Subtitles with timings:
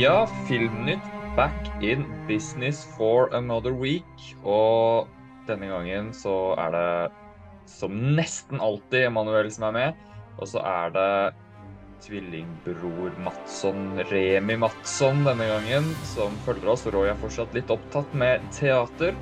[0.00, 1.04] Ja, Filmnytt
[1.36, 4.20] back in business for another week.
[4.48, 5.10] Og
[5.44, 6.92] denne gangen så er det
[7.68, 10.06] som nesten alltid Emanuel som er med.
[10.40, 11.10] Og så er det
[12.06, 16.86] tvillingbror Matsson, Remi Matsson, denne gangen, som følger oss.
[16.88, 19.12] Roy er fortsatt litt opptatt med teater.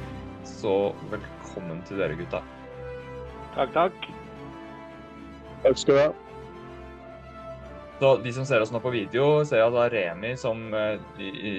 [0.47, 2.45] Så velkommen til dere, gutta.
[3.59, 4.10] Takk, takk.
[5.66, 6.27] Takk skal du ha.
[8.01, 11.01] Så De som ser oss nå på video, ser at da Remi, som eh,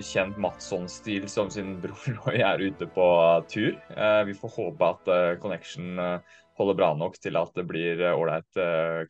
[0.07, 3.07] kjent Matsson-stil som sin bror Roy, er ute på
[3.51, 3.73] tur.
[3.91, 5.99] Eh, vi får håpe at eh, connection
[6.59, 8.59] holder bra nok til at det blir ålreit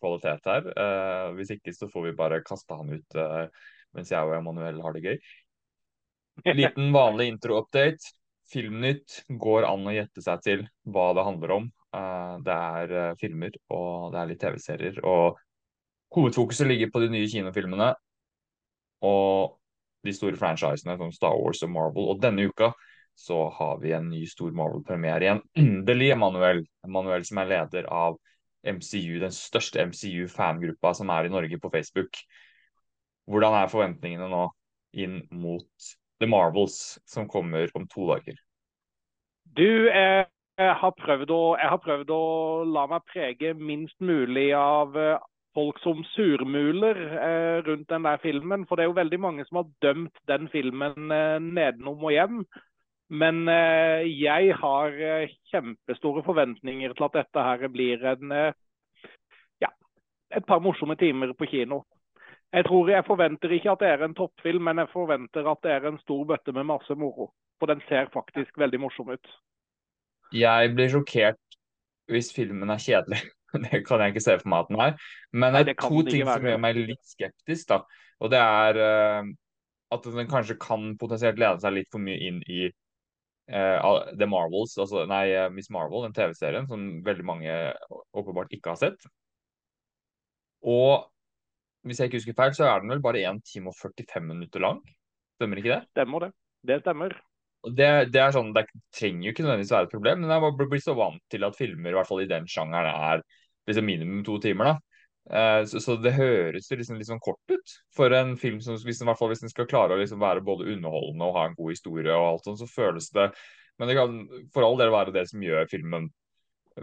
[0.02, 0.67] kvalitet her.
[1.33, 3.17] Hvis ikke så får vi bare kaste han ut
[3.97, 5.17] mens jeg og Emanuel har det gøy.
[6.53, 8.13] Liten vanlig intro-update.
[8.53, 11.69] Filmnytt går an å gjette seg til hva det handler om.
[12.45, 15.02] Det er filmer og det er litt TV-serier.
[15.02, 15.41] og
[16.15, 17.93] Hovedfokuset ligger på de nye kinofilmene
[19.05, 19.59] og
[20.05, 22.09] de store franchisene som Star Wars og Marvel.
[22.11, 22.71] Og denne uka
[23.19, 25.41] så har vi en ny stor Marvel-premiere igjen.
[25.59, 26.63] Endelig, Emanuel.
[26.88, 28.17] Emanuel som er leder av
[28.63, 32.19] MCU, den største MCU-fangruppa som er i Norge på Facebook.
[33.29, 34.47] Hvordan er forventningene nå
[34.97, 38.39] inn mot The Marvels, som kommer om to dager?
[39.55, 40.25] Du, eh,
[40.59, 40.95] jeg har,
[41.31, 42.23] å, jeg har prøvd å
[42.67, 48.66] la meg prege minst mulig av eh, folk som surmuler eh, rundt den der filmen.
[48.67, 52.41] For det er jo veldig mange som har dømt den filmen eh, nedenom og hjem.
[53.09, 58.52] Men eh, jeg har eh, kjempestore forventninger til at dette her blir en eh,
[59.64, 59.72] ja,
[60.30, 61.84] et par morsomme timer på kino.
[62.53, 65.73] Jeg tror jeg forventer ikke at det er en toppfilm, men jeg forventer at det
[65.73, 67.31] er en stor bøtte med masse moro.
[67.59, 69.34] For den ser faktisk veldig morsom ut.
[70.34, 71.41] Jeg blir sjokkert
[72.09, 73.22] hvis filmen er kjedelig.
[73.66, 75.11] Det kan jeg ikke se for meg at den er.
[75.33, 77.69] Men det Nei, det er to ting som gjør meg litt skeptisk.
[77.72, 77.84] da.
[78.19, 79.29] Og det er uh,
[79.96, 84.75] at den kanskje kan potensielt lede seg litt for mye inn i uh, The Marvels,
[84.78, 87.56] altså nei, eh, Miss Marvel, den TV-serien som veldig mange
[88.13, 89.07] åpenbart ikke har sett.
[90.62, 91.07] Og
[91.88, 94.62] hvis jeg ikke husker feil, så er den vel bare 1 time og 45 minutter
[94.62, 94.84] lang.
[95.40, 95.81] Stemmer ikke det?
[95.96, 96.31] Stemmer det.
[96.68, 97.16] Det stemmer.
[97.59, 100.84] Det, det er sånn, det trenger jo ikke nødvendigvis være et problem, men jeg blir
[100.84, 103.23] så vant til at filmer, i hvert fall i den sjangeren, er
[103.69, 104.74] liksom minimum to timer.
[104.74, 104.78] da.
[105.30, 109.02] Eh, så, så det høres jo liksom sånn kort ut for en film som hvis
[109.02, 112.16] den, hvis den skal klare å liksom være både underholdende og ha en god historie
[112.16, 113.29] og alt sånt, så føles det
[113.79, 114.16] Men det kan
[114.52, 116.09] for all del være det som gjør filmen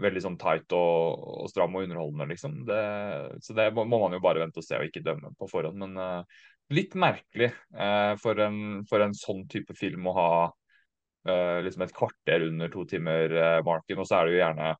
[0.01, 2.55] veldig sånn tight og, og stram og underholdende, liksom.
[2.67, 2.81] Det,
[3.45, 5.77] så det må, må man jo bare vente og se og ikke dømme på forhånd.
[5.81, 6.41] Men uh,
[6.73, 11.95] litt merkelig uh, for, en, for en sånn type film å ha uh, liksom et
[11.97, 14.73] kvarter under to timer-marken, og så er det jo gjerne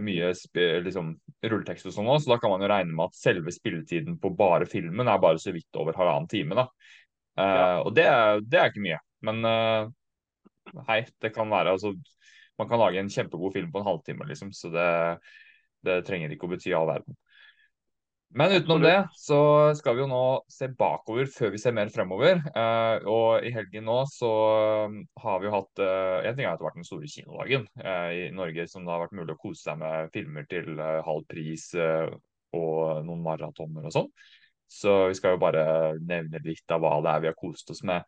[0.00, 1.10] mye sp liksom,
[1.44, 4.30] rulletekst og sånn òg, så da kan man jo regne med at selve spilletiden på
[4.38, 6.54] bare filmen er bare så vidt over halvannen time.
[6.56, 6.68] da.
[7.38, 7.82] Eh, Ja.
[7.82, 8.98] Og det, er- det er ikke mye.
[9.26, 9.90] Men uh,
[10.88, 11.94] hei, det kan være altså
[12.58, 14.86] Man kan lage en kjempegod film på en halvtime, liksom, så det,
[15.86, 17.14] det trenger ikke å bety all verden.
[18.36, 19.38] Men utenom det så
[19.78, 20.22] skal vi jo nå
[20.52, 22.42] se bakover før vi ser mer fremover.
[22.52, 24.32] Eh, og i helgen nå så
[24.84, 27.08] um, har vi jo hatt eh, En ting er at det har vært den store
[27.08, 30.74] kinodagen eh, i Norge, som det har vært mulig å kose seg med filmer til
[30.76, 32.10] eh, halv pris eh,
[32.58, 34.12] og noen maratoner og sånn.
[34.68, 35.64] Så vi skal jo bare
[35.96, 38.04] nevne litt av hva det er vi har kost oss med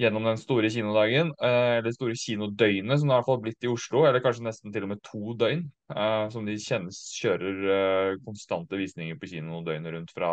[0.00, 4.22] gjennom den store kinodagen, eh, eller store kinodøgnet, som det har blitt i Oslo, eller
[4.24, 5.64] kanskje nesten til og med to døgn,
[5.94, 10.32] eh, som de kjennes, kjører eh, konstante visninger på kino døgnet rundt fra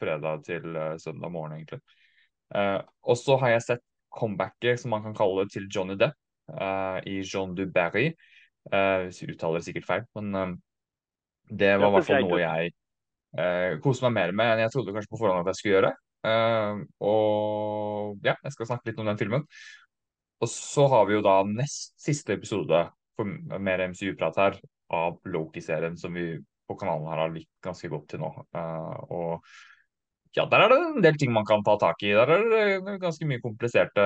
[0.00, 0.66] fredag til
[1.02, 1.80] søndag morgen, egentlig.
[3.06, 3.84] Og så har jeg sett
[4.14, 6.14] comebacket, som man kan kalle det, til Johnny Depp
[7.06, 8.12] i Jean du Barry.
[8.70, 10.60] Uttaler det sikkert feil, men
[11.50, 15.10] det var i hvert fall noe jeg koste meg mer med enn jeg trodde kanskje
[15.10, 15.90] på forhånd at jeg skulle gjøre.
[16.26, 19.46] Eh, og ja, jeg skal snakke litt om den filmen.
[20.42, 22.82] Og så har vi jo da nest siste episode
[23.16, 24.58] for mer MCU-prat her
[24.92, 26.34] av Loki-serien, som vi
[26.66, 28.32] på kanalen her har likt ganske godt til nå.
[28.58, 29.46] Eh, og
[30.36, 32.12] ja, der er det en del ting man kan ta tak i.
[32.12, 32.42] Der er
[32.84, 34.02] det ganske mye kompliserte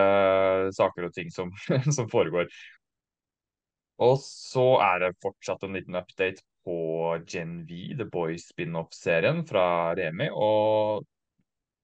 [0.76, 1.50] saker og ting som,
[1.96, 2.46] som foregår.
[4.00, 6.76] Og så er det fortsatt en liten update på
[7.28, 9.64] Gen V, The Boys spin-off-serien fra
[9.98, 10.30] Remi.
[10.32, 11.04] Og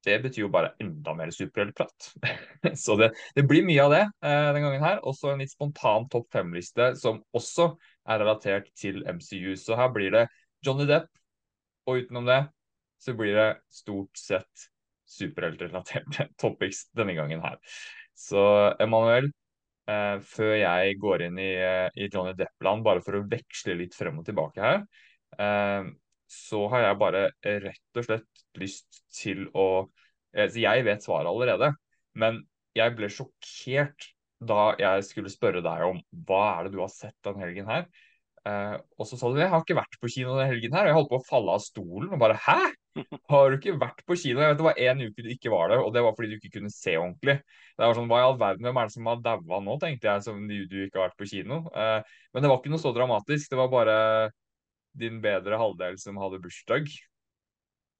[0.06, 2.10] det betyr jo bare enda mer superheltprat.
[2.84, 5.00] Så det, det blir mye av det eh, den gangen her.
[5.06, 7.72] Også en litt spontan topp fem-liste som også
[8.06, 9.56] er relatert til MCU.
[9.58, 10.26] Så her blir det
[10.66, 11.10] Johnny Depp,
[11.86, 12.44] og utenom det
[13.02, 14.68] så blir det stort sett
[15.06, 17.58] superheltrelaterte topics denne gangen her.
[18.16, 18.40] Så
[18.82, 19.28] Emanuel,
[19.90, 23.94] eh, før jeg går inn i, eh, i Johnny Depp-land, bare for å veksle litt
[23.94, 24.82] frem og tilbake her,
[25.38, 25.92] eh,
[26.30, 29.68] så har jeg bare rett og slett lyst til å
[30.34, 31.72] eh, jeg vet svaret allerede.
[32.18, 32.42] Men
[32.76, 34.10] jeg ble sjokkert
[34.46, 37.86] da jeg skulle spørre deg om hva er det du har sett den helgen her.
[38.46, 40.86] Uh, og så sa du jeg har ikke vært på kino denne helgen her.
[40.86, 42.58] Og jeg holdt på å falle av stolen og bare hæ?
[43.32, 44.40] Har du ikke vært på kino?
[44.40, 46.36] Jeg vet Det var én uke du ikke var der, og det var fordi du
[46.38, 47.40] ikke kunne se ordentlig.
[47.74, 50.08] Det var sånn, Hva i all verden, hvem er det som har daua nå, tenkte
[50.08, 51.58] jeg, som du, du ikke har vært på kino.
[51.74, 51.98] Uh,
[52.32, 53.50] men det var ikke noe så dramatisk.
[53.50, 53.98] Det var bare
[54.98, 56.88] din bedre halvdel som hadde bursdag.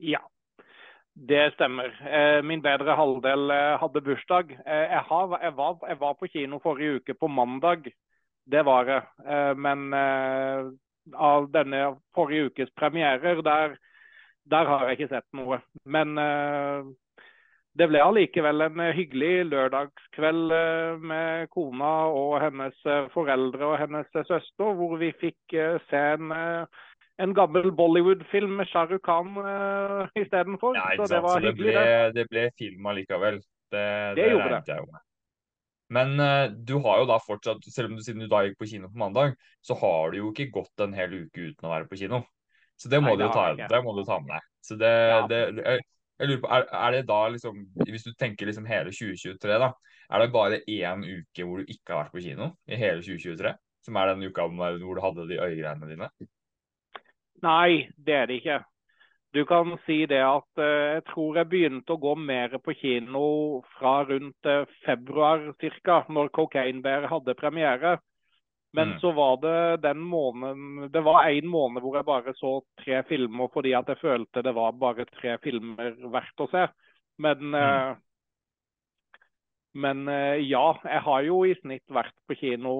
[0.03, 0.21] Ja,
[1.17, 1.93] det stemmer.
[2.05, 4.51] Eh, min bedre halvdel eh, hadde bursdag.
[4.67, 7.89] Eh, jeg, har, jeg, var, jeg, var, på kino forrige uke på mandag.
[8.47, 9.03] Det var jeg.
[9.59, 9.89] Men
[11.19, 11.81] av denne
[12.15, 13.75] forrige ukes premierer, der,
[14.47, 15.59] der har jeg ikke sett noe.
[15.83, 16.15] Men
[17.77, 20.55] det ble allikevel en hyggelig lørdagskveld
[21.05, 22.77] med kona og hennes
[23.13, 25.57] foreldre og hennes søster, hvor vi fikk
[25.91, 26.33] se en
[27.23, 30.77] en gammel Bollywood-film med Shah Rukh Khan uh, istedenfor.
[30.77, 31.73] Ja, så det var så hyggelig.
[31.73, 33.41] Det ble, det ble film allikevel.
[33.73, 34.63] Det, det, det gjorde det.
[34.69, 35.05] Jeg jo med.
[35.97, 38.69] Men uh, du har jo da fortsatt, selv om du siden du da gikk på
[38.69, 41.89] kino på mandag, så har du jo ikke gått en hel uke uten å være
[41.91, 42.25] på kino.
[42.77, 44.49] Så det må, Nei, du, ta, det må du ta med deg.
[44.67, 45.21] Så det, ja.
[45.31, 45.79] det
[46.19, 49.73] jeg, lurer på, er, er, det da liksom, Hvis du tenker liksom hele 2023, da.
[50.07, 53.53] Er det bare én uke hvor du ikke har vært på kino i hele 2023?
[53.87, 56.11] Som er den uka hvor du hadde de øyegreiene dine?
[57.45, 58.61] Nei, det er det ikke.
[59.37, 63.27] Du kan si det at uh, jeg tror jeg begynte å gå mer på kino
[63.77, 67.99] fra rundt uh, februar ca., når Cocaine Bear hadde premiere.
[68.77, 68.97] Men mm.
[69.01, 72.51] så var det den måneden Det var én måned hvor jeg bare så
[72.83, 76.67] tre filmer fordi at jeg følte det var bare tre filmer verdt å se.
[77.25, 77.97] Men, uh,
[79.81, 80.05] men
[80.45, 82.75] ja, jeg har jo i snitt vært på kino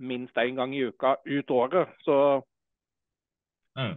[0.00, 1.90] minst én gang i uka ut året.
[2.06, 2.20] Så
[3.78, 3.96] Mm.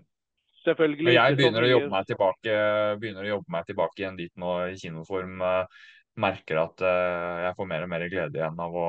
[0.63, 1.10] Selvfølgelig.
[1.10, 2.54] Men jeg begynner å, jobbe meg tilbake,
[3.01, 5.44] begynner å jobbe meg tilbake igjen dit nå i kinoform.
[5.44, 5.89] Uh,
[6.24, 8.88] merker at uh, jeg får mer og mer glede igjen av å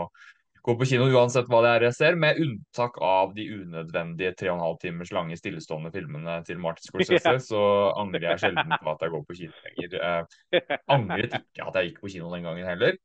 [0.65, 4.49] gå på kino uansett hva det er jeg ser, med unntak av de unødvendige tre
[4.49, 7.65] og en halv timers lange stillestående filmene til Martin Scorsese, så
[8.01, 9.99] angrer jeg sjelden på at jeg går på kino lenger.
[10.01, 12.97] Eh, angret ikke at jeg gikk på kino den gangen heller.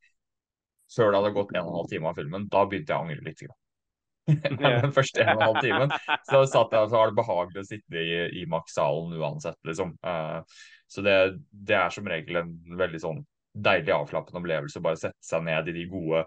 [0.90, 2.48] Før det hadde gått en og en halv time av filmen.
[2.50, 3.44] Da begynte jeg å angre litt.
[4.86, 5.92] Den første en og en halv timen.
[6.28, 9.94] Så satt jeg, og var det behagelig å sitte i, i Max-salen uansett, liksom.
[10.00, 11.16] Eh, så det,
[11.52, 13.20] det, er som regel en veldig sånn
[13.52, 14.80] deilig avslappende opplevelse.
[14.80, 16.24] å Bare sette seg ned i de gode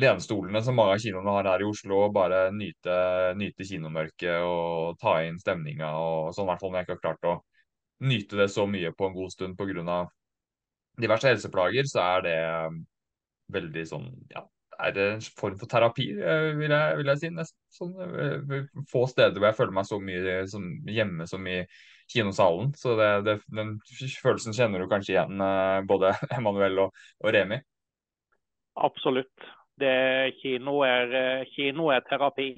[0.00, 2.94] lenestolene som mange av kinoene har her i Oslo, og bare nyte,
[3.36, 6.48] nyte kinomørket og ta inn stemninga og sånn.
[6.48, 7.36] I hvert fall når jeg ikke har klart å
[8.08, 10.00] nyte det så mye på en god stund pga.
[11.00, 12.38] diverse helseplager, så er det
[13.52, 14.42] veldig sånn ja,
[14.82, 17.30] er det en form for terapi, eh, vil jeg, vil jeg si.
[17.36, 17.58] Nesten.
[17.72, 21.62] Sånn, eh, få steder hvor jeg føler meg så mye som hjemme som i
[22.12, 22.72] kinosalen.
[22.78, 23.76] Så det, det, den
[24.22, 27.60] følelsen kjenner du kanskje igjen, eh, både Emanuel og, og Remi?
[28.82, 29.52] Absolutt.
[29.80, 32.52] Det, kino, er, kino er terapi.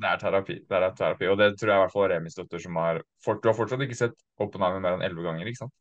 [0.00, 0.56] Det er terapi.
[0.68, 3.48] det er terapi, Og det tror jeg i hvert fall Remi støtter, som har Du
[3.48, 5.74] har fortsatt ikke sett Oppenheimer mer enn elleve ganger, ikke sant?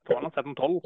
[0.00, 0.80] Jeg tror han har sett den tolv.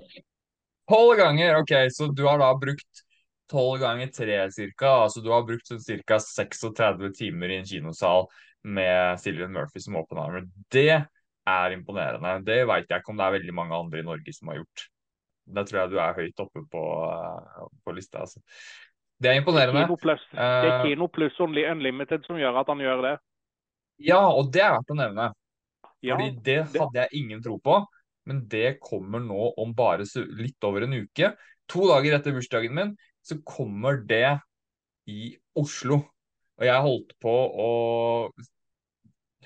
[0.91, 1.56] Tolv ganger!
[1.62, 3.05] Ok, så du har da brukt
[3.49, 4.90] tolv ganger tre cirka.
[5.06, 6.19] Altså du har brukt sånn ca.
[6.20, 8.28] 36 timer i en kinosal
[8.64, 10.45] med Cillian Murphy som Oppenheimer.
[10.73, 12.37] Det er imponerende.
[12.45, 14.88] Det veit jeg ikke om det er veldig mange andre i Norge som har gjort.
[15.45, 16.83] Da tror jeg du er høyt oppe på,
[17.85, 18.25] på lista.
[18.25, 18.41] Altså.
[19.21, 19.85] Det er imponerende.
[19.85, 23.17] Det er eh, Kino pluss Unlimited som gjør at han gjør det.
[24.03, 25.29] Ja, og det er verdt å nevne.
[26.05, 27.79] Fordi det hadde jeg ingen tro på
[28.29, 30.07] men det kommer nå om bare
[30.39, 31.33] litt over en uke.
[31.71, 32.93] To dager etter bursdagen min
[33.25, 34.39] så kommer det
[35.11, 36.01] i Oslo.
[36.59, 37.71] Og jeg holdt på å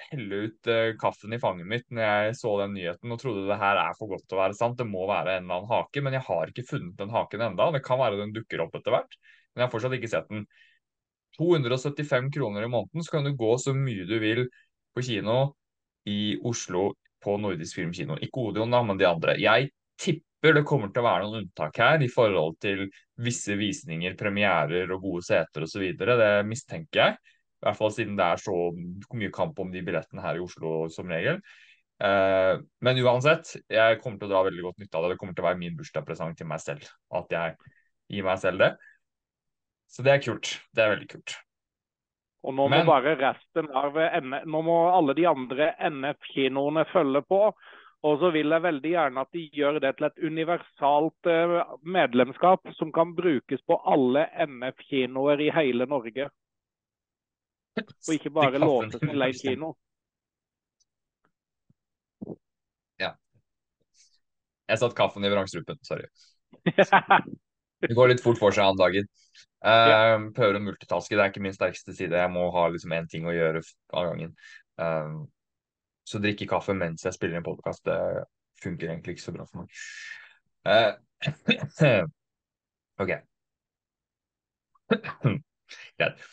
[0.08, 3.58] helle ut uh, kaffen i fanget mitt når jeg så den nyheten og trodde det
[3.60, 4.78] her er for godt til å være sant.
[4.78, 7.68] Det må være en eller annen hake, men jeg har ikke funnet den haken enda.
[7.74, 9.18] Det kan være den dukker opp etter hvert,
[9.52, 10.46] men jeg har fortsatt ikke sett den.
[11.38, 14.46] 275 kroner i måneden, så kan du gå så mye du vil
[14.96, 15.38] på kino
[16.08, 18.16] i Oslo på Nordisk Filmkino.
[18.22, 19.36] Ikke Odeon, da, men de andre.
[19.38, 22.86] Jeg tipper det kommer til å være noen unntak her i forhold til
[23.22, 25.84] visse visninger, premierer og gode seter osv.
[25.98, 27.18] Det mistenker jeg.
[27.58, 28.54] I hvert fall siden det er så
[29.18, 31.40] mye kamp om de billettene her i Oslo som regel.
[31.98, 35.14] Uh, men uansett, jeg kommer til å dra veldig godt nytte av det.
[35.14, 36.86] Det kommer til å være min bursdagspresang til meg selv.
[37.10, 37.56] At jeg
[38.14, 38.70] gir meg selv det.
[39.90, 40.54] Så det er kult.
[40.70, 41.34] Det er veldig kult.
[42.46, 43.96] Og nå må bare resten av
[44.46, 47.42] nå må alle de andre NF-kinoene følge på.
[48.06, 52.70] Og så vil jeg veldig gjerne at de gjør det til et universalt eh, medlemskap
[52.78, 56.28] som kan brukes på alle NF-kinoer i hele Norge.
[57.82, 59.72] Og ikke bare låses til én kino.
[63.00, 63.12] Ja.
[64.68, 65.80] Jeg satt kaffen i vrangstrupen.
[65.86, 66.08] Sorry.
[67.78, 69.08] Det går litt fort for seg Annen dagen.
[69.62, 71.14] Uh, prøver å multitaske.
[71.14, 72.18] Det er ikke min sterkeste side.
[72.18, 73.62] Jeg må ha liksom én ting å gjøre
[73.94, 74.32] av gangen.
[74.80, 75.22] Uh,
[76.08, 78.24] så drikke kaffe mens jeg spiller en podkast, det
[78.62, 79.68] funker egentlig ikke så bra for meg.
[80.66, 82.02] Uh,
[83.02, 83.14] OK.
[86.00, 86.28] Greit.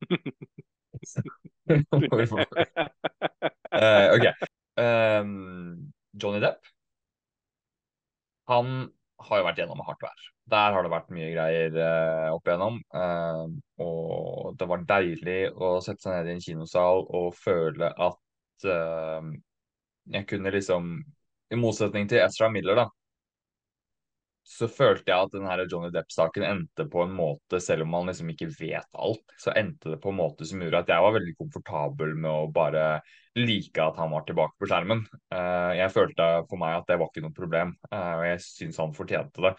[4.16, 4.26] OK.
[4.80, 6.58] Um, Johnny Depp
[8.50, 8.90] han
[9.20, 10.26] har jo vært gjennom hardt vær.
[10.50, 12.80] Der har det vært mye greier uh, opp igjennom.
[12.94, 13.46] Uh,
[13.84, 19.30] og det var deilig å sette seg ned i en kinosal og føle at uh,
[20.10, 20.94] jeg kunne liksom
[21.50, 22.86] I motsetning til Ezra Miller, da,
[24.50, 28.32] så følte jeg at denne Johnny Depp-saken endte på en måte, selv om man liksom
[28.32, 31.34] ikke vet alt, så endte det på en måte som gjorde at jeg var veldig
[31.38, 32.86] komfortabel med å bare
[33.38, 35.04] like at han var tilbake på skjermen.
[35.30, 38.82] Uh, jeg følte for meg at det var ikke noe problem, uh, og jeg syns
[38.82, 39.54] han fortjente det.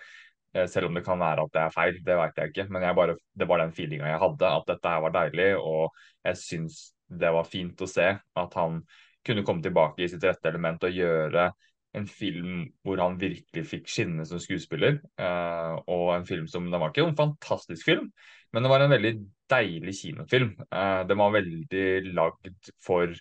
[0.57, 2.67] Uh, selv om det kan være at det er feil, det vet jeg ikke.
[2.75, 5.50] Men jeg bare, det var den feelinga jeg hadde, at dette her var deilig.
[5.62, 8.83] Og jeg syns det var fint å se at han
[9.24, 11.51] kunne komme tilbake i sitt rette element og gjøre
[11.98, 15.00] en film hvor han virkelig fikk skinne som skuespiller.
[15.19, 18.12] Uh, og en film som Det var ikke en fantastisk film,
[18.53, 19.13] men det var en veldig
[19.51, 20.53] deilig kinofilm.
[20.71, 23.12] Uh, den var veldig lagd for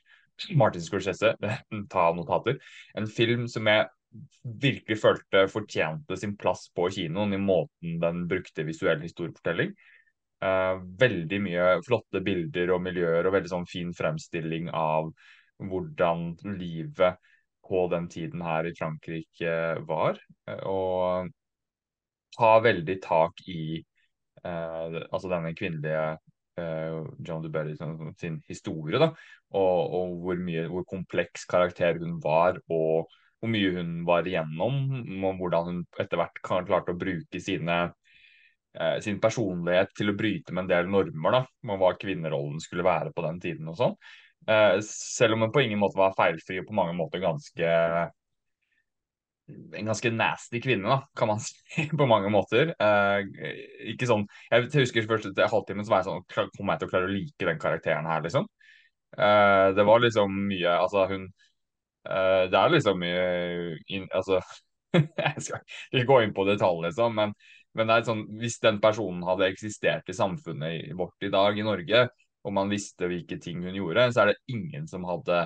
[0.56, 1.34] Martin Scorsese,
[1.94, 2.60] ta notater.
[2.94, 3.88] En film som jeg
[4.42, 9.74] virkelig følte fortjente sin plass på kinoen i måten den brukte visuell historiefortelling.
[10.40, 15.10] Uh, veldig mye flotte bilder og miljøer og veldig sånn fin fremstilling av
[15.60, 17.18] hvordan livet
[17.70, 19.54] på den tiden her i Frankrike
[19.88, 20.18] var.
[20.48, 21.30] Eh, og
[22.36, 26.04] ta veldig tak i eh, altså denne kvinnelige
[26.60, 27.76] eh, John Duberry
[28.18, 28.98] sin historie.
[28.98, 29.12] da,
[29.50, 33.10] Og, og hvor, mye, hvor kompleks karakter hun var, og
[33.40, 34.80] hvor mye hun var igjennom.
[35.24, 37.80] Og hvordan hun etter hvert klarte å bruke sine
[38.78, 43.14] eh, sin personlighet til å bryte med en del normer da, hva kvinnerollen skulle være
[43.14, 43.70] på den tiden.
[43.72, 43.96] og sånn.
[44.48, 47.74] Uh, selv om hun på ingen måte var feilfri og på mange måter ganske
[49.50, 52.72] en ganske nasty kvinne, da, kan man si, på mange måter.
[52.80, 53.20] Uh,
[53.92, 56.92] ikke sånn, Jeg husker først etter halvtimen så var jeg sånn Kommer jeg til å
[56.94, 58.48] klare å like den karakteren her, liksom?
[59.16, 61.24] Uh, det var liksom mye Altså, hun
[62.06, 63.24] uh, Det er liksom mye
[63.90, 64.38] in, Altså
[64.94, 67.34] Jeg skal ikke gå inn på detalj, liksom, men,
[67.78, 71.66] men det er sånn, hvis den personen hadde eksistert i samfunnet vårt i dag, i
[71.66, 72.08] Norge,
[72.44, 75.44] og man visste hvilke ting hun gjorde, så er det ingen som hadde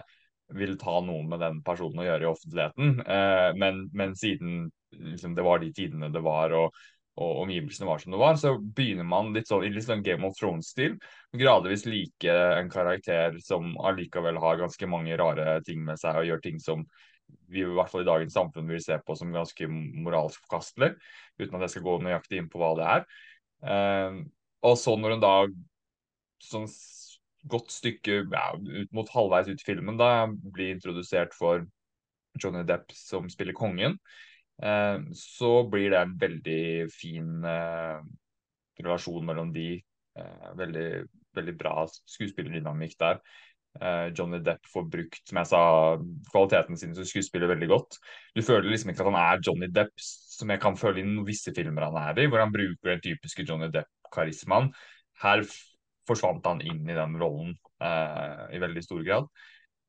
[0.53, 2.99] ville ta noe med den personen å gjøre i offentligheten.
[3.01, 6.77] Eh, men, men, siden liksom, det var de tidene det var, og,
[7.17, 10.27] og, omgivelsene var som det var, så begynner man litt sånn i litt sånn Game
[10.29, 10.99] of Thrones-stil.
[11.35, 16.45] Gradvis like en karakter som allikevel har ganske mange rare ting med seg, og gjør
[16.45, 16.85] ting som
[17.51, 20.93] vi i hvert fall i dagens samfunn vil se på som ganske moralsk forkastelig,
[21.41, 23.07] uten at jeg skal gå nøyaktig inn på hva det er.
[23.65, 24.25] Eh,
[24.65, 25.37] og så når hun da
[26.43, 26.67] sånn
[27.51, 31.67] godt stykke ja, ut mot halvveis ut i filmen da jeg blir introdusert for
[32.41, 33.99] Johnny Depp som spiller kongen,
[34.63, 37.99] eh, så blir det en veldig fin eh,
[38.81, 39.77] relasjon mellom de.
[40.15, 40.89] Eh, veldig,
[41.35, 43.21] veldig bra skuespillerdynamikk der.
[43.81, 45.63] Eh, Johnny Depp får brukt som jeg sa,
[46.31, 47.99] kvaliteten sin som skuespiller veldig godt.
[48.37, 51.55] Du føler liksom ikke at han er Johnny Depp, som jeg kan føle i visse
[51.55, 54.71] filmer han er i, hvor han bruker den typiske Johnny Depp-karismaen.
[55.23, 55.43] Her
[56.09, 59.29] forsvant han inn i den rollen eh, i veldig stor grad.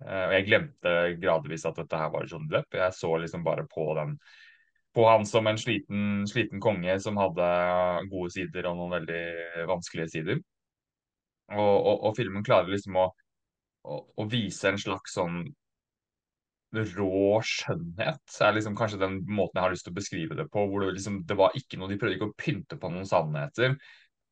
[0.06, 2.76] Eh, og jeg glemte gradvis at dette her var John Depp.
[2.76, 4.18] Jeg så liksom bare på den
[4.96, 7.46] på han som en sliten, sliten konge som hadde
[8.08, 10.40] gode sider og noen veldig vanskelige sider.
[11.52, 13.10] Og, og, og filmen klarer liksom å,
[13.84, 15.44] å, å, vise en slags sånn
[16.76, 18.24] rå skjønnhet.
[18.24, 20.64] Det er liksom kanskje den måten jeg har lyst til å beskrive det på.
[20.72, 23.76] hvor det, liksom, det var ikke noe, De prøvde ikke å pynte på noen sannheter.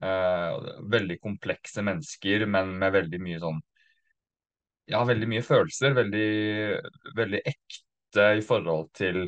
[0.03, 0.57] Uh,
[0.91, 3.61] veldig komplekse mennesker, men med veldig mye sånn
[4.91, 5.93] Ja, veldig mye følelser.
[5.95, 6.27] Veldig,
[7.15, 9.21] veldig ekte i forhold til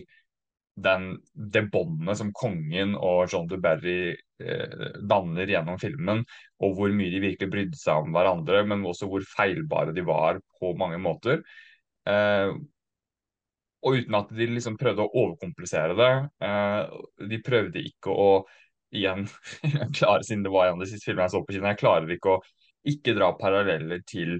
[0.76, 6.24] den, det båndet som kongen og John DuBerry eh, danner gjennom filmen,
[6.60, 10.42] og hvor mye de virkelig brydde seg om hverandre, men også hvor feilbare de var
[10.60, 11.46] på mange måter.
[12.10, 12.52] Eh,
[13.86, 16.14] og uten at de liksom prøvde å overkomplisere det.
[16.44, 17.02] Eh,
[17.32, 18.30] de prøvde ikke å
[18.96, 19.26] igjen
[19.98, 22.16] klarer, siden det var en av de siste filmene jeg så på kino, jeg klarer
[22.16, 22.42] ikke å
[22.86, 24.38] ikke dra paralleller til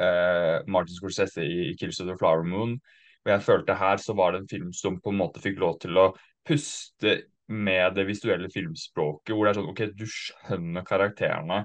[0.00, 2.78] uh, Martin Scorsese i, i of the Flower Moon'.
[3.24, 5.78] Og jeg følte her så var det en film som på en måte fikk lov
[5.80, 6.10] til å
[6.44, 11.64] puste med det visuelle filmspråket, hvor det er sånn OK, du skjønner karakterene,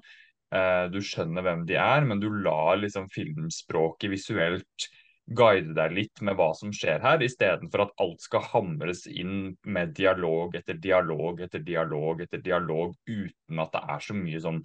[0.55, 4.89] uh, du skjønner hvem de er, men du lar liksom filmspråket visuelt
[5.36, 9.93] guide deg litt med hva som skjer her, istedenfor at alt skal hamres inn med
[9.98, 14.63] dialog etter dialog etter dialog etter dialog, uten at det er så mye sånn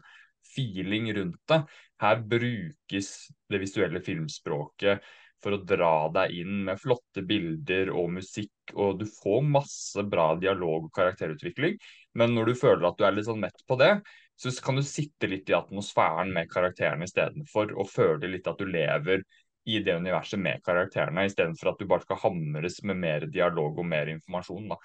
[0.55, 1.61] feeling rundt det.
[2.01, 3.13] Her brukes
[3.51, 5.05] det visuelle filmspråket
[5.45, 10.33] for å dra deg inn med flotte bilder og musikk, og du får masse bra
[10.41, 11.77] dialog og karakterutvikling.
[12.17, 13.99] Men når du føler at du er litt sånn mett på det,
[14.41, 18.67] så kan du sitte litt i atmosfæren med karakterene istedenfor, og føle litt at du
[18.67, 19.23] lever
[19.65, 23.89] i det universet med karakterene, istedenfor at du bare skal hamres med mer dialog og
[23.89, 24.75] mer informasjon.
[24.75, 24.79] Da.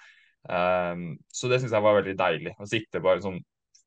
[0.94, 2.54] Um, så det syns jeg var veldig deilig.
[2.56, 3.42] Å sitte bare en sånn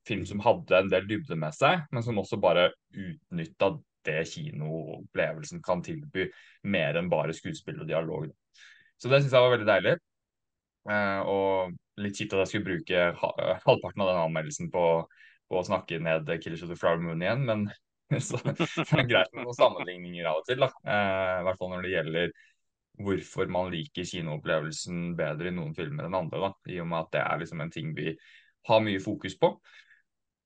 [0.06, 3.72] film som hadde en del dybde med seg, men som også bare utnytta
[4.04, 6.28] det kinoopplevelsen kan tilby,
[6.68, 8.28] mer enn bare skuespill og dialog.
[9.00, 9.94] Så det syns jeg var veldig deilig.
[10.84, 13.06] Uh, og litt kjipt at jeg skulle bruke
[13.64, 14.84] halvparten av den anmeldelsen på,
[15.48, 17.66] på å snakke ned Killers of the Flower Moon igjen, men
[18.28, 20.60] så det er greit med noen sammenligninger av og til.
[20.64, 20.70] Da.
[20.84, 22.34] Eh, I hvert fall når det gjelder
[23.04, 26.42] hvorfor man liker kinoopplevelsen bedre i noen filmer enn andre.
[26.46, 26.50] Da.
[26.74, 28.12] I og med at det er liksom en ting vi
[28.68, 29.54] har mye fokus på.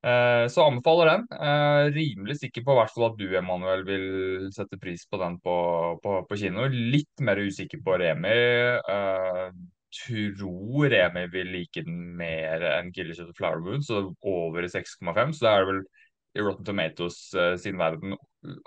[0.07, 1.25] Eh, så anbefaler den.
[1.35, 4.07] Eh, rimelig sikker på hvert at du Emanuel, vil
[4.55, 5.57] sette pris på den på,
[6.03, 6.69] på, på kino.
[6.71, 8.37] Litt mer usikker på Remi.
[8.79, 9.49] Eh,
[9.99, 15.35] tror Remi vil like den mer enn Killers of the Flower Moon, så over 6,5.
[15.35, 15.83] Så det er vel
[16.39, 18.17] i Rotten Tomatoes uh, sin verden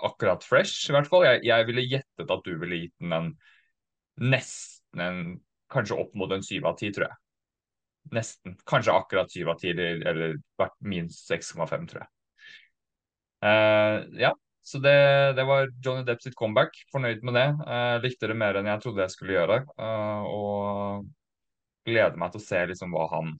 [0.04, 1.24] akkurat fresh, i hvert fall.
[1.26, 3.32] Jeg, jeg ville gjettet at du ville gitt den en
[4.20, 5.24] nesten en
[5.72, 7.16] Kanskje opp mot en syv av ti, tror jeg.
[8.12, 8.58] Nesten.
[8.68, 9.78] Kanskje akkurat 7 av 10,
[10.10, 12.10] eller, vært minst 6,5, tror jeg.
[13.42, 14.92] Uh, ja, så det,
[15.38, 16.76] det, var Johnny Depp sitt comeback.
[16.92, 17.46] Fornøyd med det.
[17.64, 19.62] Uh, likte det mer enn jeg trodde jeg skulle gjøre.
[19.80, 21.08] Uh, og
[21.88, 23.32] gleder meg til å se liksom hva han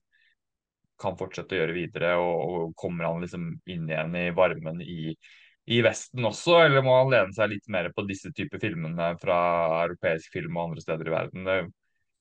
[1.02, 2.14] kan fortsette å gjøre videre.
[2.22, 5.14] Og, og kommer han liksom inn igjen i varmen i,
[5.70, 9.38] i Vesten også, eller må han lene seg litt mer på disse typer filmene fra
[9.84, 11.46] europeisk film og andre steder i verden?
[11.46, 11.68] Det er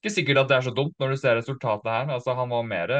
[0.02, 2.12] ikke sikkert at det er så dumt når du ser resultatet her.
[2.18, 2.94] Altså, han var mer,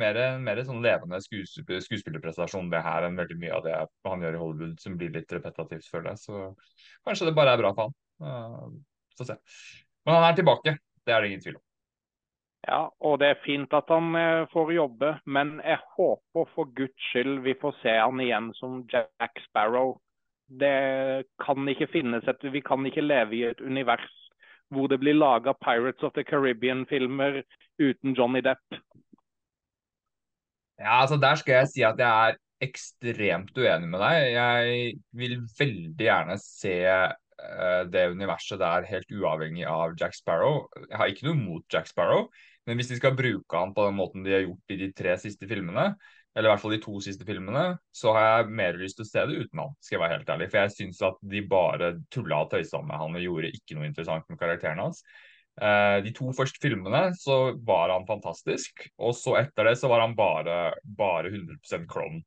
[0.00, 3.76] mer, mer sånn levende skuespill, skuespillerprestasjon det her enn veldig mye av det
[4.08, 6.24] han gjør i Hollywood som blir litt repetativt, føler jeg.
[6.26, 6.48] Så
[7.08, 7.96] kanskje det bare er bra for han.
[8.24, 9.38] Uh, så se.
[10.04, 11.64] Men han er tilbake, det er det ingen tvil om.
[12.64, 17.08] Ja, og det er fint at han eh, får jobbe, men jeg håper for guds
[17.10, 19.98] skyld vi får se han igjen som Jack Sparrow.
[20.48, 24.12] Det kan ikke finnes et Vi kan ikke leve i et univers
[24.72, 27.42] hvor det blir laga Pirates of the Caribbean-filmer
[27.78, 28.80] uten Johnny Depp?
[30.78, 34.16] Ja, altså Der skal jeg si at jeg er ekstremt uenig med deg.
[34.32, 40.64] Jeg vil veldig gjerne se uh, det universet der helt uavhengig av Jack Sparrow.
[40.88, 42.30] Jeg har ikke noe mot Jack Sparrow,
[42.66, 45.16] men hvis de skal bruke han på den måten de har gjort i de tre
[45.20, 45.92] siste filmene,
[46.34, 49.10] eller i hvert fall de to siste filmene, så har jeg mer lyst til å
[49.10, 50.48] se det uten han, skal jeg være helt ærlig.
[50.50, 53.86] For jeg syns at de bare tulla og tøysa med han og gjorde ikke noe
[53.86, 55.04] interessant med karakteren hans.
[55.62, 60.02] Eh, de to første filmene så var han fantastisk, og så etter det så var
[60.02, 60.58] han bare,
[60.98, 62.24] bare 100% klovn.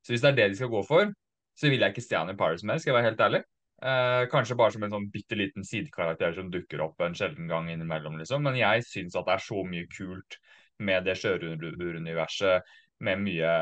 [0.00, 1.12] Så hvis det er det de skal gå for,
[1.60, 3.42] så vil jeg ikke se han i Pirates mer, skal jeg være helt ærlig.
[3.80, 7.70] Eh, kanskje bare som en sånn bitte liten sidekarakter som dukker opp en sjelden gang
[7.72, 8.44] innimellom, liksom.
[8.44, 10.36] Men jeg syns at det er så mye kult
[10.84, 12.74] med det sjørøveruniverset
[13.06, 13.52] med mye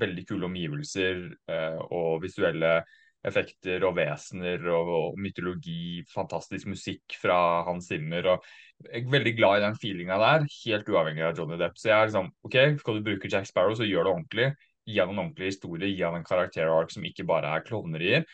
[0.00, 2.80] veldig kule omgivelser eh, og visuelle
[3.26, 7.36] effekter og vesener og, og, mytologi, fantastisk musikk fra
[7.68, 8.32] Hans Zimmer.
[8.32, 8.48] og
[8.88, 11.78] Jeg er veldig glad i den feelinga der, helt uavhengig av Johnny Depp.
[11.78, 14.50] Så jeg er liksom, ok, Skal du bruke Jack Sparrow, så gjør det ordentlig.
[14.88, 18.24] Gi han en ordentlig historie, gi han en karakterark som ikke bare er klovnerier.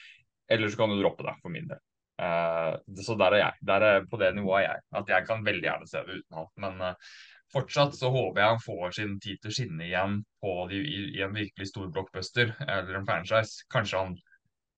[0.49, 1.83] Eller så kan du droppe det, for min del.
[2.17, 3.65] Uh, så der er jeg.
[3.69, 4.85] Der er på det nivået er jeg.
[5.01, 6.47] At jeg kan veldig gjerne se det uten han.
[6.65, 7.17] Men uh,
[7.53, 10.23] fortsatt så håper jeg han får sin tid til å skinne igjen
[10.71, 13.67] de, i, i, en virkelig stor blockbuster eller en franchise.
[13.73, 14.17] Kanskje, han,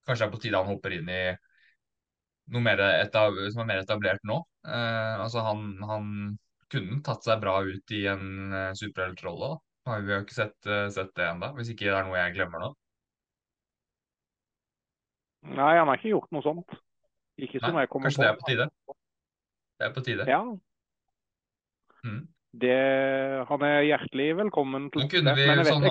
[0.08, 1.22] kanskje er på tide han hopper inn i
[2.48, 4.40] noe mer etab, som er mer etablert nå.
[4.66, 6.12] Uh, altså han, han,
[6.68, 9.54] kunne tatt seg bra ut i en superheltrolle.
[9.88, 12.60] Har vi jo ikke sett, sett det ennå, hvis ikke det er noe jeg glemmer
[12.60, 12.68] nå.
[15.46, 16.80] Nei, han har ikke gjort noe sånt.
[17.38, 18.24] Ikke som Nei, jeg kommer kanskje på.
[18.24, 18.96] Det er på tide?
[19.78, 20.26] Det er på tide.
[20.28, 20.42] Ja.
[22.02, 22.26] Mm.
[22.58, 22.76] Det,
[23.48, 25.20] han er hjertelig velkommen til det.
[25.22, 25.84] Men jeg vet, sånn,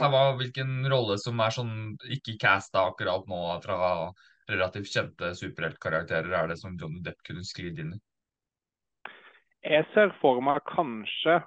[0.00, 0.12] meg.
[0.14, 1.74] Hva, hvilken rolle som er sånn
[2.16, 3.78] ikke casta akkurat nå fra
[4.50, 8.00] relativt kjente superheltkarakterer, er det som Johnny Depp kunne sklidd inn i?
[9.66, 11.42] Jeg ser for meg kanskje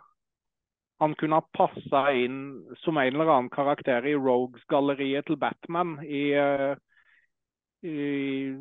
[1.01, 6.29] han kunne ha passa inn som en eller annen karakter i Rogues-galleriet til Batman i
[6.37, 6.77] uh,
[7.83, 8.55] i,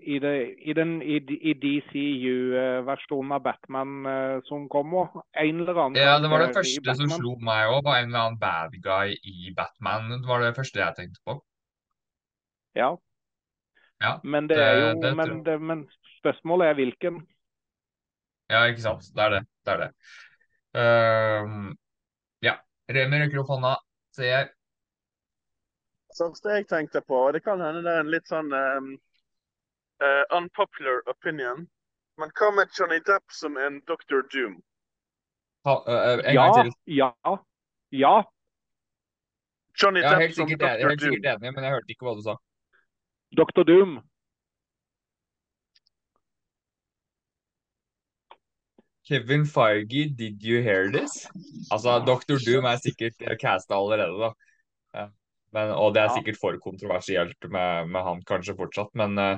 [0.00, 5.12] i, det, i, den, i, i DCU-versjonen av Batman uh, som kommer.
[5.38, 8.24] En eller annen Ja, det var det første som slo meg òg, var en eller
[8.24, 10.10] annen bad guy i Batman.
[10.16, 11.38] Det var det første jeg tenkte på.
[12.76, 12.96] Ja.
[14.02, 15.86] Ja, Men, det er jo, det men, det, men
[16.18, 17.22] spørsmålet er hvilken.
[18.50, 19.06] Ja, ikke sant.
[19.14, 19.42] Det er det.
[19.64, 19.90] Det er det.
[20.76, 21.72] Uh,
[22.44, 22.58] ja.
[22.92, 23.76] Remi rekker opp hånda,
[24.14, 24.50] ser jeg.
[26.16, 28.92] Første jeg tenkte på, og det kan hende det er en litt sånn um,
[30.00, 31.66] uh, unpopular opinion,
[32.20, 34.24] men hva med Johnny Depp som en Dr.
[34.32, 34.56] Doom?
[35.68, 36.74] Ha, uh, en Ja, gang til.
[37.02, 37.12] ja,
[37.92, 38.16] ja.
[39.76, 40.68] Johnny er Depp som som Doom.
[40.68, 42.36] Jeg er helt sikkert enig, men jeg hørte ikke hva du sa.
[43.36, 43.66] Dr.
[43.68, 43.98] Doom.
[49.06, 51.28] Kevin Feige, did you hear this?
[51.70, 52.40] Altså, Dr.
[52.42, 54.32] Doom er sikkert casta allerede, da.
[54.94, 55.04] Ja.
[55.54, 59.36] Men, og det er sikkert for kontroversielt med, med han kanskje fortsatt, men uh,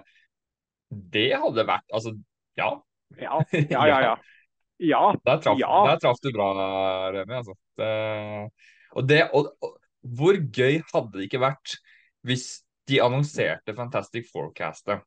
[0.88, 2.14] det hadde vært Altså,
[2.58, 2.72] ja.
[3.20, 4.00] Ja, ja, ja.
[4.06, 4.16] ja.
[4.78, 5.82] Ja, Der traff, Ja.
[5.88, 6.52] der traff du bra,
[7.10, 7.34] Remi.
[7.34, 7.54] Altså.
[7.76, 7.88] Det,
[8.94, 9.72] og, det, og, og
[10.18, 11.74] hvor gøy hadde det ikke vært
[12.26, 15.02] hvis de annonserte Fantastic Forecastet,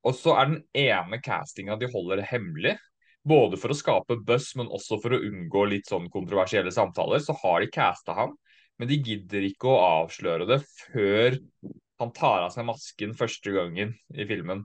[0.00, 2.78] og så er den ene castinga de holder hemmelig,
[3.20, 7.36] både for å skape buzz, men også for å unngå litt sånn kontroversielle samtaler, så
[7.42, 8.32] har de casta han,
[8.80, 11.36] men de gidder ikke å avsløre det før
[12.00, 14.64] han tar av seg masken første gangen i filmen.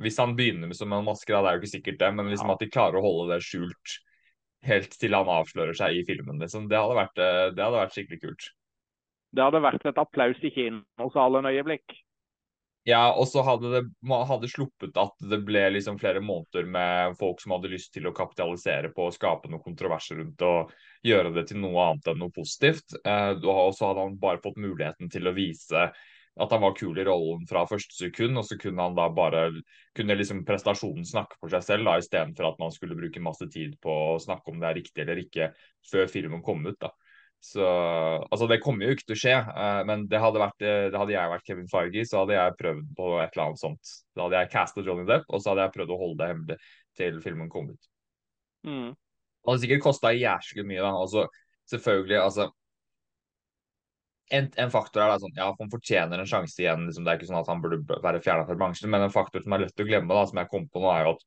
[0.00, 2.30] Hvis han begynner med som en maske, da, det er jo ikke sikkert det, men
[2.32, 2.56] liksom Ja.
[2.56, 3.98] at de klarer å holde det skjult
[4.64, 6.40] helt til han avslører seg i filmen.
[6.40, 6.70] Liksom.
[6.72, 8.48] Det, hadde vært, eh, det hadde vært skikkelig kult.
[9.34, 12.00] det hadde vært et applaus i kinosalen øyeblikk.
[12.86, 13.84] Ja, og så hadde det
[14.28, 18.12] hadde sluppet at det ble liksom flere måneder med folk som hadde lyst til å
[18.14, 20.72] kapitalisere på å skape noen kontroverser rundt og
[21.04, 22.96] gjøre det til noe annet enn noe positivt.
[23.04, 25.88] Eh, og så hadde han bare fått muligheten til å vise
[26.34, 29.44] at han var kul i rollen fra første sekund, og så kunne han da bare
[29.94, 33.76] kunne liksom prestasjonen snakke for seg selv, da, istedenfor at man skulle bruke masse tid
[33.82, 35.52] på å snakke om det er riktig eller ikke
[35.92, 36.78] før filmen kom ut.
[36.82, 36.90] da.
[37.44, 37.64] Så,
[38.32, 40.98] altså Det kommer jo ikke til å skje, eh, men det hadde, vært, eh, det
[40.98, 43.94] hadde jeg vært Kevin Feige, så hadde jeg prøvd på et eller annet sånt.
[44.16, 46.58] Da hadde jeg castet Johnny Depp, og så hadde jeg prøvd å holde det hemmelig
[46.98, 47.90] til filmen kom ut.
[48.64, 48.94] Mm.
[49.44, 50.92] Det hadde sikkert kosta jæsklig mye, da.
[50.96, 51.26] Altså,
[51.70, 52.48] selvfølgelig, altså
[54.32, 56.86] en, en faktor er da sånn, ja, han fortjener en sjanse igjen.
[56.88, 59.44] Liksom, det er ikke sånn at han burde være fjerna fra bransjen, men en faktor
[59.44, 61.24] som er lett å glemme, da, som jeg kom på nå, er jo at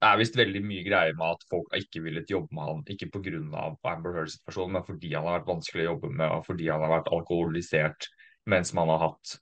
[0.00, 3.10] det er visst veldig mye greier med at folk ikke villet jobbe med han, ikke
[3.12, 3.64] pga.
[3.90, 6.94] Amber Heard-situasjonen, men fordi han har vært vanskelig å jobbe med, og fordi han har
[6.94, 8.08] vært alkoholisert
[8.48, 9.34] mens man har hatt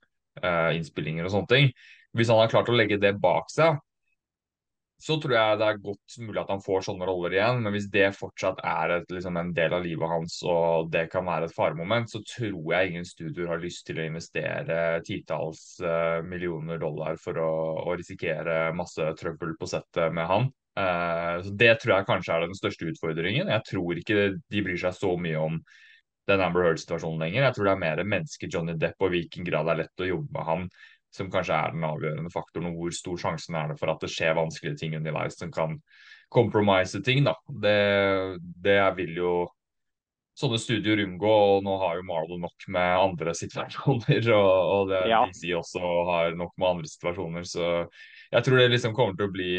[0.43, 1.71] uh, innspillinger og sånne ting.
[2.19, 3.79] Hvis han har klart å legge det bak seg,
[4.99, 7.61] så tror jeg det er godt mulig at han får sånne roller igjen.
[7.63, 11.27] Men hvis det fortsatt er et, liksom, en del av livet hans, og det kan
[11.29, 16.19] være et faremoment, så tror jeg ingen studioer har lyst til å investere titalls eh,
[16.27, 17.53] millioner dollar for å,
[17.87, 20.51] å risikere masse trøbbel på settet med han.
[20.79, 23.51] Uh, så Det tror jeg kanskje er den største utfordringen.
[23.51, 25.63] Jeg tror ikke de bryr seg så mye om
[26.29, 27.47] den Amber Heard-situasjonen lenger.
[27.47, 30.05] Jeg tror det er mer mennesket Johnny Depp og i hvilken grad det er lett
[30.05, 30.71] å jobbe med han
[31.15, 34.11] som kanskje er den avgjørende faktoren, og hvor stor sjansen er det for at det
[34.13, 35.79] skjer vanskelige ting underveis som kan
[36.33, 37.25] compromise ting.
[37.25, 37.35] da.
[37.49, 37.79] Det,
[38.65, 39.33] det vil jo
[40.39, 45.03] sånne studier unngå, og nå har jo Marvel nok med andre situasjoner, og, og det,
[45.11, 45.25] Ja.
[45.27, 47.73] DC også har nok med andre situasjoner, så
[48.29, 49.53] jeg tror det liksom kommer til å bli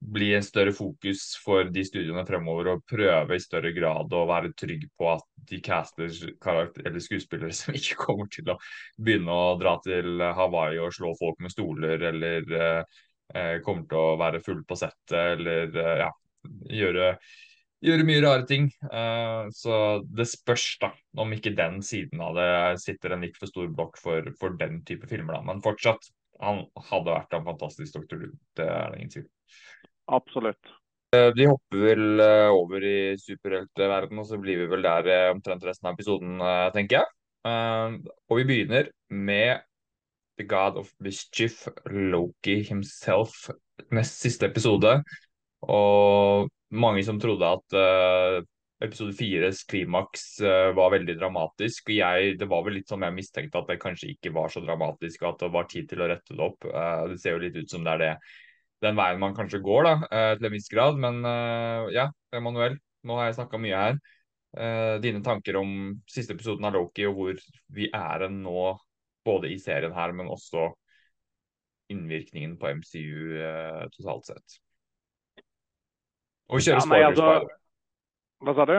[0.00, 4.54] bli en større fokus for de studiene fremover og prøve i større grad å være
[4.56, 8.56] trygg på at de caster eller skuespillere som ikke kommer til å
[8.96, 14.16] begynne å dra til Hawaii og slå folk med stoler, eller eh, kommer til å
[14.20, 16.10] være full på settet, eller eh, ja,
[16.80, 17.10] gjøre,
[17.84, 18.70] gjøre mye rare ting.
[18.88, 19.74] Eh, så
[20.08, 22.52] det spørs da om ikke den siden av det
[22.86, 25.36] sitter en litt for stor blokk for, for den type filmer.
[25.36, 26.08] da, Men fortsatt,
[26.40, 28.24] han hadde vært en fantastisk doktor
[28.56, 29.28] det er det ingen tvil.
[30.10, 30.76] Absolutt.
[31.10, 35.64] Vi hopper vel eh, over i superheltverden, og så blir vi vel der eh, omtrent
[35.66, 37.10] resten av episoden, eh, tenker jeg.
[37.50, 37.96] Eh,
[38.30, 39.64] og vi begynner med
[40.38, 43.48] The God of Mischief, Loki himself,
[43.90, 45.00] nest siste episode.
[45.66, 48.36] Og mange som trodde at eh,
[48.86, 51.90] episode fires klimaks eh, var veldig dramatisk.
[51.90, 55.24] Jeg, det var vel litt som jeg mistenkte at det kanskje ikke var så dramatisk,
[55.24, 56.70] og at det var tid til å rette det opp.
[56.70, 58.14] Eh, det ser jo litt ut som det er det
[58.80, 60.96] den veien man kanskje går, da, eh, til en viss grad.
[61.00, 63.98] Men eh, ja, Emanuel, nå har jeg snakka mye her.
[64.56, 65.74] Eh, dine tanker om
[66.10, 67.42] siste episoden av Loki, og hvor
[67.76, 68.76] vi er hen nå,
[69.24, 70.70] både i serien her, men også
[71.92, 74.58] innvirkningen på MCU eh, totalt sett.
[76.50, 77.10] Og vi kjører Ja, nei, spoilers.
[77.10, 77.56] altså- the way.
[78.40, 78.76] Hva sa du?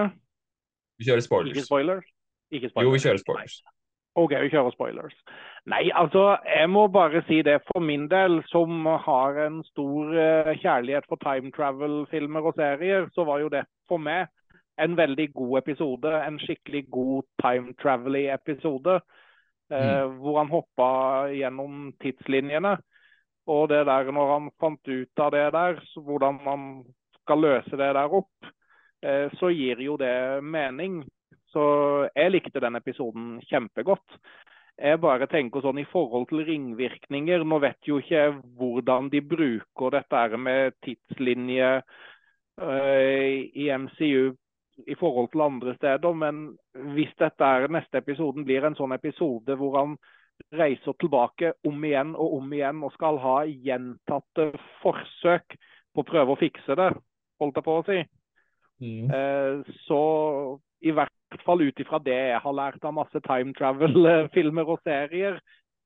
[0.97, 1.65] Vi kjører Ikke spoilers.
[1.65, 2.05] spoilers?
[2.51, 2.85] Ikke spoilers.
[2.87, 3.61] Jo, vi kjører spoilers.
[4.15, 5.15] OK, vi kjører spoilers.
[5.71, 10.51] Nei, altså, jeg må bare si det for min del, som har en stor eh,
[10.59, 14.27] kjærlighet for time travel-filmer og serier, så var jo det for meg
[14.81, 16.11] en veldig god episode.
[16.27, 18.99] En skikkelig god time travel-episode.
[19.71, 20.87] eh, hvor han hoppa
[21.31, 22.75] gjennom tidslinjene.
[23.47, 26.83] Og det der, når han fant ut av det der, så hvordan man
[27.21, 28.49] skal løse det der opp,
[29.03, 31.01] eh, så gir jo det mening.
[31.51, 31.63] Så
[32.15, 34.19] jeg likte den episoden kjempegodt.
[34.81, 39.19] Jeg bare tenker sånn i forhold til ringvirkninger Nå vet jo ikke jeg hvordan de
[39.21, 44.31] bruker dette med tidslinje øh, i MCU
[44.87, 46.57] i forhold til andre steder, men
[46.95, 49.95] hvis dette er neste episoden blir en sånn episode hvor han
[50.57, 54.47] reiser tilbake om igjen og om igjen og skal ha gjentatte
[54.81, 55.57] forsøk
[55.93, 56.89] på å prøve å fikse det,
[57.41, 57.99] holdt jeg på å si,
[58.81, 59.11] mm.
[59.11, 60.01] uh, så
[60.81, 65.39] i hvert fall ut ifra det jeg har lært av masse time travel-filmer og serier,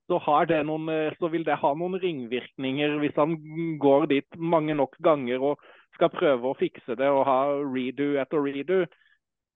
[0.09, 0.19] så,
[0.67, 3.33] noen, så, vil det ha noen ringvirkninger hvis han
[3.81, 5.63] går dit mange nok ganger og
[5.95, 8.83] skal prøve å fikse det og ha redo etter redo.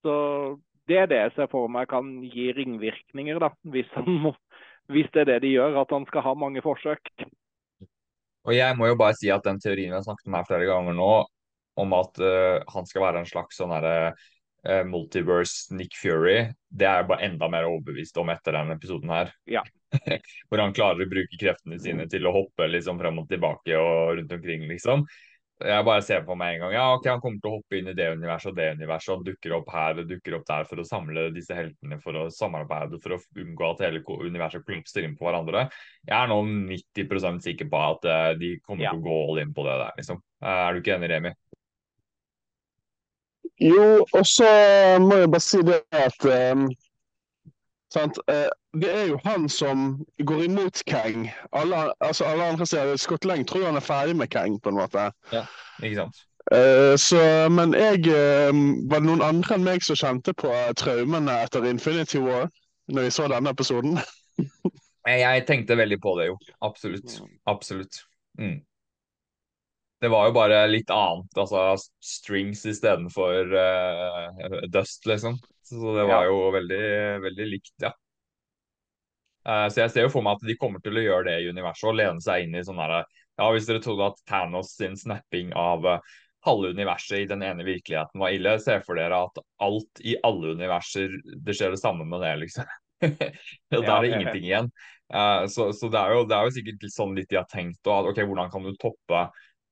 [0.02, 0.16] Så
[0.90, 4.32] det er det jeg ser for meg kan gi ringvirkninger, da, hvis, han,
[4.90, 7.14] hvis det er det de gjør, at han skal ha mange forsøk.
[8.48, 10.70] Og jeg må jo bare si at den teorien vi har snakket om her flere
[10.70, 11.14] ganger nå,
[11.80, 14.28] om at uh, han skal være en slags sånn herre uh,
[14.86, 19.32] multiverse Nick Fury, det er jeg bare enda mer overbevist om etter denne episoden her.
[19.48, 19.64] Ja.
[20.50, 24.18] Hvor han klarer å bruke kreftene sine til å hoppe liksom frem og tilbake og
[24.20, 25.08] rundt omkring, liksom.
[25.60, 27.90] Jeg bare ser på meg en gang ja, ok, han kommer til å hoppe inn
[27.92, 30.80] i det universet og det universet og dukker opp her og dukker opp der for
[30.80, 35.18] å samle disse heltene for å samarbeide for å unngå at hele universet kollapser inn
[35.20, 35.66] på hverandre.
[36.08, 38.96] Jeg er nå 90% sikker på at uh, de kommer ja.
[38.96, 40.00] til å gå all in på det der.
[40.00, 40.24] liksom.
[40.40, 41.36] Uh, er du ikke enig, Remi?
[43.60, 44.50] Jo, og så
[45.00, 46.70] må jeg bare si det at um,
[47.98, 48.48] uh,
[48.82, 51.30] Det er jo han som går imot Kang.
[51.52, 54.80] Alle, altså, alle andre sier Scott Lang tror han er ferdig med Kang, på en
[54.80, 55.10] måte.
[55.34, 55.44] Ja,
[55.84, 56.24] ikke sant?
[56.54, 58.56] Uh, så, men jeg uh,
[58.90, 62.48] Var det noen andre enn meg som kjente på traumene etter Infinity War
[62.90, 64.00] når vi så denne episoden?
[65.10, 66.40] jeg tenkte veldig på det, jo.
[66.66, 67.20] Absolutt.
[67.46, 68.06] Absolutt.
[68.40, 68.62] Mm
[70.00, 71.32] det var jo bare litt annet.
[71.36, 75.36] Altså strings istedenfor uh, dust, liksom.
[75.70, 76.32] Så det var ja.
[76.32, 76.86] jo veldig,
[77.26, 77.92] veldig likt, ja.
[79.48, 81.52] Uh, så jeg ser jo for meg at de kommer til å gjøre det i
[81.52, 83.06] universet og lene seg inn i sånn derre
[83.40, 87.64] Ja, hvis dere trodde at Thanos sin snapping av uh, halve universet i den ene
[87.68, 92.08] virkeligheten var ille, se for dere at alt i alle universer Det skjer det samme
[92.08, 92.72] med det, liksom.
[93.00, 94.72] da er det ingenting igjen.
[95.10, 97.80] Uh, så, så det, er jo, det, er jo, sikkert sånn litt de har tenkt.
[97.88, 99.24] Og, ok, Hvordan kan du toppe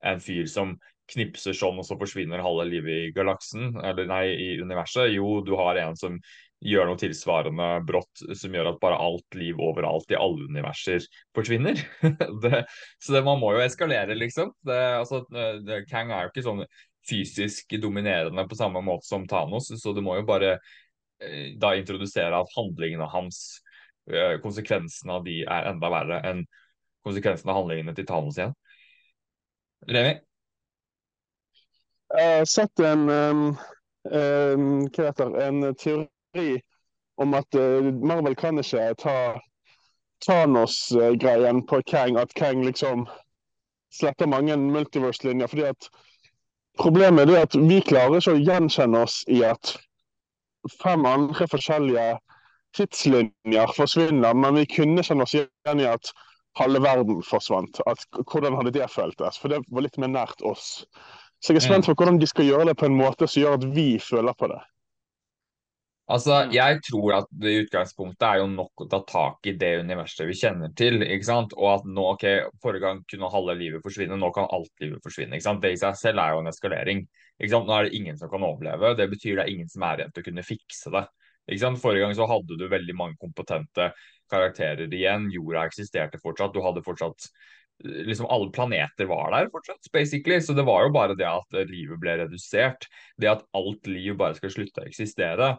[0.07, 0.75] en fyr som
[1.11, 5.13] knipser sånn, og så forsvinner halve livet i galaksen, eller nei, i universet.
[5.13, 6.17] Jo, du har en som
[6.65, 11.05] gjør noe tilsvarende brått, som gjør at bare alt liv overalt i alle universer
[11.37, 11.79] forsvinner.
[12.43, 12.63] det,
[13.03, 14.51] så det, man må jo eskalere, liksom.
[14.65, 16.65] Det, altså, det, Kang er jo ikke sånn
[17.07, 22.41] fysisk dominerende på samme måte som Thanos, så du må jo bare eh, da introdusere
[22.41, 23.61] at handlingene hans,
[24.11, 26.43] eh, konsekvensene av de, er enda verre enn
[27.07, 28.57] konsekvensene av handlingene til Thanos igjen.
[29.85, 30.15] Remi?
[32.17, 33.43] Jeg har sett en, um,
[34.11, 36.61] um, heter, en teori
[37.17, 39.17] om at uh, Marvel kan ikke ta
[40.25, 43.07] Thanos-greien på Kang, at Kang liksom
[43.93, 45.47] sletter mange multiverse-linjer.
[45.47, 45.89] fordi at
[46.77, 49.73] Problemet er at vi klarer ikke å gjenkjenne oss i at
[50.77, 52.05] fem andre forskjellige
[52.77, 56.11] tidslinjer forsvinner, men vi kunne kjenne oss igjen i at
[56.57, 57.81] halve verden forsvant.
[57.89, 59.39] At, hvordan hadde det føltes?
[59.41, 60.85] For det var litt mer nært oss.
[61.43, 63.59] Så jeg er spent på hvordan de skal gjøre det på en måte som gjør
[63.59, 64.59] at vi føler på det.
[66.07, 69.73] Altså, Jeg tror at det i utgangspunktet er jo nok å ta tak i det
[69.83, 71.01] universet vi kjenner til.
[71.03, 71.55] ikke sant?
[71.59, 72.25] Og at nå, ok,
[72.63, 75.35] Forrige gang kunne halve livet forsvinne, nå kan alt livet forsvinne.
[75.35, 75.61] ikke sant?
[75.61, 77.03] Det i seg selv er jo en eskalering.
[77.37, 77.67] ikke sant?
[77.67, 78.95] Nå er det ingen som kan overleve.
[78.95, 81.03] Det betyr det er ingen som er igjen til å kunne fikse det.
[81.47, 81.81] Ikke sant?
[81.81, 83.91] Forrige gang så hadde du veldig mange kompetente
[84.31, 85.29] karakterer igjen.
[85.33, 86.53] Jorda eksisterte fortsatt.
[86.55, 87.29] Du hadde fortsatt
[87.83, 90.39] liksom Alle planeter var der fortsatt, basically.
[90.41, 92.87] Så det var jo bare det at livet ble redusert.
[93.21, 95.51] Det at alt liv bare skal slutte å eksistere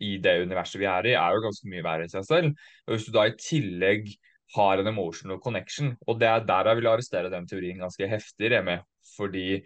[0.00, 2.66] i det universet vi er i, er jo ganske mye verre i seg selv.
[2.86, 4.08] Og Hvis du da i tillegg
[4.56, 8.50] har en emotional connection, og det er der jeg vil arrestere den teorien ganske heftig,
[8.50, 8.80] Remi,
[9.14, 9.60] fordi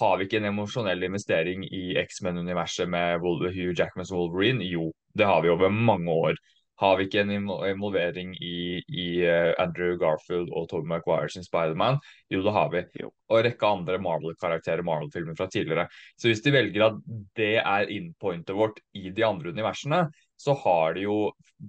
[0.00, 4.64] har vi ikke en emosjonell investering i X-Men-universet med Hugh Jackmans Wolverine?
[4.64, 6.36] Jo, det har vi over mange år.
[6.76, 11.96] Har vi ikke en involvering i, i uh, Andrew Garfield og Tobey Maguire sin Spiderman?
[12.28, 12.82] Jo, det har vi.
[13.00, 15.86] Og en rekke andre Marvel-karakterer, Marvel-filmer fra tidligere.
[16.20, 17.00] Så hvis de velger at
[17.38, 20.04] det er in-pointet vårt i de andre universene,
[20.36, 21.16] så har de jo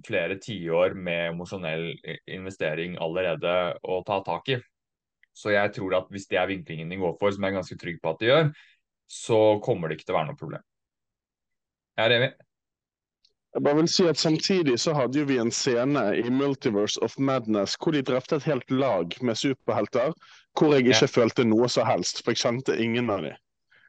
[0.04, 1.94] flere tiår med emosjonell
[2.28, 4.60] investering allerede å ta tak i.
[5.38, 7.78] Så jeg tror at hvis det er vinklingen de går for, som jeg er ganske
[7.78, 8.50] trygg på at de gjør,
[9.08, 10.64] så kommer det ikke til å være noe problem.
[11.98, 12.30] Jeg er enig.
[13.56, 17.14] Jeg bare vil si at Samtidig så hadde jo vi en scene i Multiverse of
[17.18, 20.12] Madness hvor de drepte et helt lag med superhelter,
[20.58, 21.12] hvor jeg ikke Ja.
[21.14, 23.36] følte noe som helst, for jeg kjente ingen av dem.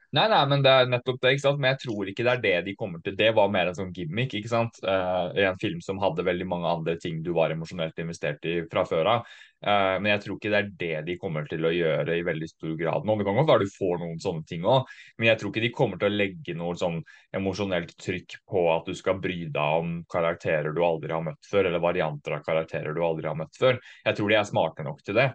[0.09, 1.59] Nei, nei, men det er nettopp det, ikke sant?
[1.61, 3.13] Men jeg tror ikke det er det de kommer til.
[3.17, 4.79] Det var mer en sånn gimmick, ikke sant?
[4.81, 8.87] Uh, en film som hadde veldig mange andre ting du var emosjonelt investert i fra
[8.89, 9.35] før av.
[9.61, 12.49] Uh, men jeg tror ikke det er det de kommer til å gjøre i veldig
[12.49, 13.17] stor grad nå.
[13.19, 15.71] Det kan godt være du får noen sånne ting òg, men jeg tror ikke de
[15.77, 16.97] kommer til å legge noe sånn
[17.37, 21.69] emosjonelt trykk på at du skal bry deg om karakterer du aldri har møtt før,
[21.69, 23.77] eller varianter av karakterer du aldri har møtt før.
[24.09, 25.29] Jeg tror de er smarte nok til det.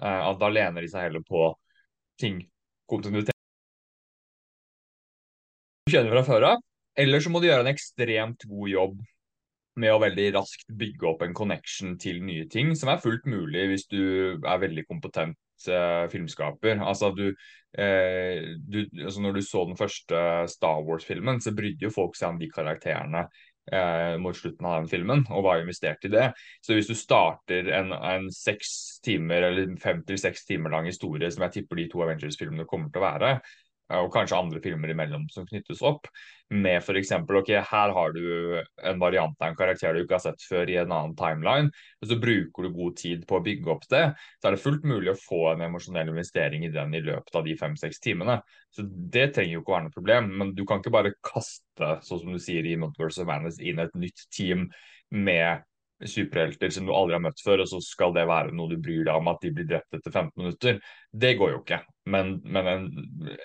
[0.00, 1.50] Uh, at da lener de seg heller på
[2.16, 2.40] ting,
[2.88, 3.33] kontinuitet
[5.94, 6.62] kjenner fra før av.
[6.98, 9.00] Eller så må du gjøre en ekstremt god jobb
[9.82, 13.66] med å veldig raskt bygge opp en connection til nye ting, som er fullt mulig
[13.72, 14.02] hvis du
[14.36, 16.78] er veldig kompetent eh, filmskaper.
[16.78, 17.26] Altså du,
[17.78, 20.20] eh, du altså Når du så den første
[20.52, 23.24] Star Wars-filmen, så brydde jo folk seg om de karakterene
[23.72, 26.30] eh, mot slutten av den filmen, og var investert i det.
[26.62, 31.32] Så hvis du starter en, en seks timer eller fem til seks timer lang historie,
[31.34, 33.34] som jeg tipper de to Avengers-filmene kommer til å være,
[33.92, 36.08] og kanskje andre filmer imellom som knyttes opp,
[36.54, 37.10] med f.eks.
[37.24, 40.78] ok, her har du en variant av en karakter du ikke har sett før i
[40.80, 44.04] en annen timeline, og så bruker du god tid på å bygge opp det,
[44.40, 47.44] så er det fullt mulig å få en emosjonell investering i den i løpet av
[47.48, 48.38] de fem-seks timene.
[48.74, 51.92] Så det trenger jo ikke å være noe problem, men du kan ikke bare kaste,
[52.06, 54.68] sånn som du sier i Multiverse of Madness, inn et nytt team
[55.14, 55.64] med
[56.02, 59.04] superhelter som du aldri har møtt før, og så skal det være noe du bryr
[59.06, 60.80] deg om at de blir drept etter 15 minutter.
[61.10, 61.80] Det går jo ikke.
[62.10, 62.88] Men, men en,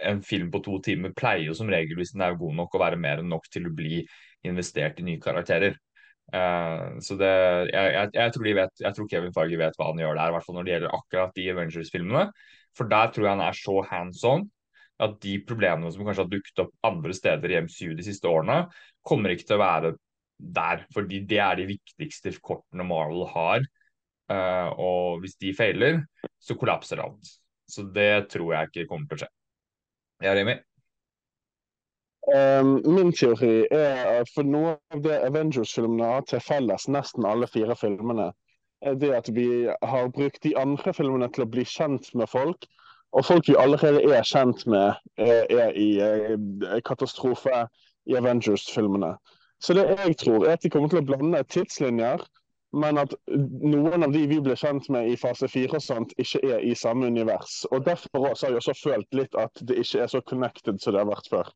[0.10, 2.82] en, film på to timer pleier jo som regel, hvis den er god nok, å
[2.82, 4.02] være mer enn nok til å bli
[4.50, 5.78] investert i nye karakterer.
[6.30, 7.32] Uh, så det,
[7.72, 10.36] jeg, jeg, jeg, tror vet, jeg, tror Kevin Farge vet hva han gjør der, i
[10.36, 12.26] hvert fall når det gjelder akkurat de Avengers-filmene.
[12.78, 14.50] For der tror jeg han er så hands on
[15.00, 18.66] at de problemene som kanskje har dukket opp andre steder i MCU de siste årene,
[19.08, 19.94] kommer ikke til å være
[20.40, 20.86] der.
[20.94, 23.68] Fordi det er de viktigste kortene Marvel har.
[24.30, 26.04] Uh, og hvis de feiler,
[26.40, 27.36] så kollapser alt.
[27.70, 29.32] Så det tror jeg ikke kommer til å skje.
[30.26, 30.58] Ja, Remi?
[32.30, 37.78] Um, min teori er for noe av det Avengers-filmene har til felles, nesten alle fire
[37.80, 38.28] filmene,
[38.86, 42.68] er det at vi har brukt de andre filmene til å bli kjent med folk.
[43.18, 47.66] Og folk vi allerede er kjent med, er i katastrofe
[48.06, 49.16] i Avengers-filmene.
[49.60, 52.24] Så det jeg tror er at de kommer til å blande tidslinjer,
[52.80, 56.42] men at noen av de vi ble kjent med i fase fire og sånt, ikke
[56.46, 57.64] er i samme univers.
[57.74, 61.02] Og Derfor har jeg også følt litt at det ikke er så connected som det
[61.02, 61.50] har vært før.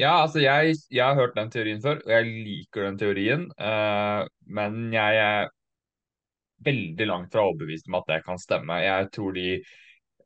[0.00, 3.44] Ja, altså jeg, jeg har hørt den teorien før, og jeg liker den teorien.
[3.60, 5.50] Uh, men jeg er
[6.64, 8.80] veldig langt fra overbevist om at det kan stemme.
[8.80, 9.48] Jeg tror de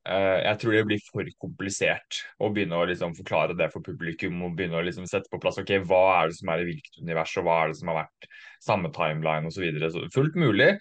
[0.07, 4.39] jeg tror det blir for komplisert å begynne å liksom forklare det for publikum.
[4.47, 7.01] og begynne å liksom sette på plass ok, hva er det som er i hvilket
[7.03, 8.29] univers, og hva er det som har vært
[8.63, 9.67] samme timeline osv.
[10.15, 10.77] Fullt mulig.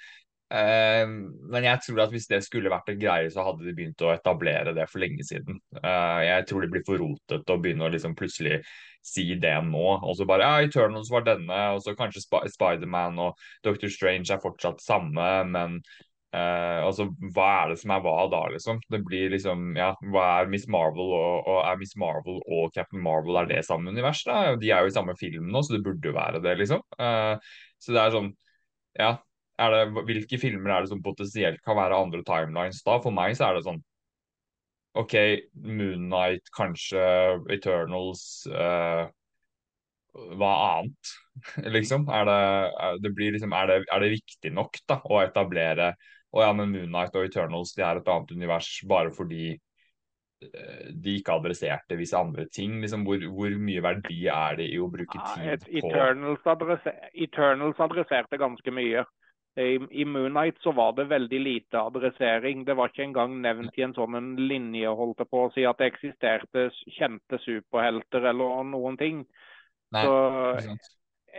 [0.53, 1.09] Uh,
[1.49, 4.11] men jeg tror at hvis det skulle vært en greie, så hadde de begynt å
[4.13, 5.57] etablere det for lenge siden.
[5.79, 8.61] Uh, jeg tror det blir for rotete å begynne å liksom plutselig
[9.05, 9.85] si det nå.
[10.05, 14.29] Og så bare ja, Eternals var denne, og så kanskje Sp Spiderman og Doctor Strange
[14.33, 15.79] er fortsatt samme, men
[16.35, 18.81] Uh, altså, Hva er det som er hva da, liksom?
[18.91, 23.03] Det blir liksom, ja, Hva er Miss Marvel og, og er Miss Marvel og Captain
[23.05, 24.25] Marvel er det samme univers?
[24.27, 24.55] da?
[24.59, 26.83] De er jo i samme film nå, så det burde jo være det, liksom.
[26.99, 27.39] Uh,
[27.79, 28.33] så det er sånn,
[28.99, 29.13] ja
[29.61, 32.97] er det, Hvilke filmer er det som potensielt kan være andre timelines da?
[33.03, 33.83] For meg så er det sånn
[34.95, 35.15] OK,
[35.59, 37.03] Moonnight, kanskje
[37.51, 39.07] Eternals uh,
[40.39, 41.15] Hva annet?
[41.75, 42.07] liksom?
[42.07, 42.41] Er det,
[42.87, 45.93] er det, liksom, er det, er det viktig nok da, å etablere
[46.35, 49.55] og ja, men Moonnight og Eternals de er et annet univers bare fordi
[51.03, 52.79] de ikke adresserte visse andre ting.
[52.81, 56.97] Liksom, hvor, hvor, mye verdi er det i å bruke tid ja, på Eternals, adresser,
[57.13, 59.05] Eternals adresserte ganske mye.
[59.55, 62.65] I, I Moonlight så var det veldig lite adressering.
[62.67, 65.63] Det var ikke engang nevnt i en sånn en linje holdt jeg på å si
[65.63, 66.67] at det eksisterte
[66.97, 69.23] kjente superhelter eller noen ting.
[69.95, 70.17] Nei, så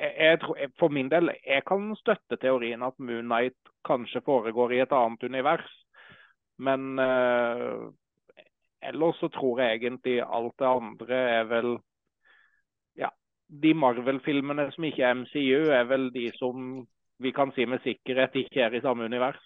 [0.00, 4.80] jeg, jeg, for min del, jeg kan støtte teorien at Moon Knight kanskje foregår i
[4.84, 5.68] et annet univers.
[6.58, 7.92] Men uh,
[8.82, 11.78] ellers så tror jeg egentlig alt det andre er vel
[12.96, 13.08] Ja,
[13.62, 16.86] de Marvel-filmene som ikke er MCU, er vel de som
[17.20, 19.40] vi kan si med sikkerhet ikke er i samme univers.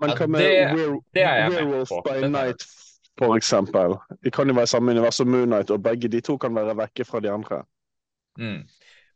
[0.00, 0.44] Men hva med
[1.16, 2.62] Werewolf by Night,
[3.18, 3.96] for eksempel?
[4.24, 6.54] De kan jo være i samme univers som Moon Knight, og begge de to kan
[6.54, 7.62] være vekke fra de andre.
[8.38, 8.62] Mm.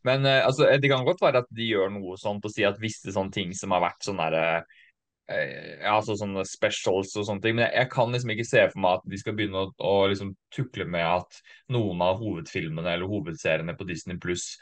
[0.07, 2.81] Men uh, altså, det kan godt være at de gjør noe sånt og sier at
[2.81, 4.67] visse sånne ting som har vært sånne der,
[5.31, 7.57] uh, altså sånne specials og sånne ting.
[7.57, 9.95] Men jeg, jeg, kan liksom ikke se for meg at de skal begynne å, å
[10.11, 11.41] liksom tukle med at
[11.73, 14.55] noen av hovedfilmene eller hovedseriene på Disney Pluss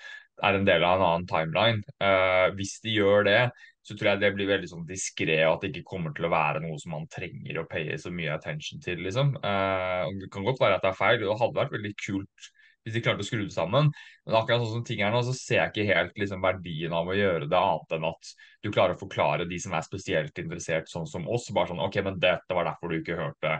[0.43, 1.83] er en del av en annen timeline.
[2.03, 3.41] Uh, hvis de gjør det,
[3.83, 6.31] så tror jeg det blir veldig sånn diskré, og at det ikke kommer til å
[6.33, 9.01] være noe som man trenger å paye så mye attention til.
[9.07, 9.33] liksom.
[9.41, 12.49] Uh, det kan godt være at det er feil, det hadde vært veldig kult
[12.89, 13.91] hvis de klarte å skru det sammen.
[14.25, 17.09] Men akkurat sånn som ting er nå, så ser jeg ikke helt liksom, verdien av
[17.09, 18.31] å gjøre det, annet enn at
[18.65, 21.49] du klarer å forklare de som er spesielt interessert, sånn som oss.
[21.55, 23.59] Bare sånn OK, men dette var derfor du ikke hørte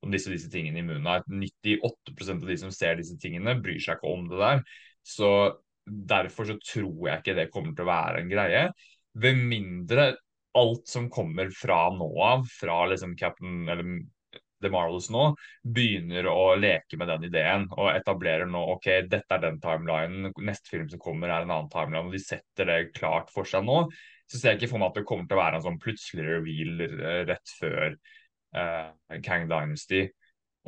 [0.00, 1.26] om disse, disse tingene i munnen.
[1.28, 4.64] 98% av de som ser disse tingene, bryr seg ikke om det der.
[5.06, 5.30] Så
[5.84, 8.64] derfor så tror jeg ikke det kommer til å være en greie.
[9.20, 10.12] Ved mindre
[10.58, 14.00] alt som kommer fra nå av, fra liksom Captain eller
[14.60, 15.30] The Marvels nå,
[15.64, 20.74] begynner å leke med den ideen og etablerer nå ok, dette er den timelinen, neste
[20.74, 23.82] film som kommer er en annen timeline, og de setter det klart for seg nå,
[24.30, 26.26] så ser jeg ikke for meg at det kommer til å være en sånn plutselig
[26.28, 27.96] reveal eh, rett før
[28.54, 28.90] uh,
[29.26, 30.04] Kang Dynasty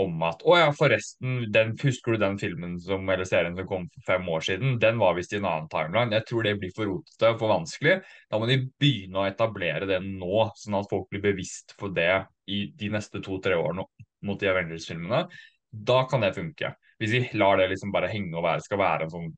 [0.02, 3.86] om at å ja, forresten, den, husker du den filmen som, eller serien som kom
[3.94, 4.76] for fem år siden?
[4.82, 6.14] Den var visst i en annen timeline.
[6.16, 7.96] Jeg tror det blir for rotete og for vanskelig.
[8.30, 12.24] Da må de begynne å etablere det nå, sånn at folk blir bevisst for det
[12.50, 13.86] i de neste to-tre årene
[14.26, 15.24] mot de Avengers-filmene.
[15.72, 16.74] Da kan det funke.
[17.00, 19.32] Hvis vi lar det liksom bare henge og være, skal være en sånn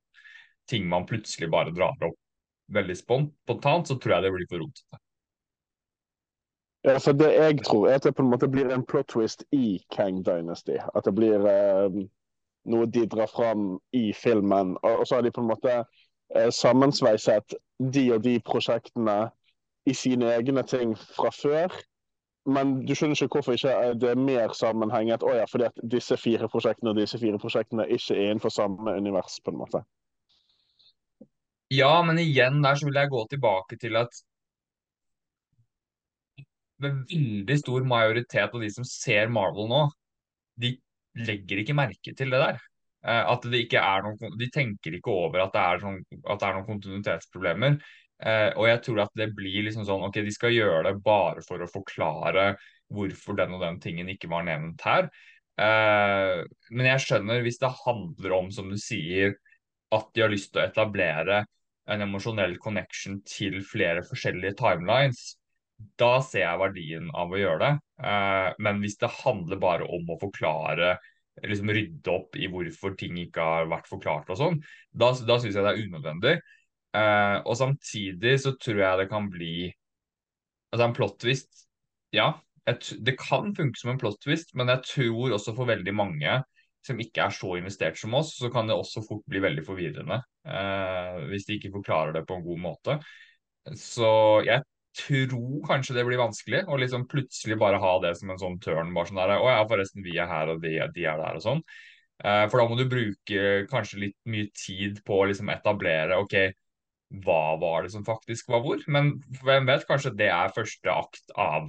[0.68, 2.20] ting man plutselig bare drar opp
[2.72, 5.03] veldig spontant, så tror jeg det blir for rotete.
[6.85, 9.45] Ja, for Det jeg tror, er at det på en måte blir en plot twist
[9.53, 10.76] i Kang Dynasty.
[10.95, 11.97] At det blir eh,
[12.64, 14.76] noe de drar fram i filmen.
[14.82, 15.72] Og, og så har de på en måte
[16.37, 17.57] eh, sammensveiset
[17.95, 19.30] de og de prosjektene
[19.87, 21.72] i sine egne ting fra før.
[22.45, 25.24] Men du skjønner ikke hvorfor ikke det er mer sammenhenget.
[25.24, 28.97] Å ja, fordi at disse fire prosjektene og disse fire prosjektene ikke er innenfor samme
[29.01, 29.80] univers, på en måte.
[31.72, 34.20] Ja, men igjen der så vil jeg gå tilbake til at
[36.82, 39.82] med veldig stor majoritet av de som ser Marvel nå,
[40.60, 40.74] de
[41.26, 42.62] legger ikke merke til det der.
[43.04, 46.40] Eh, at det ikke er noen, De tenker ikke over at det er, sånn, at
[46.40, 47.78] det er noen kontinuitetsproblemer.
[48.24, 51.42] Eh, og jeg tror at det blir liksom sånn ok, de skal gjøre det bare
[51.44, 52.54] for å forklare
[52.94, 55.10] hvorfor den og den tingen ikke var nevnt her.
[55.60, 56.42] Eh,
[56.74, 59.36] men jeg skjønner hvis det handler om, som du sier,
[59.94, 61.44] at de har lyst til å etablere
[61.92, 65.34] en emosjonell connection til flere forskjellige timelines,
[65.98, 67.72] da ser jeg verdien av å gjøre det.
[68.00, 70.94] Uh, men hvis det handler bare om å forklare,
[71.42, 74.60] liksom rydde opp i hvorfor ting ikke har vært forklart og sånn,
[74.94, 76.34] da, da syns jeg det er unødvendig.
[76.94, 79.54] Uh, og samtidig så tror jeg det kan bli
[80.74, 81.60] Altså en plot twist,
[82.10, 82.32] ja.
[82.66, 86.32] Et, det kan funke som en plot twist, men jeg tror også for veldig mange
[86.84, 90.18] som ikke er så investert som oss, så kan det også fort bli veldig forvirrende.
[90.42, 92.98] Uh, hvis de ikke forklarer det på en god måte.
[93.78, 94.10] Så
[94.44, 94.64] jeg
[94.99, 98.92] tror kanskje det blir vanskelig å liksom plutselig bare ha det som en sånn turn.
[98.95, 101.45] bare sånn der, å ja, forresten, vi er her, og de, de er der, og
[101.45, 101.62] sånn.
[102.24, 106.36] Eh, for da må du bruke kanskje litt mye tid på å liksom etablere ok,
[107.24, 108.82] hva var det som faktisk var hvor.
[108.90, 111.68] Men hvem vet, kanskje det er første akt av,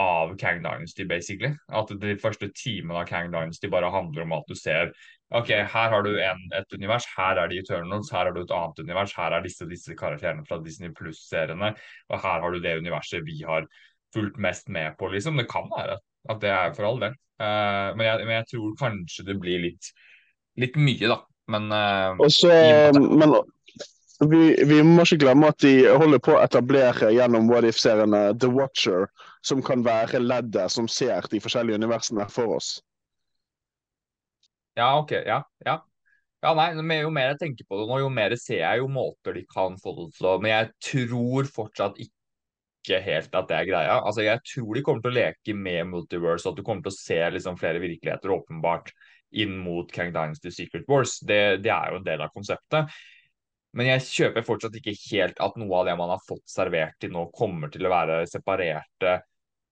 [0.00, 1.52] av Kang Dynasty, basically.
[1.68, 4.94] At de første timene av Kang Dynasty bare handler om at du ser
[5.36, 8.54] ok, her har du en, et univers, her er de Eternals, her har du et
[8.54, 11.74] annet univers, her er disse disse karakterene fra Disney Pluss-seriene,
[12.10, 13.68] og her har du det universet vi har
[14.14, 15.38] fulgt mest med på, liksom.
[15.38, 17.14] Det kan være at det er for all del.
[17.40, 19.92] Uh, men, jeg, men, jeg, tror kanskje det blir litt,
[20.60, 21.20] litt mye, da.
[21.50, 22.50] Men, uh, Også,
[22.98, 23.38] men
[24.28, 28.50] vi, vi, må ikke glemme at de holder på å etablere gjennom What If-seriene The
[28.52, 29.08] Watcher,
[29.42, 32.78] som kan være leddet som ser de forskjellige universene for oss.
[34.78, 35.12] Ja, ok.
[35.26, 35.80] Ja, ja.
[36.40, 36.72] Ja, nei,
[37.02, 39.76] Jo mer jeg tenker på det nå, jo mer ser jeg jo måter de kan
[39.80, 43.98] få det til å Men jeg tror fortsatt ikke helt at det er greia.
[44.00, 46.94] Altså, Jeg tror de kommer til å leke med multiverse, og at du kommer til
[46.94, 48.92] å se liksom flere virkeligheter åpenbart
[49.36, 51.18] inn mot Kang Dynasty Secret Wars.
[51.20, 52.88] Det, det er jo en del av konseptet.
[53.78, 57.12] Men jeg kjøper fortsatt ikke helt at noe av det man har fått servert til
[57.14, 59.20] nå, kommer til å være separerte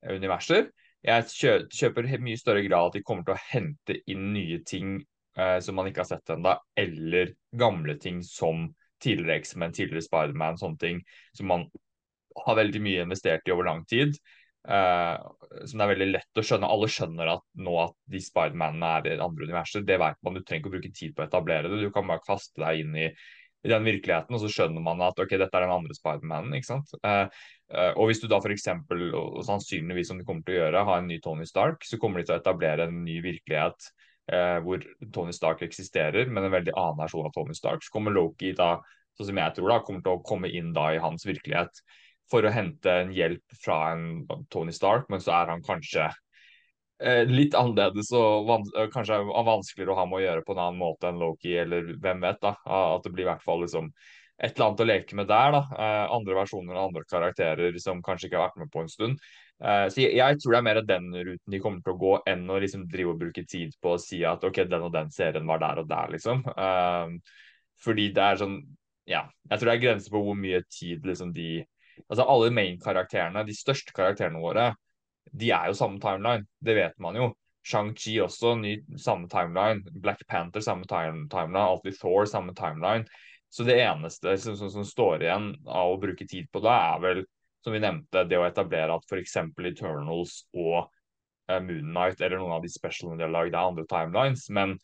[0.06, 0.68] universer
[1.06, 4.96] jeg kjøper i mye større grad at de kommer til å hente inn nye ting
[5.38, 8.66] eh, som man ikke har sett ennå, eller gamle ting som
[9.02, 11.00] tidligere X-Men, tidligere Spiderman, sånne ting
[11.36, 11.68] som man
[12.46, 14.18] har veldig mye investert i over lang tid.
[14.68, 15.14] Eh,
[15.64, 16.70] som det er veldig lett å skjønne.
[16.74, 19.86] Alle skjønner at nå at de Spidermanene er i andre universer.
[19.86, 21.78] Det vet man, Du trenger ikke å bruke tid på å etablere det.
[21.86, 23.12] Du kan bare kaste deg inn i
[23.68, 26.56] i den virkeligheten, og så skjønner man at ok, dette er den andre Spidermanen.
[26.56, 26.92] ikke sant?
[27.04, 27.24] Eh,
[27.74, 28.68] eh, og hvis du da f.eks.,
[29.18, 32.20] og sannsynligvis som de kommer til å gjøre, har en ny Tony Stark, så kommer
[32.20, 33.90] de til å etablere en ny virkelighet
[34.32, 37.84] eh, hvor Tony Stark eksisterer, men en veldig annen versjon av Tony Stark.
[37.84, 38.76] Så kommer Loki da,
[39.18, 41.82] sånn som jeg tror da, kommer til å komme inn da i hans virkelighet
[42.28, 46.10] for å hente en hjelp fra en Tony Stark, men så er han kanskje
[47.30, 51.10] litt annerledes og eh, kanskje vanskeligere å ha med å gjøre på en annen måte
[51.10, 52.56] enn Loki, eller hvem vet, da.
[52.66, 53.92] At det blir i hvert fall liksom
[54.38, 55.52] et eller annet å leke med der.
[55.54, 55.60] da.
[55.74, 59.22] Eh, andre versjoner av andre karakterer som kanskje ikke har vært med på en stund.
[59.58, 62.44] Eh, så jeg, tror det er mer den ruten de kommer til å gå, enn
[62.50, 65.48] å liksom drive og bruke tid på å si at ok, den og den serien
[65.48, 66.44] var der og der, liksom.
[66.54, 67.16] Eh,
[67.84, 68.60] fordi det er sånn
[69.08, 71.62] Ja, jeg tror det er grenser på hvor mye tid liksom de
[71.98, 74.68] Altså alle main-karakterene, de største karakterene våre,
[75.32, 76.46] de er jo samme timeline.
[76.64, 77.32] Det vet man jo.
[77.68, 79.82] Shang-Chi også, ny, samme timeline.
[80.02, 81.64] Black Panther, samme time, timeline.
[81.64, 83.04] Alltid Thor, samme timeline.
[83.48, 87.02] Så det eneste som, som, som, står igjen av å bruke tid på da, er
[87.04, 87.24] vel,
[87.64, 89.36] som vi nevnte, det å etablere at f.eks.
[89.40, 90.78] Eternals og
[91.48, 94.46] eh, Moon Knight eller noen av de specialene de har lagd, er andre timelines.
[94.52, 94.76] Men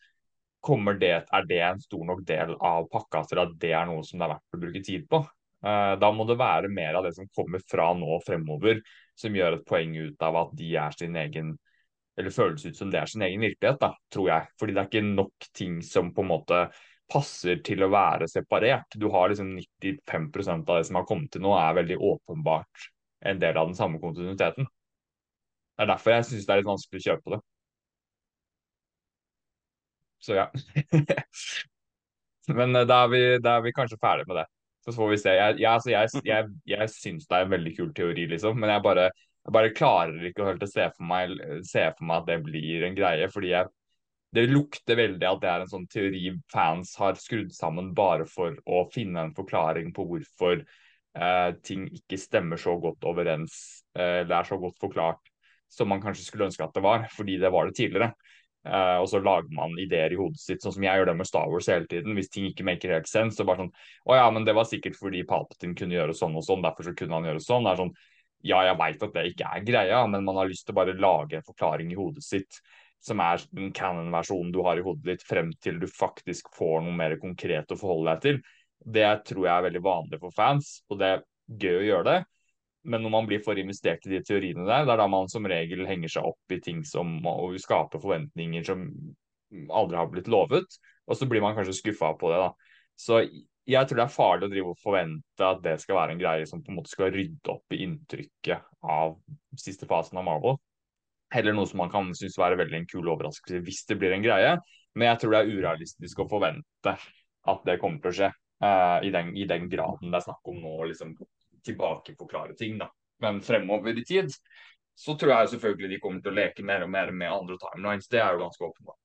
[0.99, 4.17] det, er det en stor nok del av pakka til at det er noe som
[4.17, 5.21] det er verdt å bruke tid på?
[5.65, 8.83] Uh, da må det være mer av det som kommer fra nå og fremover,
[9.17, 11.55] som gjør et poeng ut av at de er sin egen
[12.15, 14.51] eller føles ut som det er sin egen virkelighet, da, tror jeg.
[14.59, 16.59] Fordi det er ikke nok ting som på en måte
[17.11, 18.95] passer til å være separert.
[18.95, 22.87] Du har liksom 95% av det som har kommet til nå, er veldig åpenbart
[23.25, 24.67] en del av den samme kontinuiteten.
[25.75, 27.41] Det er derfor jeg syns det er litt vanskelig å kjøpe det.
[30.25, 30.47] Så ja.
[32.57, 34.45] Men eh, da er, vi, da er vi kanskje ferdig med det.
[34.85, 35.33] Så får vi se.
[35.33, 38.59] Jeg, jeg, altså, jeg, jeg, jeg syns det er en veldig kul teori, liksom.
[38.61, 39.07] Men jeg bare,
[39.45, 41.33] jeg bare klarer ikke helt å se for, meg,
[41.65, 43.29] se for meg at det blir en greie.
[43.33, 43.53] Fordi
[44.35, 48.57] det lukter veldig at det er en sånn teori fans har skrudd sammen bare for
[48.67, 54.41] å finne en forklaring på hvorfor eh, ting ikke stemmer så godt overens, eh, eller
[54.41, 55.31] er så godt forklart
[55.71, 58.11] som man kanskje skulle ønske at det var, fordi det var det tidligere.
[58.65, 61.27] Uh, og så lager man ideer i hodet sitt, sånn som jeg gjør det med
[61.29, 62.15] Star Wars hele tiden.
[62.17, 63.75] Hvis ting ikke maker helt sense, så bare sånn
[64.09, 66.95] Å ja, men det var sikkert fordi Palpatine kunne gjøre sånn og sånn, derfor så
[66.97, 67.67] kunne han gjøre sånn.
[67.67, 67.93] Det er sånn
[68.45, 70.97] Ja, jeg veit at det ikke er greia, men man har lyst til å bare
[70.97, 72.59] lage en forklaring i hodet sitt
[73.05, 76.95] som er den canon-versjonen du har i hodet ditt, frem til du faktisk får noe
[76.97, 78.39] mer konkret å forholde deg til.
[78.97, 82.17] Det tror jeg er veldig vanlig for fans, og det er gøy å gjøre det.
[82.85, 85.47] Men når man blir for investert i de teoriene der, det er da man som
[85.49, 88.85] regel henger seg opp i ting som og skaper forventninger som
[89.73, 92.39] aldri har blitt lovet, og så blir man kanskje skuffa på det.
[92.43, 92.75] da.
[92.99, 93.21] Så
[93.65, 96.45] jeg tror det er farlig å drive og forvente at det skal være en greie
[96.49, 99.15] som på en måte skal rydde opp i inntrykket av
[99.59, 100.59] siste fasen av Marvel.
[101.33, 104.25] Heller noe som man kan synes være veldig en kul overraskelse hvis det blir en
[104.25, 104.55] greie.
[104.95, 108.33] Men jeg tror det er urealistisk å forvente at det kommer til å skje.
[108.63, 110.77] Uh, i, den, i, den, graden det er snakk om nå.
[110.87, 111.11] liksom
[111.65, 112.77] tilbakeforklare ting.
[112.81, 112.89] da.
[113.21, 114.31] Men fremover i tid
[114.95, 118.07] så tror jeg selvfølgelig de kommer til å leke mer og mer med andre timelines.
[118.07, 119.01] Det er jo ganske åpenbart.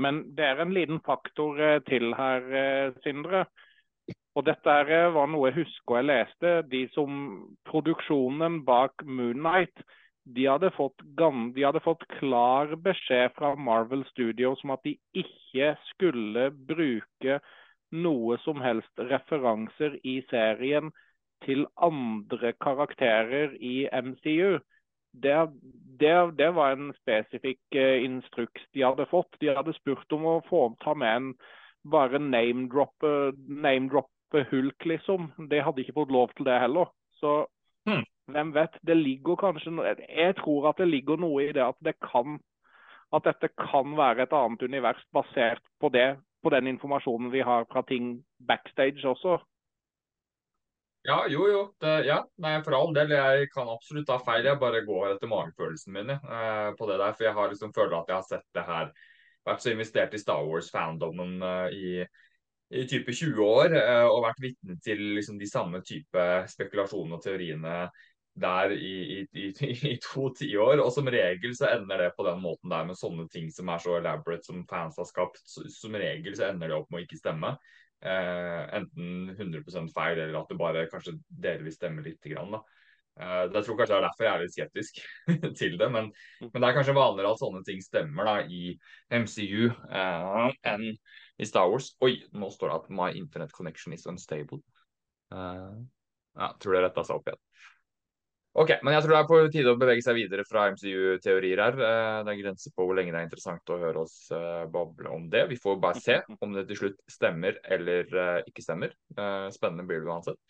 [0.00, 3.44] Men det er en liten faktor eh, til her, eh, Sindre.
[4.38, 6.52] Og dette eh, var noe jeg husker jeg leste.
[6.72, 7.18] De som
[7.68, 9.84] Produksjonen bak Moonnight
[10.30, 15.72] de hadde, fått, de hadde fått klar beskjed fra Marvel Studios om at de ikke
[15.90, 17.40] skulle bruke
[17.90, 20.92] noe som helst referanser i serien
[21.44, 24.58] til andre karakterer i MCU.
[25.12, 25.36] Det,
[26.00, 29.32] det, det var en spesifikk uh, instruks de hadde fått.
[29.40, 31.32] De hadde spurt om å få ta med en
[31.90, 34.04] bare name-droppe name
[34.50, 35.32] Hulk, liksom.
[35.50, 36.92] De hadde ikke fått lov til det heller.
[37.18, 37.46] Så
[37.88, 38.04] hmm.
[38.30, 38.76] hvem vet.
[38.86, 39.72] Det ligger kanskje
[40.06, 42.38] Jeg tror at det ligger noe i det at det kan
[43.10, 47.66] at dette kan være et annet univers basert på det, på den informasjonen vi har
[47.72, 49.40] fra ting backstage også.
[51.10, 51.60] Ja, jo, jo.
[51.82, 53.10] Det, ja, nei, for all del.
[53.16, 54.46] Jeg kan absolutt ta feil.
[54.46, 57.16] Jeg bare går etter magefølelsen min eh, på det der.
[57.16, 58.92] For jeg har liksom føler at jeg har sett det her
[59.48, 61.90] Vært så investert i Star Wars-fandommen eh, i,
[62.76, 63.74] i type 20 år.
[63.80, 67.74] Eh, og vært vitne til liksom de samme type spekulasjonene og teoriene
[68.40, 69.50] der i, i, i,
[69.94, 70.84] i to tiår.
[70.84, 73.82] Og som regel så ender det på den måten der med sånne ting som er
[73.82, 75.42] så elaborate som fans har skapt.
[75.48, 77.56] Som regel så ender det opp med å ikke stemme.
[78.00, 82.22] Eh, enten 100% feil, eller at det bare kanskje delvis stemmer litt.
[82.24, 82.62] Grann, da.
[83.20, 85.00] Eh, jeg tror kanskje det er derfor jeg er litt skeptisk
[85.60, 85.90] til det.
[85.92, 86.10] Men,
[86.46, 88.72] men, det er kanskje vanligere at sånne ting stemmer da, i
[89.12, 90.86] MCU eh, enn
[91.40, 91.92] i Star Wars.
[92.04, 94.62] Oi, nå står det at 'my internet connection is unstable'.
[95.34, 95.76] Eh,
[96.40, 97.44] ja, tror det retta seg opp igjen.
[98.58, 101.76] Ok, men jeg tror det er på tide å bevege seg videre fra MCU-teorier her.
[101.86, 105.12] Eh, det er grenser på hvor lenge det er interessant å høre oss eh, bable
[105.14, 105.44] om det.
[105.52, 108.96] Vi får bare se om det til slutt stemmer eller eh, ikke stemmer.
[109.54, 110.40] Spennende blir det uansett.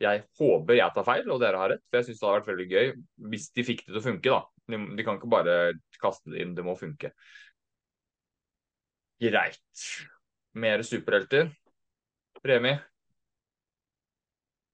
[0.00, 2.52] Jeg håper jeg tar feil og dere har rett, for jeg syns det har vært
[2.52, 2.92] veldig gøy
[3.32, 4.36] hvis de fikk det til å funke.
[4.38, 4.78] da.
[5.00, 5.56] De kan ikke bare
[6.00, 7.10] kaste det inn, det må funke.
[9.20, 9.88] Greit.
[10.54, 11.50] Mer superhelter.
[12.46, 12.78] Remi,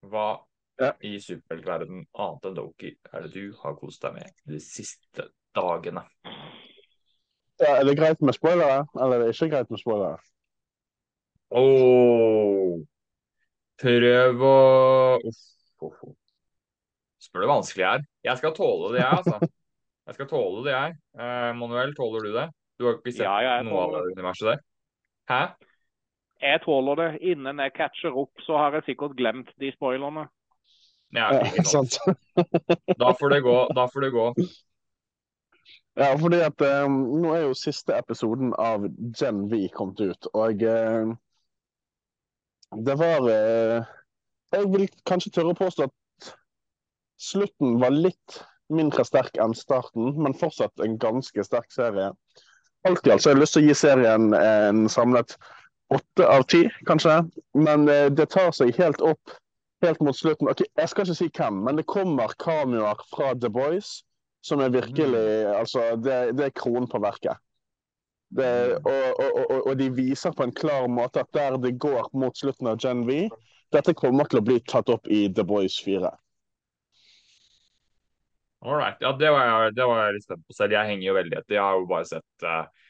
[0.06, 0.28] hva
[0.80, 0.92] ja.
[1.00, 6.04] i superheltverden annet enn Loki er det du har kost deg med de siste dagene?
[7.62, 10.18] Ja, er det greit med spoilere, eller er det ikke greit med spoilere?
[11.56, 12.76] Åh,
[13.80, 14.56] prøv å
[15.24, 15.42] Uff,
[15.80, 16.16] uff, uff.
[17.22, 18.04] Spør det vanskelig her.
[18.26, 19.48] Jeg skal tåle det, jeg, altså.
[20.06, 20.96] Jeg skal tåle det, jeg.
[21.18, 22.44] Eh, Manuel, tåler du det?
[22.78, 24.60] Du har ikke sett Ja, ja, noe av det universet der?
[25.32, 25.40] Hæ?
[26.44, 27.08] Jeg tåler det.
[27.32, 30.28] Innen jeg catcher opp, så har jeg sikkert glemt de spoilerne.
[31.14, 31.28] Ja.
[32.98, 33.58] Da får det gå.
[33.74, 34.32] Da får det gå.
[35.96, 38.84] Ja, fordi at eh, nå er jo siste episoden av
[39.16, 41.14] Gen V kommet ut, og eh,
[42.84, 43.86] det var eh,
[44.52, 46.28] Jeg vil kanskje tørre å påstå at
[47.16, 52.10] slutten var litt mindre sterk enn starten, men fortsatt en ganske sterk serie.
[52.86, 55.32] Alt i alt så har jeg lyst til å gi serien en samlet
[55.96, 57.22] åtte av ti, kanskje.
[57.56, 59.36] Men eh, det tar seg helt opp
[59.86, 60.50] helt mot slutten.
[60.50, 64.00] Ok, Jeg skal ikke si hvem, men det kommer cameoer fra The Boys
[64.46, 67.38] som er virkelig Altså, det, det er kronen på verket.
[68.36, 72.10] Det, og, og, og, og de viser på en klar måte at der det går
[72.18, 73.28] mot slutten av Gen V,
[73.72, 76.10] dette kommer til å bli tatt opp i The Boys 4.
[78.66, 78.98] All right.
[79.00, 80.74] Ja, det var, jeg, det var jeg litt spent på selv.
[80.74, 81.54] Jeg henger jo veldig etter.
[81.54, 82.85] Jeg har jo bare sett uh,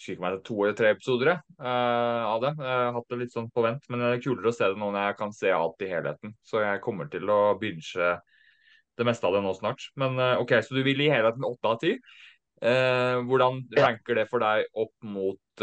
[0.00, 2.54] slik meg til to eller tre episoder eh, av det.
[2.56, 4.80] Jeg har hatt det litt sånn på vent, men det er kulere å se det
[4.80, 6.34] nå når jeg kan se alt i helheten.
[6.46, 8.10] Så jeg kommer til å binge
[9.00, 9.86] det meste av det nå snart.
[10.00, 11.94] Men uh, OK, så du vil i helheten åtte av ti.
[12.60, 15.62] Eh, hvordan ranker det for deg opp mot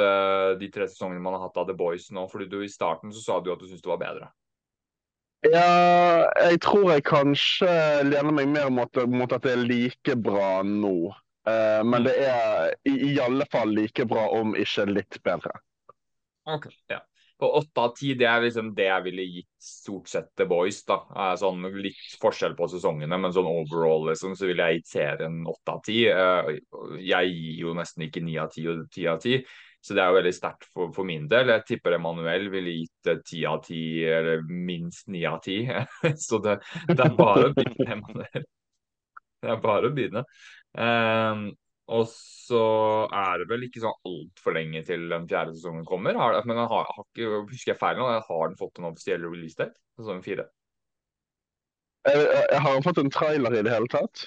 [0.57, 2.23] de tre sesongene man har hatt av The Boys nå?
[2.31, 4.31] Fordi du i starten så sa du at du syntes det var bedre.
[5.45, 7.69] Ja, jeg tror jeg kanskje
[8.07, 11.11] lener meg mer mot, mot at det er like bra nå.
[11.47, 15.53] Eh, men det er i, i alle fall like bra, om ikke litt bedre.
[16.47, 17.01] Ok, ja.
[17.37, 20.79] På åtte av ti, det er liksom det jeg ville gitt stort sett The Boys,
[20.89, 20.95] da.
[21.37, 25.75] Sånn litt forskjell på sesongene, men sånn overall liksom, så ville jeg gitt serien åtte
[25.75, 25.99] av ti.
[26.09, 26.49] Eh,
[27.05, 29.37] Jeg gir jo nesten ikke ni av ti og ti av ti,
[29.85, 31.53] så det er jo veldig sterkt for, for min del.
[31.53, 33.83] Jeg tipper Emanuel ville gitt eh, ti av ti,
[34.17, 35.61] eller minst ni av ti.
[36.27, 36.57] Så det,
[36.89, 38.47] det er bare å begynne, Emanuel.
[39.45, 40.23] Det er bare å begynne.
[40.75, 41.47] Ehm,
[41.87, 42.63] og så
[43.15, 46.17] er det vel ikke sånn altfor lenge til den fjerde sesongen kommer.
[46.19, 49.23] Har, men den har, har ikke, husker jeg feil nå, har den fått en offisiell
[49.23, 49.77] release date?
[49.99, 50.49] Sesong fire?
[52.07, 54.25] Jeg, jeg har fått en trailer i det hele tatt.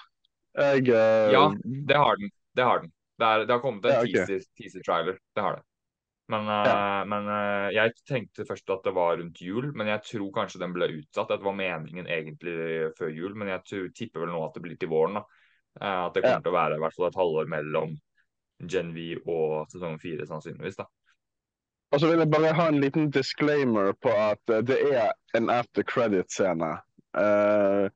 [0.57, 1.28] Jeg uh...
[1.32, 1.43] Ja,
[1.88, 2.32] det har den.
[2.57, 2.95] Det har den.
[3.20, 4.24] Det, er, det har kommet en Ja, okay.
[4.24, 5.20] teaser, teaser trailer.
[5.36, 5.64] Det har det.
[6.30, 10.28] Men, eh, men uh, jeg tenkte først at det var rundt jul, men jeg tror
[10.36, 11.32] kanskje den ble utsatt.
[11.32, 14.78] Det var meningen egentlig før jul, men jeg tror, tipper vel nå at det blir
[14.78, 15.18] til våren.
[15.18, 15.24] da.
[15.79, 16.41] Eh, at det kommer Ja.
[16.41, 18.01] til å være i hvert fall et halvår mellom
[18.66, 20.77] Gen V og sesong fire, sannsynligvis.
[20.77, 20.87] da.
[21.93, 25.51] Og så vil jeg bare ha en liten disclaimer på at eh, det er en
[25.51, 26.79] after credit-scene.
[27.11, 27.89] Uh,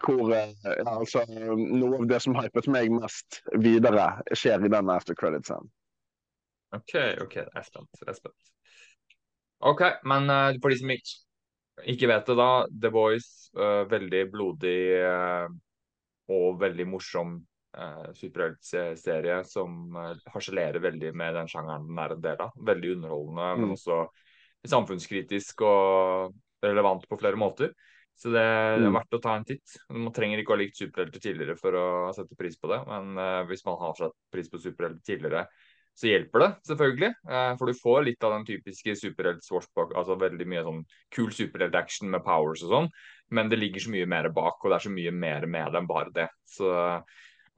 [0.00, 4.88] hvor eh, ja, altså, noe av det som hypet meg mest videre, skjer i den
[4.92, 5.68] after credit-scenen.
[6.72, 7.90] OK, ok, jeg er spent.
[8.00, 8.52] Jeg er spent.
[9.60, 11.18] OK, men uh, for de som ikke,
[11.84, 12.50] ikke vet det, da.
[12.70, 14.78] The Voice, uh, veldig blodig
[16.30, 17.36] og veldig morsom
[17.76, 22.52] eh, superheltserie som eh, harselerer veldig med den sjangeren den er en del av.
[22.70, 23.76] Veldig underholdende, men Mm.
[23.76, 24.00] også
[24.70, 27.72] samfunnskritisk og relevant på flere måter.
[28.20, 28.98] Så det, det er Mm.
[28.98, 29.76] verdt å ta en titt.
[29.88, 33.16] Man trenger ikke å ha likt superhelter tidligere for å sette pris på det, men
[33.16, 35.46] eh, hvis man har satt pris på superhelter tidligere,
[35.98, 37.10] så hjelper det selvfølgelig.
[37.28, 42.10] Eh, for du får litt av den typiske superhelt-swashbuck, altså veldig mye sånn kul superhelt-action
[42.12, 42.88] med powers og sånn,
[43.36, 45.82] men det ligger så mye mer bak, og det er så mye mer med det
[45.82, 46.28] enn bare det.
[46.48, 46.70] Så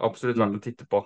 [0.02, 0.58] absolutt verdt Mm.
[0.58, 1.04] å titte på.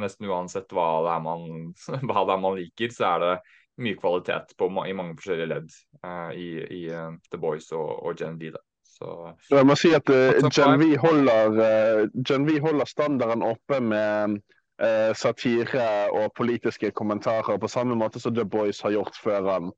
[0.00, 1.74] Nesten uansett hva det er man,
[2.28, 3.34] det er man liker, så er det
[3.78, 5.68] mye kvalitet på, i mange forskjellige ledd
[6.02, 6.48] eh, i,
[6.80, 8.50] i eh, The Boys og, og Gen V.
[8.54, 8.62] Da.
[8.98, 9.12] Så
[9.52, 14.40] Jeg må si at uh, Gen V holder, uh, Gen V holder standarden oppe med
[14.82, 19.50] eh, satire og politiske kommentarer på samme måte som The Boys har gjort før.
[19.52, 19.72] han.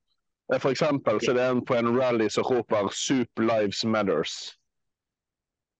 [0.53, 4.57] Eh, For eksempel så er det en på en rally som roper 'Soup Lives Matters'.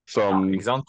[0.09, 0.89] Som sant?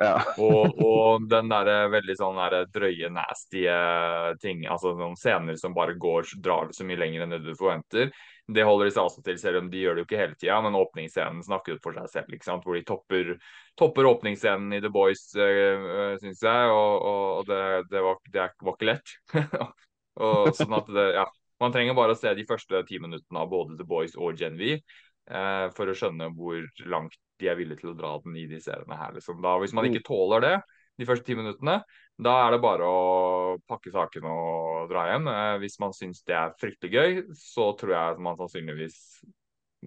[0.00, 0.14] Ja.
[0.40, 5.74] Og, og den der veldig sånn der drøye, nasty eh, ting, altså noen scener som
[5.76, 8.12] bare går, drar det så mye lenger enn det du forventer,
[8.50, 10.56] det holder de seg også til, selv om de gjør det jo ikke hele tida.
[10.64, 12.64] Men åpningsscenen snakker ut for seg selv, ikke sant?
[12.66, 13.30] hvor de topper,
[13.78, 16.72] topper åpningsscenen i The Boys, øh, syns jeg.
[16.72, 17.62] Og, og, det,
[17.92, 19.14] det, var, det var ikke lett.
[20.26, 21.28] og sånn at det, ja,
[21.62, 24.58] Man trenger bare å se de første ti minuttene av både The Boys og Gen
[24.58, 24.80] V eh,
[25.22, 28.98] for å skjønne hvor langt de er villige til å dra den i de seriene
[28.98, 29.12] her.
[29.16, 29.42] Liksom.
[29.42, 30.56] Da, hvis man ikke tåler det
[31.00, 31.78] de første ti minuttene,
[32.22, 35.28] da er det bare å pakke sakene og dra hjem.
[35.32, 38.98] Eh, hvis man syns det er fryktelig gøy, så tror jeg man sannsynligvis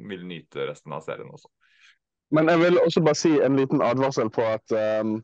[0.10, 1.52] vil nyte resten av serien også.
[2.36, 4.74] Men jeg vil også bare si en liten advarsel på at
[5.06, 5.20] um,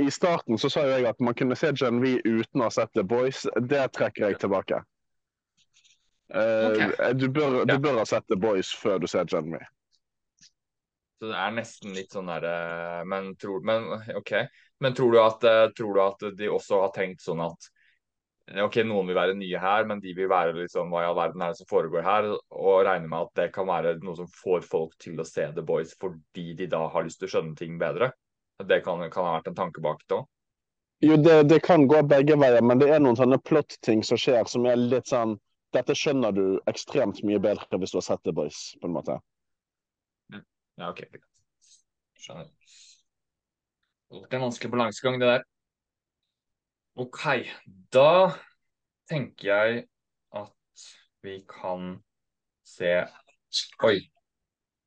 [0.00, 2.90] I starten så sa jeg at man kunne se Gen V uten å ha sett
[2.96, 3.44] The Boys.
[3.68, 4.80] Det trekker jeg tilbake.
[6.34, 7.16] Eh, Ok.
[7.16, 9.60] du, bør, du bør ha sett The Boys før du ser Jeremy.
[11.18, 13.32] Så det er nesten litt sånn derre Men
[13.66, 14.34] Men OK.
[14.78, 17.70] Men tror du at, eh, tror du at de også har tenkt sånn at
[18.52, 21.18] eh, OK, noen vil være nye her, men de vil være liksom Hva i all
[21.18, 22.30] verden er det som foregår her?
[22.54, 25.64] Og regner med at det kan være noe som får folk til å se The
[25.64, 28.12] Boys fordi de da har lyst til å skjønne ting bedre?
[28.68, 30.26] Det kan, kan ha vært en tanke bak det òg.
[31.00, 34.48] Jo, det, det kan gå begge veier, men det er noen sånne plot-ting som skjer
[34.50, 35.36] som er litt sånn
[35.76, 39.18] Dette skjønner du ekstremt mye bedre hvis du har sett The Boys, på en måte.
[40.32, 41.02] Ja, OK.
[42.18, 42.48] Skjønner.
[44.08, 45.42] Det er en vanskelig balansegang, det der.
[46.98, 47.24] OK.
[47.92, 48.10] Da
[49.10, 49.82] tenker jeg
[50.34, 50.86] at
[51.22, 51.98] vi kan
[52.66, 52.92] se
[53.84, 53.98] Oi.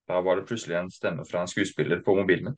[0.08, 2.58] Da var det plutselig en stemme fra en skuespiller på mobilen min.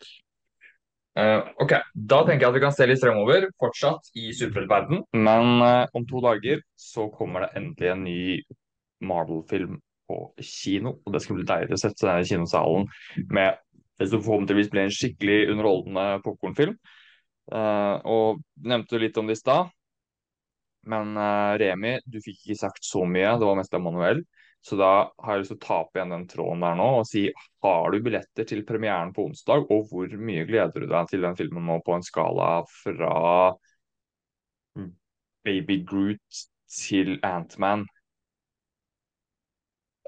[1.14, 5.03] Eh, ok, Da tenker jeg at vi kan se litt fremover, fortsatt i superheltverden.
[5.14, 8.24] Men uh, om to dager så kommer det endelig en ny
[9.03, 9.78] Marvel-film
[10.09, 10.97] på kino.
[11.05, 12.89] Og det skal bli deilig å sette seg ned i kinosalen
[13.30, 13.61] med
[14.01, 16.76] det som forhåpentligvis blir en skikkelig underholdende popkornfilm.
[17.53, 19.72] Uh, og nevnte litt om det i stad.
[20.89, 23.38] Men eh, Remi, du fikk ikke sagt så mye.
[23.39, 24.24] Det var mest Emanuel.
[24.64, 27.07] Så da har jeg lyst til å ta opp igjen den tråden der nå og
[27.09, 27.26] si
[27.66, 31.36] har du billetter til premieren på onsdag, og hvor mye gleder du deg til den
[31.39, 33.18] filmen nå på en skala fra
[35.43, 37.84] Baby Groot til Antman?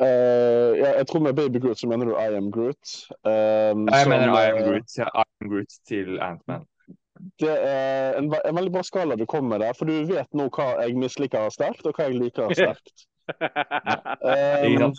[0.01, 2.86] Uh, ja, jeg tror med Baby Groot så mener du I Am Groot.
[3.24, 6.66] Um, Jeg som, mener I am eh, Groot, ja, I am Groot til Antman.
[7.39, 10.49] Det er en, en veldig bra skala du kommer med der, for du vet nå
[10.51, 13.08] hva jeg misliker sterkt, og hva jeg liker sterkt.
[14.26, 14.93] Um,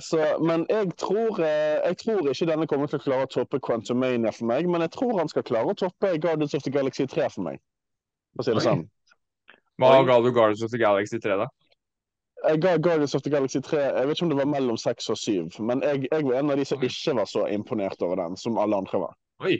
[0.00, 3.60] så, men jeg tror, eh, jeg tror ikke denne kommer til å klare å toppe
[3.62, 7.06] Quantumania for meg, men jeg tror han skal klare å toppe Guardians of the Galaxy
[7.06, 7.60] 3 for meg.
[8.34, 8.84] For å si det sånn.
[9.80, 11.48] Hva ga du Guardians of the Galaxy 3, da?
[12.40, 15.10] Jeg ga Guardians of the Galaxy 3 jeg vet ikke om det var mellom 6
[15.12, 18.22] og 7, men jeg, jeg var en av de som ikke var så imponert over
[18.22, 19.18] den som alle andre var.
[19.44, 19.58] Oi.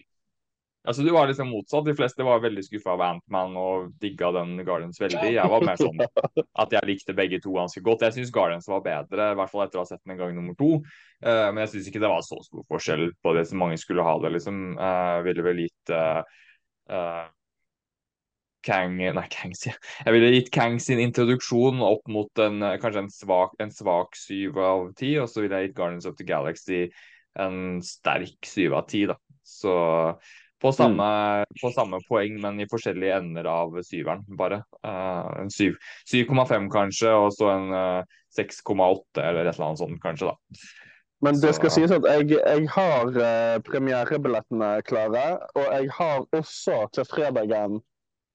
[0.89, 1.85] Altså, du var liksom motsatt.
[1.85, 5.35] De fleste var veldig skuffa av Antman og digga den Guardians veldig.
[5.35, 6.01] Jeg var mer sånn
[6.63, 8.07] at jeg likte begge to ganske godt.
[8.07, 10.33] Jeg syns Guardians var bedre, i hvert fall etter å ha sett den en gang
[10.39, 10.79] nummer to.
[11.21, 14.07] Uh, men jeg syns ikke det var så stor forskjell på det som mange skulle
[14.07, 14.65] ha det, liksom.
[14.81, 16.25] Uh, ville vel gitt uh,
[16.89, 17.29] uh,
[18.65, 19.85] Kang Nei, Kang sier jeg.
[20.07, 24.57] Jeg ville gitt Kang sin introduksjon opp mot en, kanskje en svak, en svak syv
[24.65, 26.87] av ti, og så ville jeg gitt Guardians of the Galaxy
[27.39, 29.17] en sterk syv av ti, da.
[29.47, 29.73] Så
[30.61, 31.07] på samme,
[31.61, 34.63] på samme poeng, men i forskjellige ender av syveren, bare.
[34.85, 40.31] Uh, en 7,5 kanskje, og så en uh, 6,8 eller et eller annet sånt, kanskje,
[40.31, 40.61] da.
[41.21, 46.27] Men det Så- skal sies at jeg, jeg har uh, premierebillettene klare, og jeg har
[46.33, 47.81] også til fredagen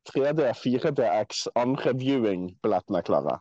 [0.09, 3.39] 3D, 4DX, andre viewing-billettene klare.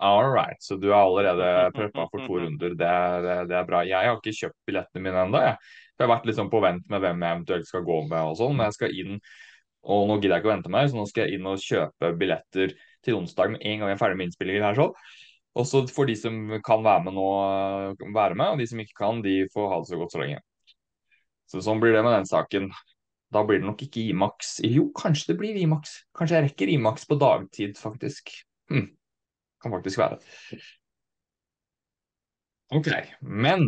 [0.00, 2.72] All right, så du er allerede preppa for to runder.
[2.78, 3.82] Det er, det er bra.
[3.84, 5.42] Jeg har ikke kjøpt billettene mine ennå.
[5.44, 5.58] Jeg.
[6.00, 8.56] Jeg har vært liksom på vent med hvem jeg eventuelt skal gå med og sånn,
[8.56, 9.18] men jeg skal inn
[9.80, 12.12] og nå gidder jeg ikke å vente mer, så nå skal jeg inn og kjøpe
[12.20, 12.74] billetter
[13.04, 14.76] til onsdag med en gang jeg er ferdig med innspillinger her.
[14.76, 14.92] sånn.
[15.58, 16.36] Og så får de som
[16.66, 17.26] kan være med nå,
[18.14, 20.42] være med, og de som ikke kan, de får ha det så godt så lenge.
[21.50, 22.68] Så sånn blir det med den saken.
[23.34, 24.58] Da blir det nok ikke Imax.
[24.66, 25.96] Jo, kanskje det blir Imax.
[26.18, 28.30] Kanskje jeg rekker Imax på dagtid, faktisk.
[28.70, 28.86] Hm.
[29.62, 30.20] Kan faktisk være.
[32.70, 32.92] Ok,
[33.26, 33.66] men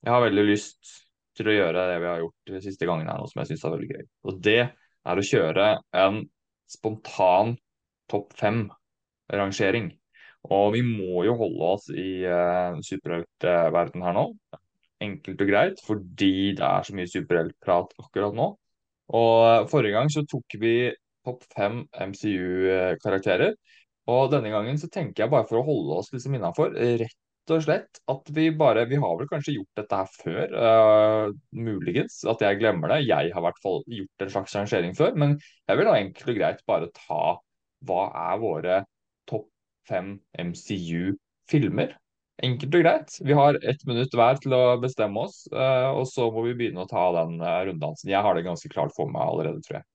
[0.00, 0.94] jeg har veldig lyst
[1.38, 3.64] til å gjøre det vi har gjort de siste gangene her nå, som jeg syns
[3.66, 4.06] er veldig gøy.
[4.28, 5.66] Og det er å kjøre
[6.02, 6.22] en
[6.70, 7.56] spontan
[8.12, 9.90] topp fem-rangering.
[10.52, 14.26] Og vi må jo holde oss i uh, superheltverden her nå.
[15.02, 18.48] Enkelt og greit, fordi det er så mye superheltprat akkurat nå.
[19.18, 20.76] Og forrige gang så tok vi
[21.26, 23.54] topp fem MCU-karakterer.
[24.10, 27.18] Og denne gangen så tenker jeg bare for å holde oss liksom innafor, rett
[27.50, 32.20] og slett at vi bare Vi har vel kanskje gjort dette her før, uh, muligens.
[32.28, 33.02] At jeg glemmer det.
[33.08, 35.16] Jeg har i hvert fall gjort en slags rangering før.
[35.18, 37.24] Men jeg vil da enkelt og greit bare ta
[37.88, 38.78] hva er våre
[39.30, 39.48] topp
[39.88, 41.96] fem MCU-filmer.
[42.42, 43.18] Enkelt og greit.
[43.22, 46.86] Vi har ett minutt hver til å bestemme oss, uh, og så må vi begynne
[46.86, 48.10] å ta den uh, runddansen.
[48.10, 49.88] Jeg har det ganske klart for meg allerede, tror jeg.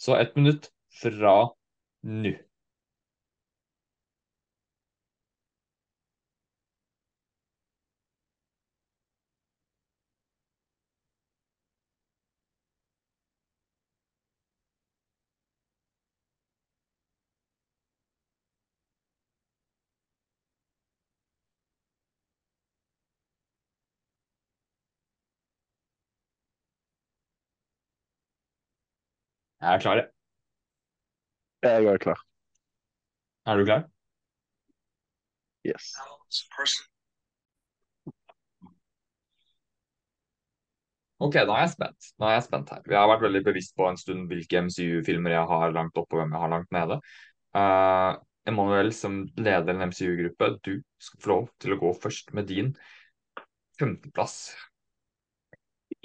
[0.00, 0.70] Så ett minutt
[1.02, 1.50] fra
[2.08, 2.32] nå.
[29.60, 29.96] Jeg er klar.
[30.00, 30.08] jeg.
[31.62, 32.20] Jeg er klar.
[33.46, 33.82] Er du klar?
[35.64, 35.90] Yes.
[41.20, 42.08] Ok, da er jeg spent.
[42.16, 42.80] Nå er jeg spent her.
[42.88, 46.22] Jeg har vært veldig bevisst på en stund hvilke MCU-filmer jeg har langt oppe, og
[46.22, 46.96] hvem jeg har langt nede.
[47.52, 48.16] Uh,
[48.48, 52.72] Emanuel, som leder en MCU-gruppe, du skal få lov til å gå først med din
[53.76, 54.38] femteplass.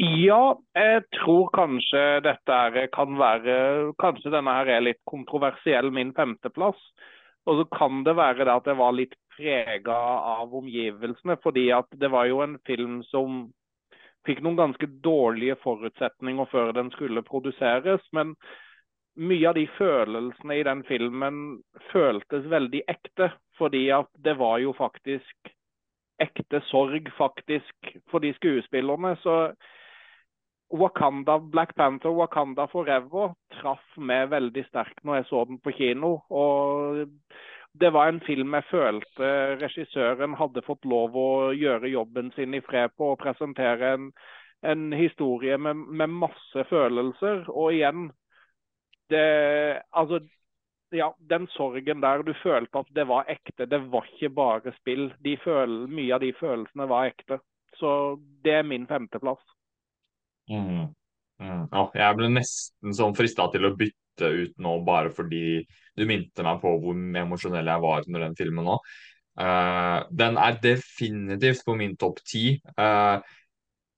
[0.02, 6.12] Ja, jeg tror kanskje dette her kan være Kanskje denne her er litt kontroversiell, min
[6.18, 6.80] femteplass.
[7.46, 9.96] Og så kan det være det at jeg var litt prega
[10.40, 13.44] av omgivelsene, fordi at det var jo en film som
[14.26, 18.02] fikk noen ganske dårlige forutsetninger før den skulle produseres.
[18.18, 18.34] Men
[19.16, 21.44] mye av de følelsene i den filmen
[21.92, 23.30] føltes veldig ekte.
[23.60, 25.54] Fordi at det var jo faktisk
[26.22, 29.16] ekte sorg, faktisk, for de skuespillerne.
[29.24, 29.54] Så
[30.74, 36.18] Wakanda, Black Panther, Wakanda Forever traff meg veldig sterkt når jeg så den på kino.
[36.30, 37.06] og
[37.80, 42.62] det var en film jeg følte regissøren hadde fått lov å gjøre jobben sin i
[42.64, 43.12] fred på.
[43.14, 44.12] Og presentere en,
[44.64, 47.44] en historie med, med, masse følelser.
[47.52, 48.08] Og igjen
[49.12, 50.22] det, altså,
[50.96, 53.68] ja, Den sorgen der, du følte at det var ekte.
[53.70, 55.10] Det var ikke bare spill.
[55.44, 57.40] Føl, mye av de følelsene var ekte.
[57.80, 57.92] Så
[58.44, 59.42] det er min femteplass.
[60.50, 60.94] Mm.
[61.42, 61.66] Mm.
[61.72, 65.66] Ja, jeg ble nesten sånn frista til å bytte ut nå bare fordi
[65.98, 68.78] du minte meg på hvor emosjonell jeg var under den filmen nå.
[69.36, 72.54] Uh, den er definitivt på min topp ti.
[72.80, 73.20] Uh,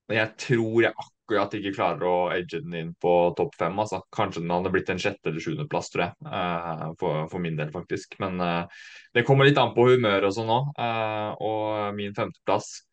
[0.09, 3.77] jeg tror jeg akkurat ikke klarer å edge den inn på topp fem.
[3.79, 4.01] Altså.
[4.13, 6.13] Kanskje den hadde blitt en sjette- eller sjuendeplass, tror jeg.
[6.25, 8.17] Uh, for, for, min del, faktisk.
[8.23, 8.39] Men
[9.13, 10.69] det kommer litt an på humøret og sånn òg.
[11.43, 12.83] og min femteplass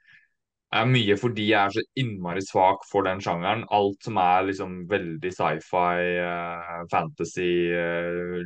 [0.74, 3.62] er mye fordi jeg er så innmari svak for den sjangeren.
[3.70, 6.08] Alt som er liksom veldig sci-fi,
[6.90, 7.52] fantasy,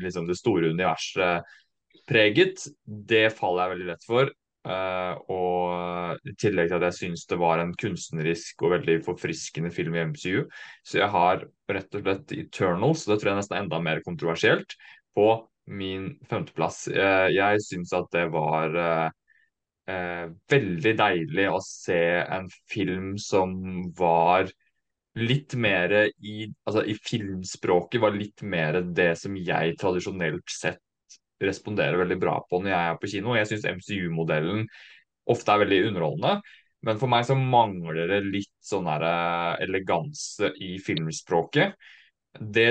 [0.03, 1.49] liksom det store universet
[2.09, 4.30] preget, det faller jeg veldig lett for.
[4.67, 9.71] Uh, og i tillegg til at jeg syns det var en kunstnerisk og veldig forfriskende
[9.73, 10.43] film i MCU.
[10.85, 14.75] Så jeg har rett og slett Eternals, det tror jeg nesten er enda mer kontroversielt,
[15.17, 15.31] på
[15.69, 16.87] min femteplass.
[16.89, 23.59] jeg syns at det var eh, veldig deilig å se en film som
[23.99, 24.49] var
[25.19, 30.81] litt mer i Altså i filmspråket var litt mer det som jeg tradisjonelt sett
[31.45, 33.36] responderer veldig bra på når jeg er på kino.
[33.39, 34.64] Jeg syns MCU-modellen
[35.28, 36.57] ofte er veldig underholdende.
[36.86, 41.74] Men for meg så mangler det litt sånn uh, eleganse i filmspråket.
[42.39, 42.68] Det,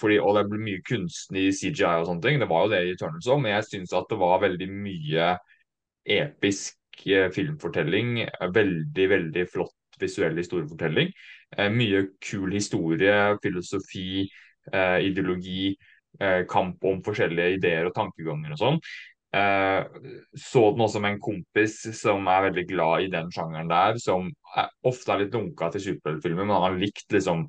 [0.00, 2.40] fordi, og det blir mye kunsten i CGI og sånne ting.
[2.42, 5.28] Det var jo det i Eternals òg, men jeg syns at det var veldig mye
[6.16, 8.24] episk eh, filmfortelling.
[8.56, 11.12] Veldig, veldig flott visuell historiefortelling.
[11.56, 14.24] Eh, mye kul historie, filosofi,
[14.72, 15.76] eh, ideologi,
[16.50, 18.80] kamp om forskjellige ideer og tankeganger og sånn.
[19.34, 24.28] så den også med en kompis som er veldig glad i den sjangeren der, som
[24.54, 27.48] er, ofte er litt lunka til superheltfilmer, men han har likt liksom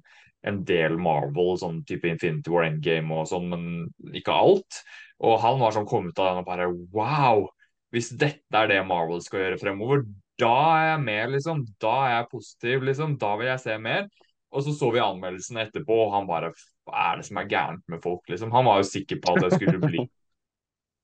[0.50, 4.82] en del Marvel, sånn type Infinity War Endgame og sånn, men ikke alt.
[5.26, 7.48] Og han var sånn kommet av den og bare Wow!
[7.96, 10.04] hvis dette er det Marvel skal gjøre fremover,
[10.42, 11.64] da er jeg med, liksom.
[11.80, 13.16] Da er jeg positiv, liksom.
[13.22, 14.10] Da vil jeg se mer.
[14.52, 16.52] Og så så vi anmeldelsen etterpå, og han bare
[16.86, 18.54] Hva er det som er gærent med folk, liksom?
[18.54, 20.06] Han var jo sikker på at det skulle bli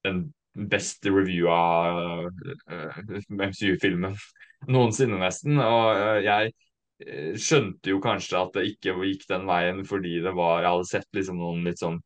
[0.05, 0.23] den
[0.71, 1.57] beste reviewa
[1.95, 2.27] uh,
[2.69, 4.17] uh, MCU-filmen
[4.69, 5.57] noensinne, nesten.
[5.61, 6.51] Og uh, jeg
[7.41, 11.17] skjønte jo kanskje at det ikke gikk den veien fordi det var Jeg hadde sett
[11.17, 11.97] liksom noen litt sånn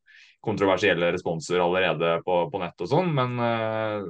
[0.46, 4.06] kontroversielle responser allerede på, på nett og sånn, men uh,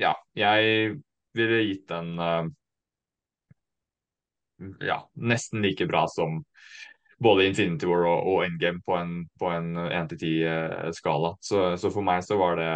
[0.00, 0.98] ja, jeg
[1.38, 2.18] ville gitt den
[4.80, 6.42] ja, nesten like bra som
[7.22, 11.34] både Infinity War og, og Endgame på en, på en 1-10-skala.
[11.40, 12.70] Så, så, for meg så var det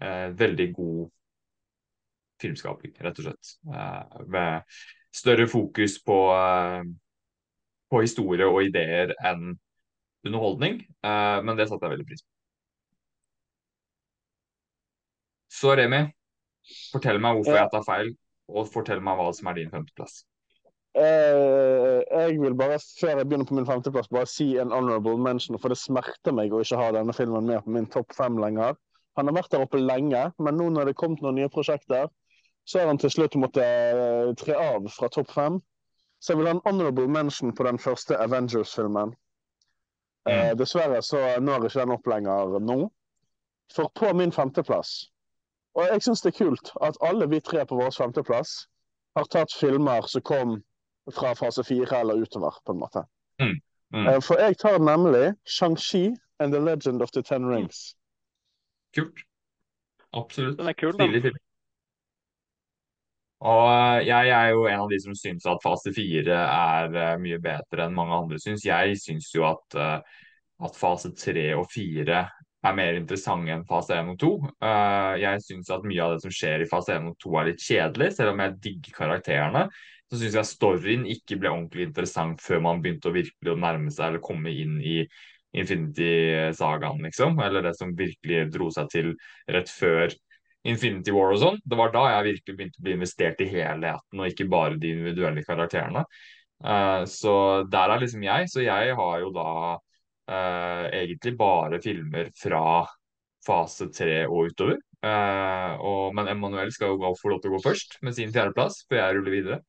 [0.00, 1.08] eh, veldig god
[2.40, 3.54] filmskaping, rett og slett.
[3.68, 4.78] Eh, med
[5.14, 6.18] større fokus på,
[7.90, 9.56] på historie og ideer enn
[10.26, 10.84] underholdning.
[11.02, 12.28] men det satte jeg veldig pris på.
[15.50, 16.04] Så Remi,
[16.92, 18.12] Fortell meg hvorfor jeg tar feil,
[18.50, 20.22] og fortell meg hva som er din femteplass.
[20.98, 25.58] Uh, jeg vil bare, før jeg begynner på min femteplass, bare si en honorable mention.
[25.62, 28.78] For det smerter meg å ikke ha denne filmen med på min topp fem lenger.
[29.18, 32.10] Han har vært der oppe lenge, men nå når det kom noen nye prosjekter,
[32.66, 35.60] så har han til slutt måttet uh, tre av fra topp fem.
[36.20, 39.14] Så jeg vil ha en honorable mention på den første Avengers-filmen.
[40.28, 40.58] Uh, mm.
[40.60, 42.82] Dessverre så når ikke den opp lenger nå.
[43.70, 45.10] For på min femteplass
[45.74, 48.54] og jeg syns det er kult at alle vi tre på vår femteplass
[49.16, 50.56] har tatt filmer som kom
[51.14, 53.04] fra fase fire eller utover, på en måte.
[53.42, 53.56] Mm.
[53.94, 54.06] Mm.
[54.06, 57.94] Eh, For jeg tar nemlig Shang-Chi and the Legend of the Ten Rings.
[58.96, 59.24] Kult.
[60.12, 60.58] Absolutt.
[60.58, 60.92] Den er kul.
[60.94, 61.38] Stilig film.
[63.40, 67.14] Og eh, jeg er jo en av de som syns at fase fire er eh,
[67.22, 68.66] mye bedre enn mange andre syns.
[68.68, 69.78] Jeg syns jo at,
[70.60, 72.26] at fase tre og fire
[72.60, 74.32] er mer interessante enn fase 1 og to.
[74.60, 77.48] Eh, Jeg syns at mye av det som skjer i fase 1 og 2 er
[77.48, 79.62] litt kjedelig, selv om jeg digger karakterene.
[80.10, 83.92] Så syns jeg storyen ikke ble ordentlig interessant før man begynte å virkelig å nærme
[83.94, 85.04] seg eller komme inn i
[85.60, 87.38] Infinity-sagaen, liksom.
[87.42, 89.14] Eller det som virkelig dro seg til
[89.50, 90.12] rett før
[90.68, 91.60] Infinity War og sånn.
[91.64, 94.92] Det var da jeg virkelig begynte å bli investert i helheten, og ikke bare de
[94.96, 96.04] individuelle karakterene.
[96.60, 97.34] Uh, så
[97.72, 98.50] der er liksom jeg.
[98.52, 99.48] Så jeg har jo da
[99.78, 102.84] uh, egentlig bare filmer fra
[103.46, 104.78] fase tre og utover.
[105.00, 108.82] Uh, og, men Emanuel skal jo få lov til å gå først med sin fjerdeplass,
[108.90, 109.60] før jeg ruller videre.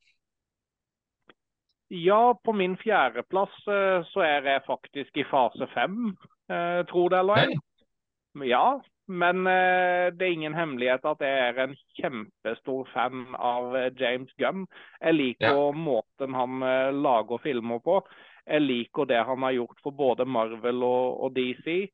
[1.91, 6.13] Ja, på min fjerdeplass eh, så er jeg faktisk i fase fem,
[6.47, 7.57] eh, tro det eller ei.
[8.47, 8.79] Ja,
[9.11, 14.63] men eh, det er ingen hemmelighet at jeg er en kjempestor fan av James Gunn.
[15.01, 15.71] Jeg liker Ja.
[15.75, 16.63] måten han
[17.03, 17.99] lager filmer på.
[18.47, 21.91] Jeg liker det han har gjort for både Marvel og, og DC.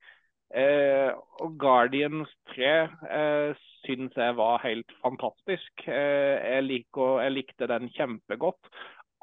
[0.55, 1.09] Eh,
[1.43, 2.69] og Guardians 3
[3.11, 5.83] eh, syns jeg var helt fantastisk.
[5.87, 8.69] Eh, jeg, liker, jeg likte den kjempegodt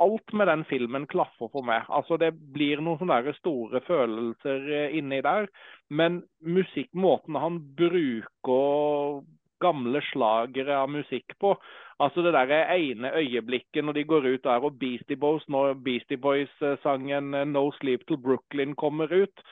[0.03, 1.87] alt med den filmen klaffer for meg.
[1.89, 5.49] Altså Det blir noen sånne store følelser eh, inni der.
[5.91, 9.23] Men musikk, måten han bruker
[9.63, 11.55] gamle slagere av musikk på
[12.03, 16.19] Altså Det der ene øyeblikket når de går ut der og Beastie Boys, når Beastie
[16.19, 19.45] Boys-sangen eh, 'No Sleep Till Brooklyn' kommer ut,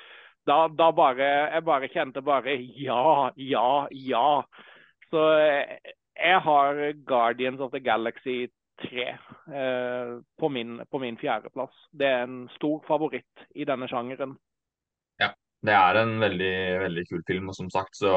[0.46, 4.42] da, da bare Jeg bare kjente bare ja, ja, ja.
[5.10, 5.78] Så eh,
[6.16, 8.48] jeg har Guardians of the Galaxy
[8.82, 11.74] 3 eh, på, min, på min fjerdeplass.
[11.90, 14.34] Det er en stor favoritt i denne sjangeren.
[15.20, 16.52] Ja, Det er en veldig
[16.82, 18.12] veldig kul film, og som sagt så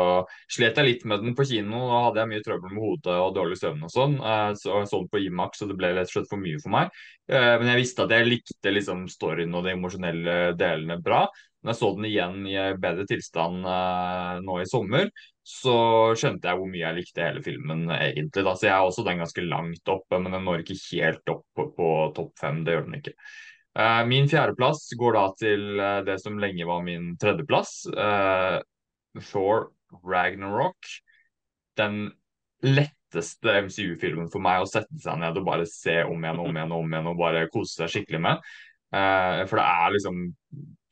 [0.52, 1.84] slet jeg litt med den på kino.
[1.92, 4.16] Da hadde jeg mye trøbbel med hodet og dårlig søvn og sånn.
[4.20, 6.62] Eh, Så jeg så den på Imax, og det ble rett og slett for mye
[6.64, 6.90] for meg.
[7.30, 11.28] Eh, Men jeg visste at jeg likte liksom storyen og de emosjonelle delene bra.
[11.62, 13.64] Men jeg så den igjen i bedre tilstand
[14.46, 15.08] nå i sommer,
[15.46, 15.74] så
[16.18, 18.44] skjønte jeg hvor mye jeg likte hele filmen egentlig.
[18.48, 18.54] Da.
[18.58, 21.68] Så jeg er også den ganske langt oppe, men den når ikke helt opp på,
[21.78, 22.64] på topp fem.
[22.66, 23.14] Det gjør den ikke.
[23.78, 27.76] Eh, Min fjerdeplass går da til eh, det som lenge var min tredjeplass.
[27.94, 28.60] eh,
[29.30, 29.70] Thor
[30.06, 30.90] Ragnarok.
[31.78, 32.12] Den
[32.66, 36.74] letteste MCU-filmen for meg å sette seg ned og bare se om igjen om igjen
[36.76, 38.50] om igjen og bare kose seg skikkelig med.
[38.96, 40.26] Eh, For det er liksom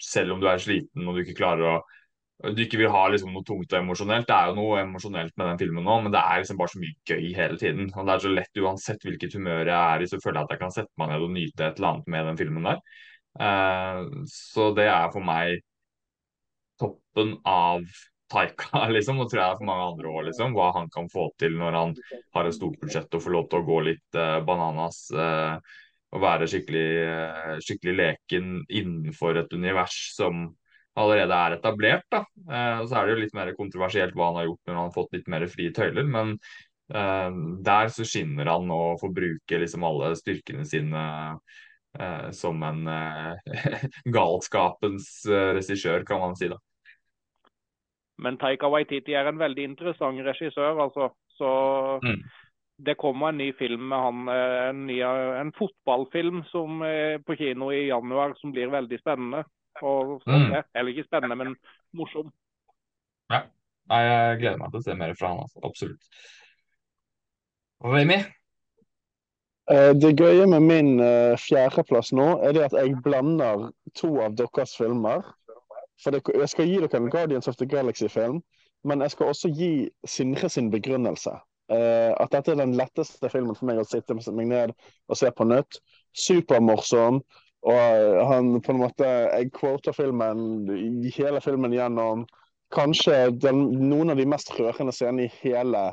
[0.04, 1.76] Selv om du er sliten og du ikke klarer å
[2.52, 4.28] du ikke vil ha liksom noe tungt og emosjonelt.
[4.28, 6.80] Det er jo noe emosjonelt med den filmen nå, men det er liksom bare så
[6.82, 7.92] mye gøy hele tiden.
[7.96, 10.56] Og det er så lett uansett hvilket humør jeg er i, så føler jeg at
[10.56, 12.82] jeg kan sette meg ned og nyte et eller annet med den filmen der.
[13.40, 15.62] Uh, så det er for meg
[16.84, 17.86] toppen av
[18.34, 19.22] Taika, liksom.
[19.24, 20.58] Og tror jeg for mange andre òg, liksom.
[20.58, 21.96] Hva han kan få til når han
[22.36, 25.06] har et stort budsjett og får lov til å gå litt uh, bananas.
[25.16, 25.80] Uh,
[26.14, 26.90] og være skikkelig,
[27.66, 30.44] skikkelig leken innenfor et univers som
[31.00, 32.06] allerede er etablert.
[32.12, 32.24] da.
[32.50, 34.96] Eh, så er det jo litt mer kontroversielt hva han har gjort når han har
[34.98, 36.36] fått litt mer frie tøyler, men
[36.94, 37.32] eh,
[37.66, 41.04] der så skinner han og får bruke liksom alle styrkene sine
[42.00, 46.52] eh, som en eh, galskapens eh, regissør, kan man si.
[46.54, 46.60] da.
[48.24, 51.10] Men Taika Waititi er en veldig interessant regissør, altså.
[51.34, 51.50] Så
[52.04, 52.20] Mm.
[52.86, 56.84] det kommer en ny film med han, eh, en, ny, en fotballfilm som
[57.26, 59.44] på kino i januar som blir veldig spennende.
[59.82, 60.34] Og, Mm.
[60.34, 61.56] Heller Eller ikke spennende, men
[61.94, 62.32] morsom.
[63.32, 63.42] Ja.
[63.90, 65.60] Nei, Jeg gleder meg til å se mer fra han, altså.
[65.64, 66.04] Absolutt.
[67.84, 68.20] Remi?
[69.72, 74.36] Eh, Det gøye med min eh, fjerdeplass nå, er det at jeg blander to av
[74.36, 75.24] deres filmer.
[76.04, 78.42] For det, jeg skal gi dere en Guardians of the Galaxy-film,
[78.84, 81.32] men jeg skal også gi Sindre sin begrunnelse.
[81.72, 84.74] Eh, at dette er den letteste filmen for meg å sitte meg ned
[85.08, 85.80] og se på nytt.
[86.14, 87.22] Supermorsom.
[87.64, 90.68] Og eh, han på en måte Jeg quoter filmen
[91.16, 92.26] hele filmen gjennom.
[92.74, 95.92] Kanskje den, noen av de mest rørende scenene i hele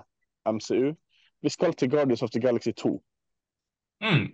[0.49, 0.95] MCU.
[1.41, 2.95] Vi skal til Guardians of the Galaxy 2.
[4.05, 4.27] Mm.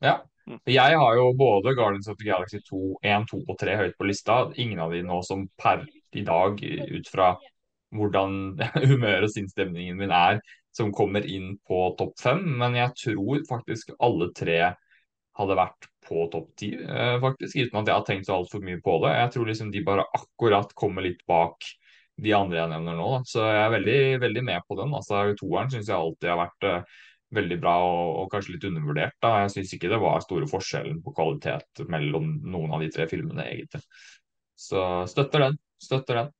[0.00, 0.20] Ja.
[0.66, 4.08] Jeg har jo både Guardians of the Galaxy 2, 1, 2 og 3 høyt på
[4.08, 4.40] lista.
[4.56, 5.84] Ingen av de nå som per
[6.16, 6.58] i dag,
[6.90, 7.34] ut fra
[7.94, 8.56] hvordan
[8.90, 10.40] humøret og sinnsstemningen min er,
[10.74, 12.42] som kommer inn på topp fem.
[12.62, 14.58] Men jeg tror faktisk alle tre
[15.38, 18.80] hadde vært på topp ti, eh, faktisk, uten at jeg har tenkt så altfor mye
[18.82, 19.12] på det.
[19.16, 21.68] Jeg tror liksom de bare akkurat kommer litt bak
[22.20, 23.06] de andre jeg nevner nå.
[23.14, 23.20] Da.
[23.30, 24.96] Så jeg er veldig, veldig med på den.
[24.96, 26.98] Altså, Toeren syns jeg alltid har vært eh,
[27.38, 29.16] veldig bra og, og kanskje litt undervurdert.
[29.22, 29.34] da.
[29.44, 33.46] Jeg syns ikke det var store forskjellen på kvalitet mellom noen av de tre filmene,
[33.46, 33.82] egentlig.
[34.60, 35.60] Så støtter den.
[35.80, 36.34] Støtter den.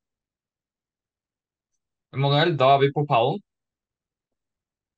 [2.16, 3.38] Emanuel, da er vi på pallen.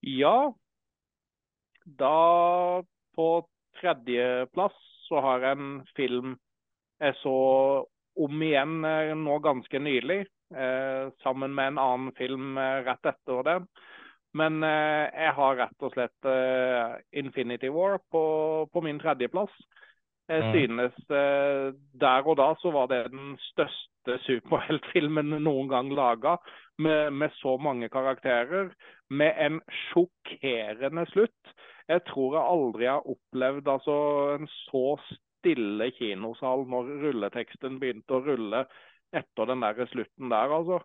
[0.03, 0.51] Ja.
[1.85, 2.83] Da
[3.15, 3.27] på
[3.83, 4.79] tredjeplass
[5.09, 6.37] så har jeg en film
[7.03, 7.39] jeg så
[8.23, 10.21] om igjen eh, nå ganske nylig.
[10.55, 13.67] Eh, sammen med en annen film eh, rett etter den.
[14.33, 16.27] Men jeg har rett og slett
[17.21, 18.23] Infinity War på,
[18.73, 19.53] på min tredjeplass.
[20.25, 20.55] Jeg mm.
[20.55, 20.95] synes
[22.01, 26.39] der og da så var det den største superheltfilmen noen gang laga.
[26.81, 28.73] Med, med, så mange karakterer.
[29.13, 29.61] Med en
[29.91, 31.53] sjokkerende slutt.
[31.89, 33.99] Jeg tror jeg aldri har opplevd altså,
[34.39, 38.65] en så stille kinosal når rulleteksten begynte å rulle
[39.13, 40.81] etter den der slutten der, altså.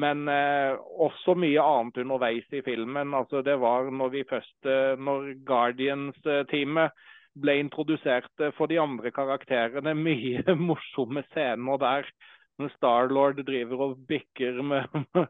[0.00, 3.14] Men eh, også mye annet underveis i filmen.
[3.14, 6.94] altså Det var når vi først, eh, når Guardians-teamet
[7.40, 12.12] ble introdusert for de andre karakterene, mye morsomme scener der
[12.60, 14.86] når Starlord driver og bikker med,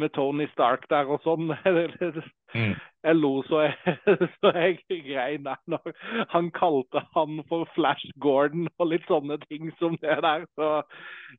[0.00, 1.54] med, Tony Stark der og sånn.
[2.54, 2.76] Mm.
[3.02, 3.94] Jeg lo så jeg,
[4.38, 5.88] så jeg grein der når
[6.30, 10.44] han kalte han for Flash Gordon og litt sånne ting som det der.
[10.54, 10.68] Så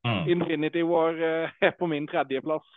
[0.03, 0.27] mm.
[0.33, 2.67] Infinity War eh, er på min tredjeplass.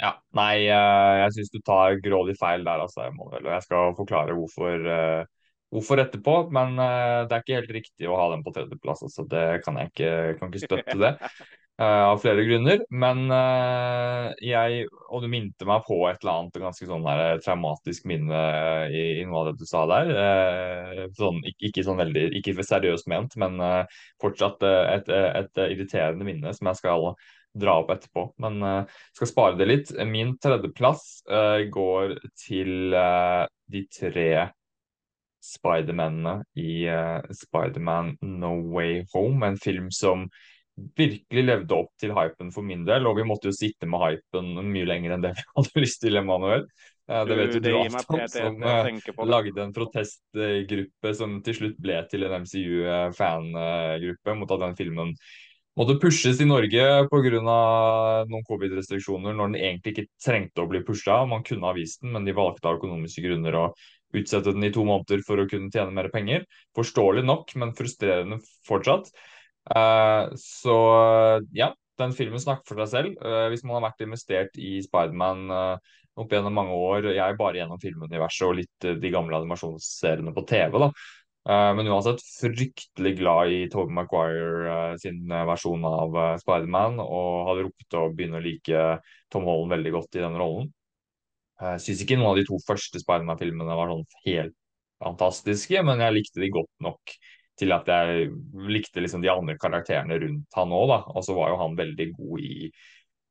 [0.00, 3.10] Ja, nei, eh, jeg syns du tar grådig feil der, altså.
[3.10, 5.28] og Jeg skal forklare hvorfor uh,
[5.74, 9.04] hvorfor etterpå, men uh, det er ikke helt riktig å ha den på tredjeplass.
[9.06, 11.14] Altså, det kan jeg ikke, kan ikke støtte det.
[11.78, 12.82] Uh, av flere grunner.
[12.90, 18.08] Men uh, jeg Og du minte meg på et eller annet ganske sånn der, traumatisk
[18.08, 18.42] minne
[18.88, 20.12] i, i, noe av det du sa der.
[21.18, 23.60] Sånn, ikke, ikke, sånn veldig Ikke seriøst ment, men
[24.22, 25.12] fortsatt et, et,
[25.42, 27.10] et, irriterende minne som jeg skal
[27.58, 28.30] dra opp etterpå.
[28.42, 28.60] Men
[29.16, 29.92] skal spare det litt.
[30.08, 31.08] Min tredjeplass
[31.72, 32.94] går til
[33.68, 34.30] de tre
[35.44, 39.46] Spidermanene i uh, Spiderman No Way Home.
[39.46, 40.28] En film som
[40.98, 43.06] virkelig levde opp til hypen for min del.
[43.08, 46.20] Og vi måtte jo sitte med hypen mye lenger enn det vi hadde lyst til,
[46.20, 46.68] Emanuel.
[47.08, 52.02] Uh, det vet jo du Afton, som uh, lagde en protestgruppe som til slutt ble
[52.10, 55.14] til en MCU-fangruppe mot at den filmen
[55.78, 57.30] måtte pushes i Norge pga.
[57.38, 61.20] noen covid-restriksjoner når den egentlig ikke trengte å bli pusha.
[61.30, 63.66] Man kunne ha vist den, men de valgte av økonomiske grunner å
[64.16, 66.46] utsette den i to måneder for å kunne tjene mer penger.
[66.76, 69.10] Forståelig nok, men frustrerende fortsatt.
[69.68, 70.78] Uh, så
[71.56, 73.20] ja, den filmen snakker for seg selv.
[73.20, 77.60] Uh, hvis man har vært investert i Spiderman uh, opp gjennom mange år, jeg bare
[77.60, 80.92] gjennom filmuniverset og litt de gamle animasjonsseriene på TV, da.
[81.48, 88.02] Men uansett fryktelig glad i Tobey Maguire sin versjon av Spiderman, og hadde rukket å
[88.12, 88.82] begynne å like
[89.32, 90.68] Tom Holland veldig godt i den rollen.
[91.58, 94.54] Jeg syns ikke noen av de to første Spiderman-filmene var sånn helt
[95.02, 97.16] fantastiske, men jeg likte de godt nok
[97.58, 98.28] til at jeg
[98.70, 101.00] likte liksom de andre karakterene rundt han òg, da.
[101.14, 102.70] Og så var jo han veldig god i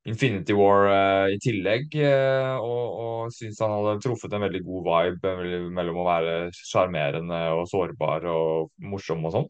[0.07, 4.85] Infinity War uh, i tillegg, uh, og, og syns han hadde truffet en veldig god
[4.87, 5.33] vibe
[5.75, 9.49] mellom å være sjarmerende og sårbar og morsom og sånn.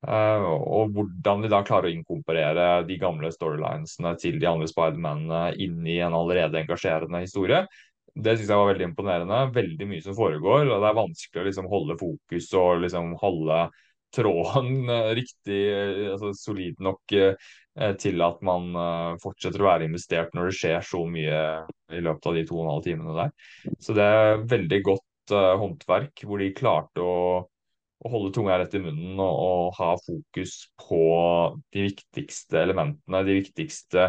[0.00, 5.42] Uh, og hvordan de da klarer å inkorporere de gamle storylinesene til de andre Spidermanene
[5.60, 7.66] inn i en allerede engasjerende historie,
[8.14, 9.38] det syns jeg var veldig imponerende.
[9.54, 13.62] Veldig mye som foregår, og det er vanskelig å liksom holde fokus og liksom holde
[14.14, 17.50] tråden eh, riktig, eh, altså solid nok eh,
[18.02, 18.74] til at man
[19.22, 21.36] fortsetter å være investert når det skjer så mye
[21.94, 23.30] i løpet av de to og en halv timene der.
[23.80, 27.14] Så det er veldig godt håndverk, hvor de klarte å
[28.00, 31.00] å holde tunga rett i munnen og, og, ha fokus på
[31.74, 34.06] de viktigste elementene, de viktigste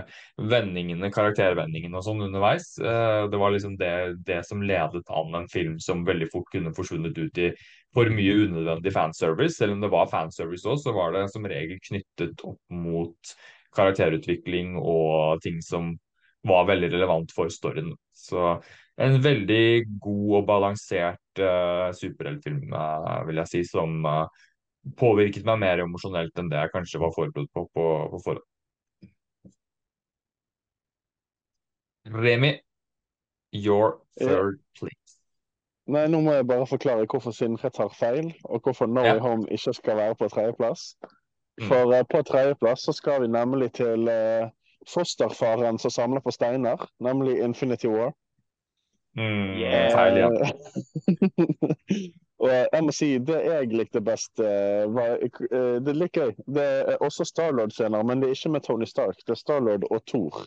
[0.52, 2.70] vendingene, karaktervendingene og sånn underveis.
[2.80, 3.94] Eh, det var liksom det,
[4.28, 7.52] det, som ledet an en film som veldig fort kunne forsvunnet ut i
[7.92, 9.58] for mye unødvendig fanservice.
[9.60, 13.36] Selv om det var fanservice òg, så var det som regel knyttet opp mot
[13.76, 15.98] karakterutvikling og ting som
[16.48, 17.92] var veldig relevant for storyen.
[18.16, 18.56] Så
[19.02, 19.66] en veldig
[20.04, 24.26] god og balansert uh, superheltfilm, uh, vil jeg si, som uh,
[24.98, 28.48] påvirket meg mer emosjonelt enn det jeg kanskje var forberedt på på, på forhånd.
[32.12, 32.56] Remi,
[33.54, 35.18] your third place.
[35.92, 39.22] Nei, Nå må jeg bare forklare hvorfor Sinnfred tar feil, og hvorfor No Way ja.
[39.24, 40.96] Home ikke skal være på tredjeplass.
[41.60, 41.68] Mm.
[41.68, 42.10] For mm.
[42.10, 44.10] på tredjeplass så skal vi nemlig til
[44.90, 48.14] fosterfaren som samler på steiner, nemlig Infinity War.
[49.18, 49.92] Mm, yeah.
[49.92, 50.30] Feil, ja.
[52.42, 56.32] og jeg må si, det jeg likte best, var Det er litt gøy.
[56.48, 59.20] Det er også Starlord-scener, men det er ikke med Tony Stark.
[59.28, 60.46] Det er Starlord og Thor.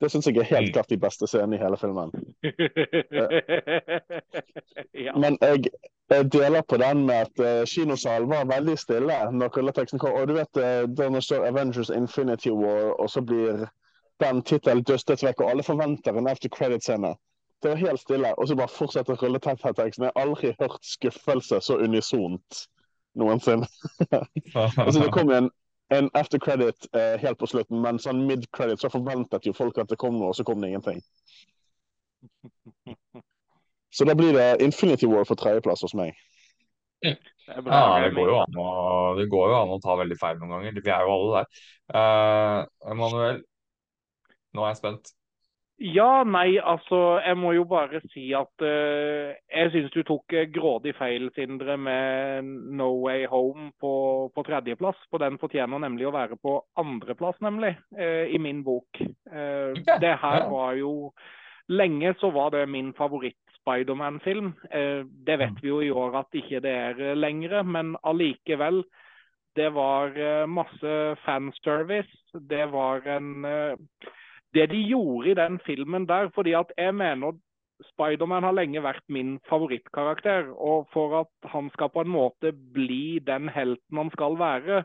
[0.00, 0.72] Det syns jeg er helt Mm.
[0.72, 2.10] klart de beste scenene i hele filmen.
[5.22, 5.64] Men jeg,
[6.10, 10.12] jeg deler på den med at uh, kinosalen var veldig stille når rulleteksten kom.
[10.12, 10.62] Og du vet uh,
[10.98, 13.66] da det står Avengers Infinity War, og så blir
[14.22, 17.14] den tittelen dustet vekk, og alle forventer en after credit-scene.
[17.62, 20.04] Det var helt stille, og så bare fortsetter rulleteksten.
[20.04, 22.68] Jeg har aldri hørt skuffelse så unisont
[23.18, 23.66] noensinne.
[24.84, 25.50] altså, det kom en,
[25.90, 29.78] en after credit eh, helt på slutten, men sånn mid credit så forventet jo folk
[29.78, 31.02] at det kom noe, og så kom det ingenting.
[33.90, 36.12] Så da blir det Infinity War for tredjeplass hos meg.
[37.00, 37.14] Det
[37.48, 38.66] Ja, det går jo an å,
[39.16, 40.80] det går jo an å ta veldig feil noen ganger.
[40.84, 41.62] Vi er jo alle der.
[41.94, 43.38] Uh, Emanuel,
[44.52, 45.14] nå er jeg spent.
[45.78, 50.48] Ja, nei, altså jeg må jo bare si at uh, jeg syns du tok eh,
[50.50, 53.92] grådig feil, Sindre, med No Way Home på,
[54.34, 54.98] på tredjeplass.
[55.06, 58.98] For den fortjener nemlig å være på andreplass, nemlig, Uh, i min bok.
[59.30, 61.12] Uh, Det her var jo
[61.68, 64.54] Lenge så var det min favoritt-Spiderman-film.
[65.26, 68.80] Det vet vi jo i år at ikke det er lenger, men allikevel.
[69.52, 70.16] Det var
[70.48, 70.94] masse
[71.26, 72.40] fanservice.
[72.48, 73.44] Det var en
[74.54, 76.28] det de gjorde i den filmen der.
[76.34, 77.32] fordi at jeg mener
[77.92, 80.48] Spiderman har lenge vært min favorittkarakter.
[80.50, 84.84] Og for at han skal på en måte bli den helten han skal være,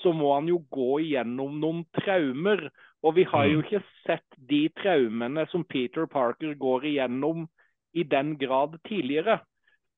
[0.00, 2.70] så må han jo gå igjennom noen traumer.
[3.02, 3.64] Og vi har jo Mm.
[3.64, 7.48] ikke sett de traumene som Peter Parker går igjennom
[7.94, 9.40] i den grad tidligere.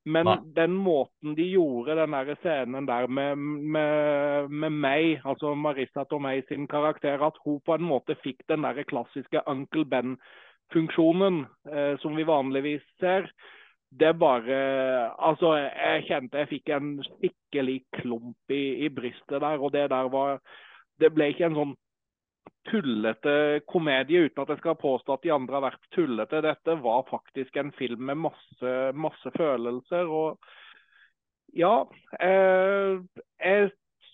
[0.04, 0.38] Men Nei.
[0.56, 6.42] den måten de gjorde den der scenen der med, med, med meg, altså Marissa Tomei
[6.48, 12.18] sin karakter, at hun på en måte fikk den der klassiske Uncle Ben-funksjonen eh, som
[12.18, 13.30] vi vanligvis ser.
[13.92, 14.58] Det bare
[15.20, 20.08] Altså, jeg kjente jeg fikk en skikkelig klump i, i brystet der, og det der
[20.10, 20.40] var
[20.98, 21.76] Det ble ikke en sånn
[22.70, 26.42] tullete komedie, uten at jeg skal påstå at de andre har vært tullete.
[26.44, 30.10] Dette var faktisk en film med masse, masse følelser.
[30.10, 30.38] Og
[31.58, 31.74] ja,
[32.22, 33.00] eh,
[33.42, 33.72] jeg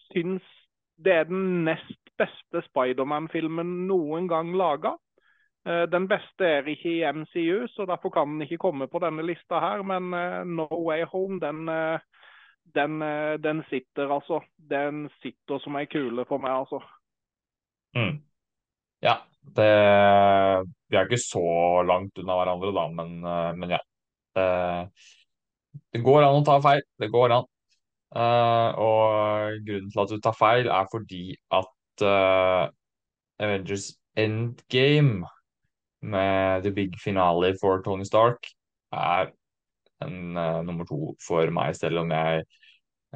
[0.08, 0.54] syns
[0.98, 4.96] det er den nest beste Spiderman-filmen noen gang laga.
[5.68, 9.24] Eh, den beste er ikke i MCU, så derfor kan den ikke komme på denne
[9.26, 9.82] lista her.
[9.82, 12.00] Men eh, No Way Home, den, eh,
[12.74, 13.00] den,
[13.42, 14.40] den sitter, altså.
[14.56, 16.82] Den sitter som ei kule for meg, altså.
[17.96, 18.18] Mm.
[19.04, 19.20] Ja,
[19.56, 19.68] det
[20.88, 21.44] Vi er ikke så
[21.86, 23.80] langt unna hverandre, da, men, eh, men ja.
[24.34, 24.46] Det,
[25.92, 26.82] det går an å ta feil.
[27.00, 27.48] Det går an.
[28.08, 32.70] Uh, og grunnen til at du tar feil, er fordi at uh,
[33.44, 35.28] Avengers Endgame
[36.00, 38.48] med the big finale for Tony Stark
[38.96, 39.28] er
[40.06, 42.46] en uh, nummer to for meg, selv om jeg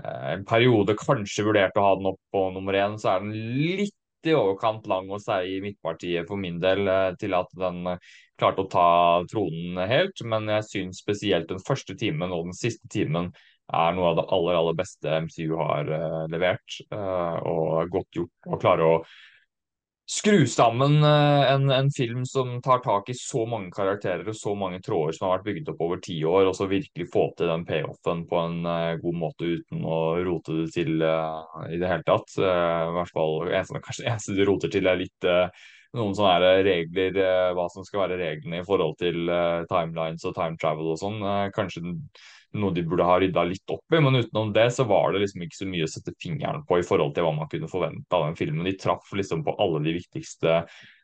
[0.03, 3.35] en periode kanskje vurderte å ha den opp på nummer én, så er den
[3.81, 3.97] litt
[4.29, 8.13] i overkant lang å si i midtpartiet for min del eh, til at den eh,
[8.41, 8.87] klarte å ta
[9.31, 10.23] tronen helt.
[10.27, 13.33] Men jeg syns spesielt den første timen og den siste timen
[13.73, 16.81] er noe av det aller, aller beste MCU har eh, levert.
[16.93, 18.97] og godt gjort å klare å
[20.07, 24.55] skru sammen eh, en, en film som tar tak i så mange karakterer og så
[24.59, 27.51] mange tråder som har vært bygget opp over ti år, og så virkelig få til
[27.53, 31.91] den payoffen på en uh, god måte uten å rote det til uh, i det
[31.91, 32.35] hele tatt.
[32.39, 35.31] Uh, I hvert fall eneste, kanskje eneste du roter til er litt
[35.93, 37.17] noen sånne regler,
[37.53, 39.29] hva som skal være reglene i forhold til
[39.69, 41.19] timelines og time travel og sånn.
[41.53, 41.99] Kanskje den,
[42.59, 45.45] noe de burde ha rydda litt opp i, men utenom det så var det liksom
[45.47, 48.27] ikke så mye å sette fingeren på i forhold til hva man kunne forvente av
[48.27, 48.67] den filmen.
[48.69, 50.61] De traff liksom på alle de viktigste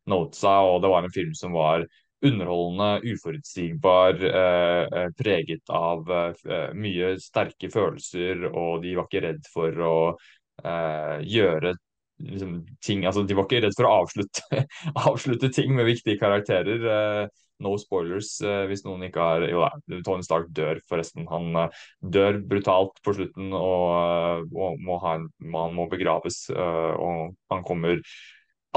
[0.08, 1.86] notesa, og det var en film som var
[2.24, 9.44] underholdende, uforutsigbar, eh, eh, preget av eh, mye sterke følelser, og de var ikke redd
[9.52, 9.98] for å
[10.64, 11.76] eh, gjøre
[12.18, 14.64] liksom, ting Altså, de var ikke redd for å avslutte,
[15.08, 17.28] avslutte ting med viktige karakterer.
[17.58, 21.26] Eh, no spoilers eh, hvis noen ikke har Jo da, Tony Stark dør forresten.
[21.30, 25.28] Han eh, dør brutalt på slutten og, eh, og må ha han
[25.74, 26.48] må begraves.
[26.50, 28.02] eh, og han kommer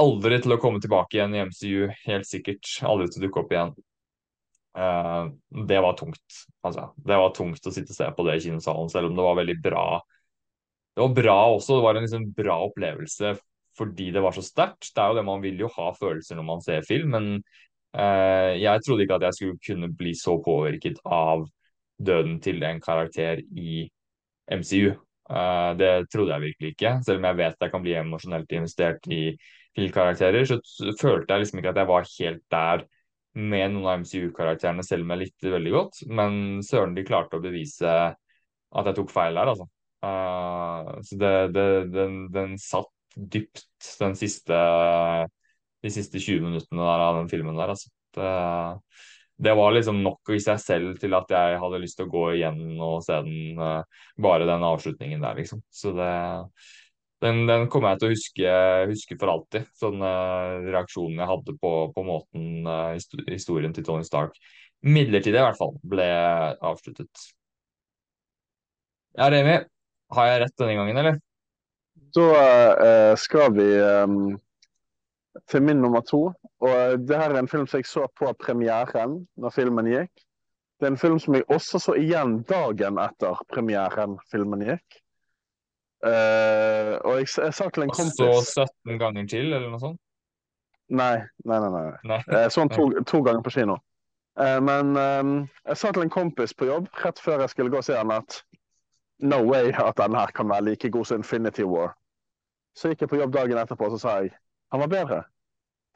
[0.02, 2.66] aldri til å komme tilbake igjen i MCU, helt sikkert.
[2.82, 3.74] Aldri til å dukke opp igjen.
[4.78, 5.24] Eh,
[5.68, 6.40] det var tungt.
[6.64, 9.28] Altså, det var tungt å sitte og se på det i kinosalen, selv om det
[9.28, 9.86] var veldig bra.
[10.92, 13.36] Det var bra også, det var en liksom bra opplevelse
[13.78, 14.90] fordi det var så sterkt.
[14.92, 17.62] Det er jo det man vil jo ha følelser når man ser film, men eh,
[17.92, 21.42] jeg trodde ikke at jeg skulle kunne bli så påvirket av
[22.00, 23.82] døden til en karakter i
[24.50, 24.94] MCU.
[25.30, 26.94] Eh, det trodde jeg virkelig ikke.
[27.06, 29.22] Selv om jeg vet jeg kan bli emosjonelt investert i
[29.76, 30.58] filmkarakterer, så
[31.00, 32.84] følte jeg liksom ikke at jeg var helt der
[33.32, 36.02] med noen av MCU-karakterene, selv om jeg likte veldig godt.
[36.12, 36.34] Men
[36.66, 39.68] søren, de klarte å bevise at jeg tok feil der, altså.
[40.04, 43.64] Eh, så det, det, den, den satt dypt,
[44.00, 44.58] den siste
[45.82, 47.74] de siste 20 minuttene der av den filmen der.
[47.74, 47.90] Altså.
[48.14, 48.30] Det,
[49.42, 52.28] det, var liksom nok i seg selv til at jeg hadde lyst til å gå
[52.36, 55.64] igjen og se den, uh, bare den avslutningen der, liksom.
[55.72, 56.12] Så det
[57.22, 58.54] den, den, kommer jeg til å huske,
[58.90, 59.68] huske for alltid.
[59.78, 62.98] Sånn uh, reaksjonen jeg hadde på, på måten uh,
[63.30, 64.34] historien til Tony Stark
[64.82, 66.06] midlertidig i hvert fall ble
[66.58, 67.28] avsluttet.
[69.18, 69.58] Ja, Remi,
[70.16, 71.20] har jeg rett denne gangen, eller?
[72.16, 74.16] Da uh, skal vi um,
[75.48, 76.32] til min nummer to.
[76.60, 80.12] Og det her er en film som jeg så på premieren når filmen gikk.
[80.80, 84.98] Det er en film som jeg også så igjen dagen etter premieren filmen gikk.
[86.02, 89.78] Uh, og jeg, jeg, sa til en kompis Og så 17 ganger til, eller noe
[89.78, 90.00] sånt?
[90.90, 91.68] Nei, nei, nei.
[91.70, 91.84] nei.
[92.10, 92.18] nei.
[92.26, 93.76] Jeg så den to, to, ganger på kino.
[94.34, 95.36] Uh, men um,
[95.68, 98.10] jeg sa til en kompis på jobb rett før jeg skulle gå og se den,
[98.16, 98.40] at
[99.22, 101.94] no way at den her kan være like god som Infinity War.
[102.74, 104.34] Så gikk jeg på jobb dagen etterpå og så sa jeg
[104.72, 105.22] han var bedre.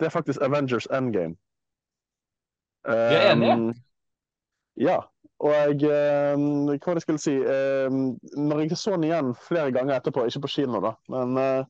[0.00, 1.36] Det er faktisk Avengers Endgame.
[2.86, 3.74] Um, du er enig?
[4.76, 4.98] Ja.
[5.40, 5.88] Og jeg,
[6.36, 10.46] um, hva det skulle si um, Når jeg så den igjen flere ganger etterpå, ikke
[10.46, 11.66] på kino, da, men uh,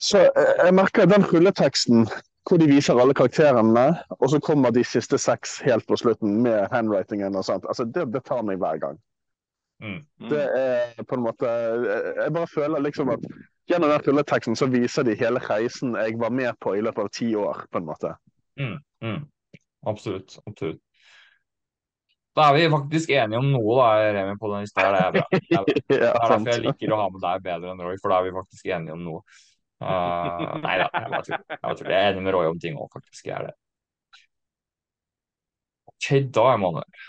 [0.00, 0.28] så
[0.64, 2.06] jeg merker den rulleteksten
[2.46, 6.68] hvor de viser alle karakterene, og så kommer de siste seks helt på slutten med
[6.70, 7.64] handwritingen og sånt.
[7.66, 9.00] Altså, det, det tar meg hver gang.
[9.82, 9.98] Mm.
[10.20, 10.28] Mm.
[10.30, 11.48] Det er på en måte
[12.16, 13.26] Jeg bare føler liksom at
[13.66, 17.12] gjennom den rulleteksten så viser de hele reisen jeg var med på i løpet av
[17.14, 18.12] ti år, på en måte.
[18.60, 18.76] Mm.
[19.02, 19.22] mm.
[19.86, 20.38] Absolutt.
[20.46, 20.82] Absolutt.
[22.36, 24.84] Da er vi faktisk enige om noe, da, Remi, på den lista.
[24.92, 25.26] Det er bra.
[25.32, 28.12] Det er, det er derfor jeg liker å ha med deg bedre enn Roy, for
[28.12, 29.22] da er vi faktisk enige om noe.
[29.76, 33.22] Uh, nei da, jeg, jeg, jeg, er enig med Roy om ting òg, faktisk.
[33.24, 33.54] Jeg er det.
[35.94, 37.06] OK, da, Emanuel.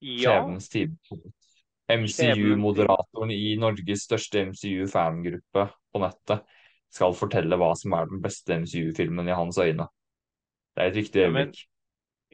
[0.00, 0.38] Ja.
[0.38, 0.96] Skjebnens tid.
[1.88, 6.44] MCU-moderatoren i Norges største MCU-fangruppe på nettet
[6.92, 9.88] skal fortelle hva som er den beste MCU-filmen i hans øyne.
[10.76, 11.60] Det er et viktig øyeblikk.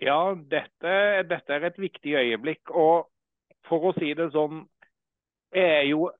[0.02, 0.94] Ja, dette,
[1.30, 2.70] dette, er et viktig øyeblikk.
[2.70, 3.06] Og
[3.68, 4.66] for å si det sånn,
[5.86, 6.10] jo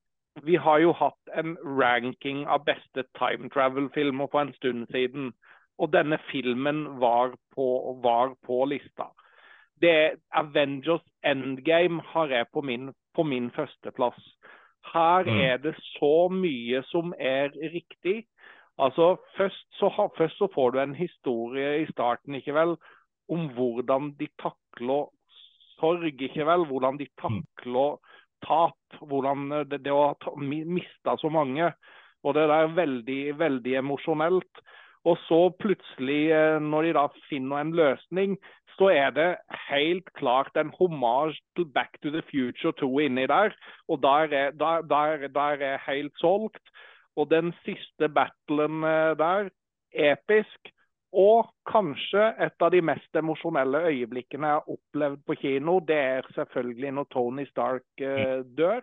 [0.43, 5.29] Vi har jo hatt en ranking av beste time travel-filmer for en stund siden.
[5.79, 7.67] Og denne filmen var på,
[8.03, 9.13] var på lista.
[9.79, 14.21] Det Avengers Endgame har jeg på min, på min førsteplass.
[14.93, 15.41] Her mm.
[15.41, 18.25] er det så mye som er riktig.
[18.79, 22.77] Altså, først så, først så får du en historie i starten, ikke vel,
[23.31, 25.09] om hvordan de takler
[25.79, 26.67] sorg, ikke vel?
[26.69, 27.99] Hvordan de takler
[28.45, 28.79] tap.
[29.01, 31.73] Hvordan det, det å ha mista så mange.
[32.25, 34.63] Og det er veldig, veldig emosjonelt.
[35.05, 38.39] Og så plutselig, eh, når de da finner en løsning,
[38.79, 39.31] så er det
[39.69, 43.55] helt klart en hommage til Back to the Future 2 inni der.
[43.89, 46.63] Og der er, der, der, der er helt solgt.
[47.17, 49.51] Og den siste battlen eh, der,
[49.95, 50.71] episk.
[51.15, 56.33] Og kanskje et av de mest emosjonelle øyeblikkene jeg har opplevd på kino, det er
[56.35, 58.83] selvfølgelig når Tony Stark eh, dør.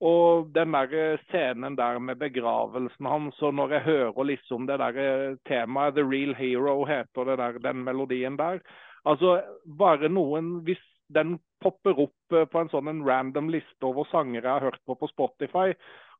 [0.00, 4.78] Og den der eh, scenen der med begravelsen hans, og når jeg hører liksom det
[4.78, 8.58] der eh, temaet 'The Real Hero' heter det der, den melodien der.
[9.06, 9.38] Altså,
[9.78, 10.82] bare noen Hvis
[11.14, 14.82] den popper opp eh, på en sånn en random liste over sanger jeg har hørt
[14.86, 15.70] på på Spotify,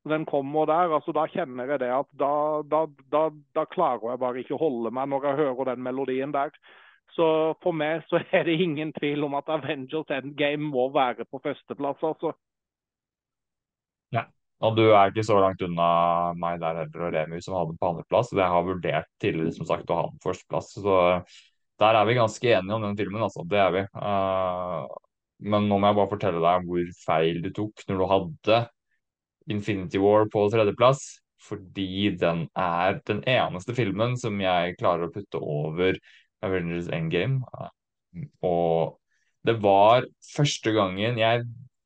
[0.06, 2.32] og den kommer der, altså da kjenner jeg det at da,
[2.70, 3.22] da, da,
[3.58, 6.54] da, klarer jeg bare ikke å holde meg når jeg hører den melodien der.
[7.16, 7.26] Så
[7.64, 11.98] for meg så er det ingen tvil om at Avengers Endgame må være på førsteplass,
[12.06, 12.36] altså.
[14.14, 14.28] Ja,
[14.62, 15.90] og du er ikke så langt unna
[16.38, 18.30] meg der heller og Remi som hadde den på andreplass.
[18.30, 20.70] Jeg har vurdert tidligere som sagt å ha den på førsteplass.
[20.78, 20.96] Så
[21.80, 23.44] der er vi ganske enige om den filmen, altså.
[23.48, 23.82] Det er vi.
[23.96, 24.86] Uh,
[25.44, 28.60] men nå må jeg bare fortelle deg hvor feil du tok når du hadde
[29.52, 31.04] Infinity War på tredjeplass,
[31.46, 35.98] fordi den er den eneste filmen som jeg klarer å putte over
[36.44, 37.44] Avengers Endgame.
[38.46, 38.96] Og
[39.46, 41.44] det var første gangen jeg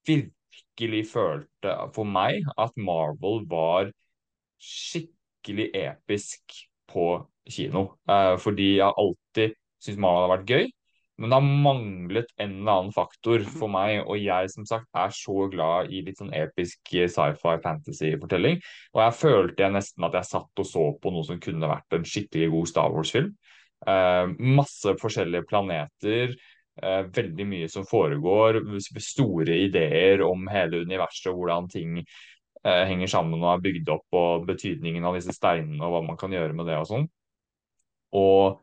[0.09, 3.91] virkelig følte for meg at Marvel var
[4.61, 7.11] skikkelig episk på
[7.51, 7.91] kino.
[8.09, 10.71] Eh, fordi jeg alltid syntes Mala hadde vært gøy.
[11.21, 15.11] Men det har manglet en eller annen faktor for meg, og jeg som sagt er
[15.13, 18.57] så glad i litt sånn episk sci-fi fantasy-fortelling.
[18.97, 21.99] Og jeg følte jeg nesten at jeg satt og så på noe som kunne vært
[21.99, 23.35] en skikkelig god Star Wars-film.
[23.85, 26.33] Eh, masse forskjellige planeter,
[26.81, 28.63] eh, veldig mye som foregår,
[29.05, 34.09] store ideer om hele universet og hvordan ting eh, henger sammen og er bygd opp,
[34.17, 37.09] og betydningen av disse steinene og hva man kan gjøre med det og sånn.
[38.17, 38.61] Og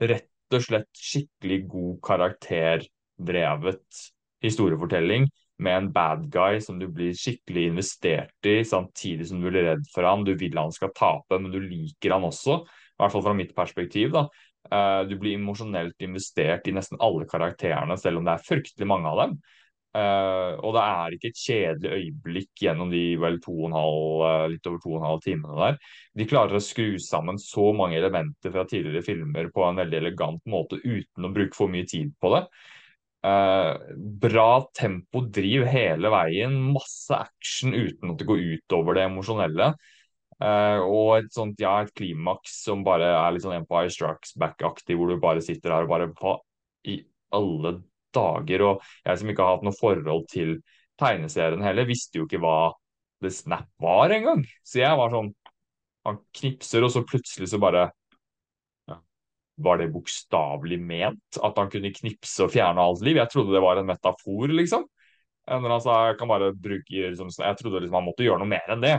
[0.00, 4.02] rett og slett skikkelig god karakterdrevet
[4.44, 5.28] historiefortelling
[5.60, 9.84] med en bad guy som du blir skikkelig investert i, samtidig som du blir redd
[9.92, 10.24] for han.
[10.24, 12.62] Du vil han skal tape, men du liker han også.
[12.64, 14.14] I hvert fall fra mitt perspektiv.
[14.16, 14.26] da.
[14.70, 19.12] Uh, du blir emosjonelt investert i nesten alle karakterene, selv om det er fryktelig mange
[19.12, 19.36] av dem.
[19.90, 24.20] Uh, og det er ikke et kjedelig øyeblikk gjennom de vel to og en halv,
[24.22, 25.78] uh, litt over to og en halv timene der.
[26.20, 30.44] De klarer å skru sammen så mange elementer fra tidligere filmer på en veldig elegant
[30.50, 32.44] måte uten å bruke for mye tid på det.
[33.26, 33.74] Uh,
[34.22, 34.46] bra
[34.78, 36.54] tempo, driv hele veien.
[36.70, 39.72] Masse action uten at det går utover det emosjonelle.
[40.40, 45.10] Og et sånt, ja, et klimaks som bare er litt sånn Empire Strikes Back-aktig, hvor
[45.10, 46.38] du bare sitter her og bare Hva
[46.88, 46.94] i
[47.36, 47.74] alle
[48.16, 48.66] dager?
[48.66, 50.58] Og jeg som ikke har hatt noe forhold til
[51.00, 52.72] tegneserien heller, visste jo ikke hva
[53.20, 54.44] The Snap var engang.
[54.64, 55.34] Så jeg var sånn
[56.08, 57.90] Han knipser, og så plutselig så bare
[59.60, 61.38] var det bokstavelig ment?
[61.44, 63.18] At han kunne knipse og fjerne alt liv?
[63.20, 64.86] Jeg trodde det var en metafor, liksom.
[65.50, 68.72] Når han jeg kan bare bruke liksom, Jeg trodde liksom han måtte gjøre noe mer
[68.72, 68.96] enn det.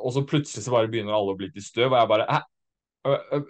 [0.00, 3.42] Og så plutselig så bare begynner alle å bli til støv, og jeg bare Hæ?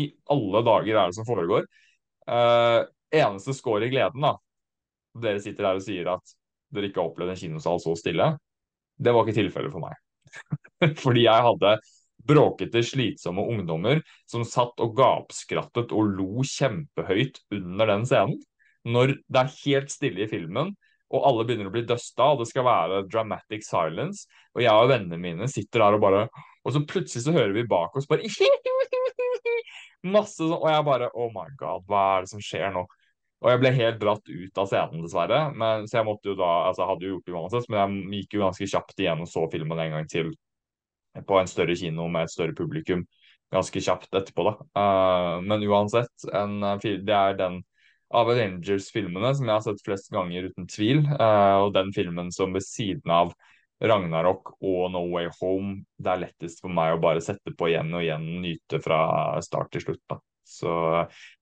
[0.00, 1.66] I alle dager er det som foregår?
[2.24, 4.36] Uh, eneste skår i gleden, da.
[5.22, 6.36] Dere sitter her og sier at
[6.72, 8.30] dere ikke har opplevd en kinosal så stille.
[8.96, 10.94] Det var ikke tilfellet for meg.
[11.02, 11.74] Fordi jeg hadde
[12.26, 18.40] bråkete, slitsomme ungdommer som satt og gapskrattet og lo kjempehøyt under den scenen.
[18.88, 20.72] Når det er helt stille i filmen,
[21.12, 24.24] og alle begynner å bli dusta, og det skal være dramatic silence,
[24.56, 26.24] og jeg og vennene mine sitter der og bare
[26.62, 28.22] Og så plutselig så hører vi bak oss bare
[30.14, 32.86] Masse sånn, og jeg bare Oh my god, hva er det som skjer nå?
[33.42, 35.40] Og jeg ble helt dratt ut av scenen, dessverre.
[35.58, 38.22] Men, så jeg måtte jo da, altså jeg hadde jo gjort det uansett, men jeg
[38.22, 40.30] gikk jo ganske kjapt igjen og så filmen en gang til
[41.28, 43.02] på en større kino med et større publikum
[43.52, 44.46] ganske kjapt etterpå.
[44.48, 44.54] da.
[44.78, 47.60] Uh, men uansett, en, det er den
[48.12, 51.04] av Avengers-filmene som jeg har sett flest ganger, uten tvil.
[51.08, 53.34] Uh, og den filmen som ved siden av
[53.82, 57.92] Ragnarok og No Way Home, det er lettest for meg å bare sette på igjen
[57.92, 59.00] og igjen, nyte fra
[59.44, 60.04] start til slutt.
[60.08, 60.20] da.
[60.52, 60.74] Så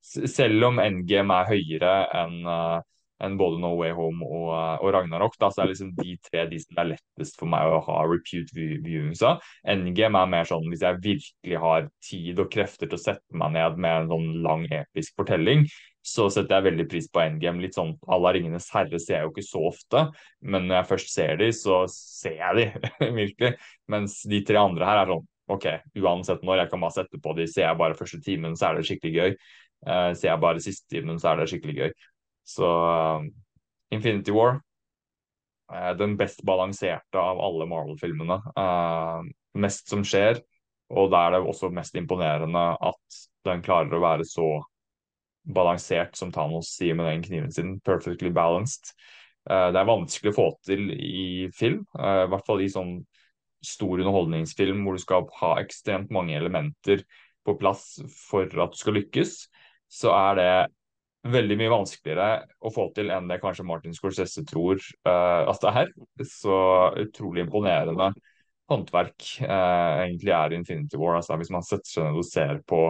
[0.07, 2.79] selv om NGM er høyere enn uh,
[3.21, 4.49] enn både No Way Home og,
[4.81, 5.37] og, Ragnarok.
[5.41, 8.55] Da, så er liksom de tre de som er lettest for meg å ha repute
[8.57, 9.45] viewings av.
[9.69, 13.55] NGM er mer sånn hvis jeg virkelig har tid og krefter til å sette meg
[13.59, 15.67] ned med en sånn lang, episk fortelling,
[16.01, 17.61] så setter jeg veldig pris på NGM.
[17.61, 20.07] Litt sånn à Ringenes herre ser jeg jo ikke så ofte,
[20.41, 23.53] men når jeg først ser de, så ser jeg de virkelig.
[23.93, 25.67] Mens de tre andre her er sånn OK,
[25.99, 28.79] uansett når jeg kan bare sette på de, ser jeg bare første timen, så er
[28.79, 29.37] det skikkelig gøy.
[29.87, 31.95] Uh, ser jeg bare siste timen, så er det skikkelig gøy.
[32.47, 33.25] Så uh,
[33.95, 34.61] Infinity War
[35.71, 38.41] er den best balanserte av alle Marvel-filmene.
[39.63, 40.41] Mest som skjer,
[40.91, 44.49] og da er det også mest imponerende at den klarer å være så
[45.55, 47.77] balansert som Thanos sier med den kniven sin.
[47.87, 48.91] Perfectly balanced.
[49.47, 52.97] Det er vanskelig å få til i film, i hvert fall i sånn
[53.65, 57.05] stor underholdningsfilm hvor du skal ha ekstremt mange elementer
[57.47, 59.35] på plass for at du skal lykkes,
[59.91, 60.53] så er det
[61.31, 62.29] veldig mye vanskeligere
[62.65, 65.95] å få til enn det kanskje Martin Scorsese tror uh, at det er.
[66.25, 66.57] Så
[67.03, 68.11] utrolig imponerende
[68.71, 71.19] håndverk uh, egentlig er Infinity War.
[71.19, 72.85] Altså, hvis man setter seg ned og ser på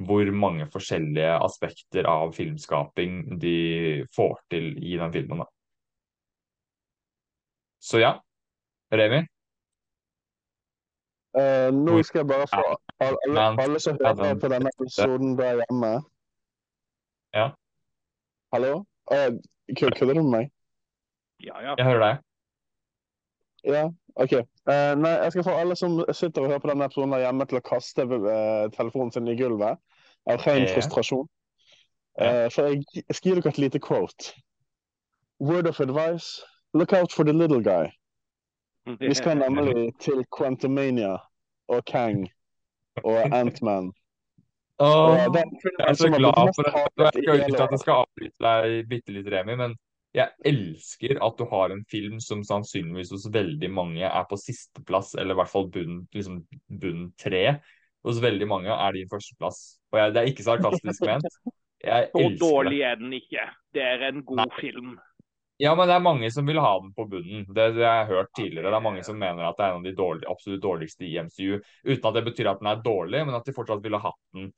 [0.00, 5.42] hvor mange forskjellige aspekter av filmskaping de får til i den filmen.
[5.42, 5.48] Da.
[7.80, 8.14] Så ja,
[8.92, 9.24] Remi?
[11.30, 12.62] Uh, nå skal jeg bare få
[13.06, 15.90] alle, alle som hører på denne episoden der hjemme
[17.34, 17.50] ja.
[18.52, 18.84] Hallo?
[19.12, 19.38] Uh,
[19.76, 20.50] Kødder du med meg?
[21.44, 21.74] Ja, ja.
[21.78, 22.16] Jeg hører deg.
[23.64, 23.84] Ja,
[24.16, 24.32] OK.
[24.32, 27.46] Uh, nei, jeg skal få alle som sitter og hører på denne episoden der hjemme,
[27.46, 29.78] til å kaste uh, telefonen sin i gulvet
[30.26, 30.74] av ren yeah.
[30.74, 31.28] frustrasjon.
[32.20, 34.34] Uh, for jeg, jeg skal gi dere et lite quote.
[35.40, 36.42] Word of advice
[36.74, 37.86] look out for the little guy.
[38.98, 41.16] Vi skal nemlig til Quantumania
[41.70, 42.26] og Kang
[43.04, 43.92] og Antman
[44.80, 45.26] Oh, jeg
[45.84, 46.72] er så glad for det.
[46.96, 49.74] Jeg skal ikke at jeg skal avbryte deg bitte litt, Remi, men
[50.16, 55.12] jeg elsker at du har en film som sannsynligvis hos veldig mange er på sisteplass,
[55.20, 56.40] eller i hvert fall bunn, liksom
[56.80, 57.60] bunn tre.
[58.08, 59.60] Hos veldig mange er din førsteplass.
[59.92, 61.28] Og jeg, det er ikke sarkastisk ment.
[61.80, 63.40] Jeg så dårlig er den ikke.
[63.72, 64.48] Det er en god Nei.
[64.60, 64.88] film.
[65.60, 67.44] Ja, men det er mange som vil ha den på bunnen.
[67.52, 68.70] Det, det har jeg hørt tidligere.
[68.70, 71.18] Det er mange som mener at det er en av de dårlig, absolutt dårligste i
[71.20, 71.58] MCU.
[71.84, 74.48] Uten at det betyr at den er dårlig, men at de fortsatt ville hatt den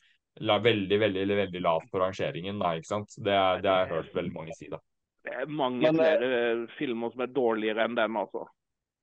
[0.40, 2.62] la, veldig veldig, veldig, veldig lavt på rangeringen.
[2.62, 3.18] Da, ikke sant?
[3.18, 3.34] Det,
[3.64, 4.70] det har jeg hørt veldig mange si.
[4.70, 4.78] da.
[5.26, 8.46] Det er mange men, eh, flere filmer som er dårligere enn den, altså.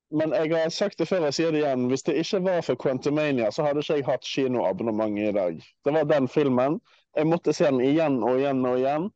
[0.09, 1.85] Men jeg har sagt det før, jeg sier det igjen.
[1.91, 5.59] Hvis det ikke var for Quantumania, så hadde ikke jeg hatt kinoabonnement i dag.
[5.85, 6.79] Det var den filmen.
[7.15, 9.11] Jeg måtte se den igjen og igjen og igjen.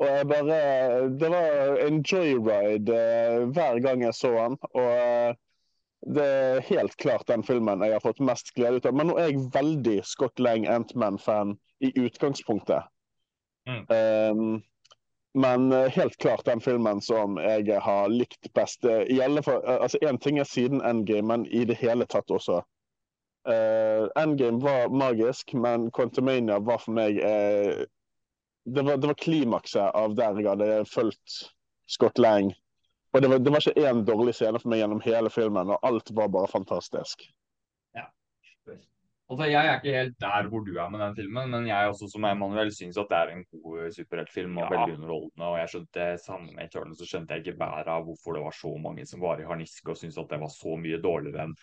[0.00, 4.58] Og jeg bare Det var en joyride uh, hver gang jeg så den.
[4.74, 5.34] Og uh,
[6.14, 8.96] det er helt klart den filmen jeg har fått mest glede ut av.
[8.98, 12.88] Men nå er jeg veldig Scott Lang Antman-fan i utgangspunktet.
[13.70, 13.84] Mm.
[13.94, 14.62] Um,
[15.38, 18.84] men helt klart den filmen som jeg har likt best.
[18.84, 22.58] I alle fall, altså Én ting er siden Endgame, men i det hele tatt også.
[23.48, 27.86] Uh, Endgame var magisk, men Quantumania var for meg uh,
[28.64, 31.38] det var, det var klimakset av der jeg hadde fulgt
[31.90, 32.52] Scott Lang.
[33.12, 35.84] Og det var, det var ikke én dårlig scene for meg gjennom hele filmen, og
[35.84, 37.26] alt var bare fantastisk.
[37.96, 38.06] Ja.
[39.28, 42.08] Altså, Jeg er ikke helt der hvor du er med den filmen, men jeg også
[42.12, 44.70] som Emanuel syns at det er en god superheltfilm og ja.
[44.72, 45.50] veldig underholdende.
[45.50, 48.56] Og jeg skjønte sammen med Eternal så skjønte jeg ikke bæret av hvorfor det var
[48.56, 51.56] så mange som var i harnisk og syntes at det var så mye dårligere enn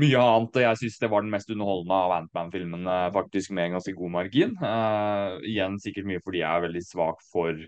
[0.00, 0.58] mye annet.
[0.64, 4.54] Jeg syns det var den mest underholdende av Antman-filmene, faktisk med en ganske god margin.
[4.62, 7.58] Uh, igjen sikkert mye fordi jeg er veldig svak for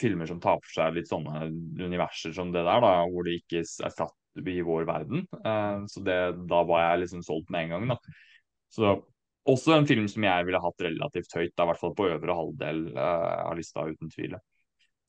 [0.00, 1.50] filmer som tar for seg litt sånne
[1.84, 5.26] universer som det der, da, hvor det ikke er satt i vår verden.
[5.44, 6.18] Uh, så det,
[6.48, 7.94] da var jeg liksom solgt med en gang.
[7.94, 8.16] da.
[8.72, 8.96] Så
[9.46, 12.38] også en film som jeg ville hatt relativt høyt, da, i hvert fall på øvre
[12.40, 14.38] halvdel uh, av lista, uten tvil.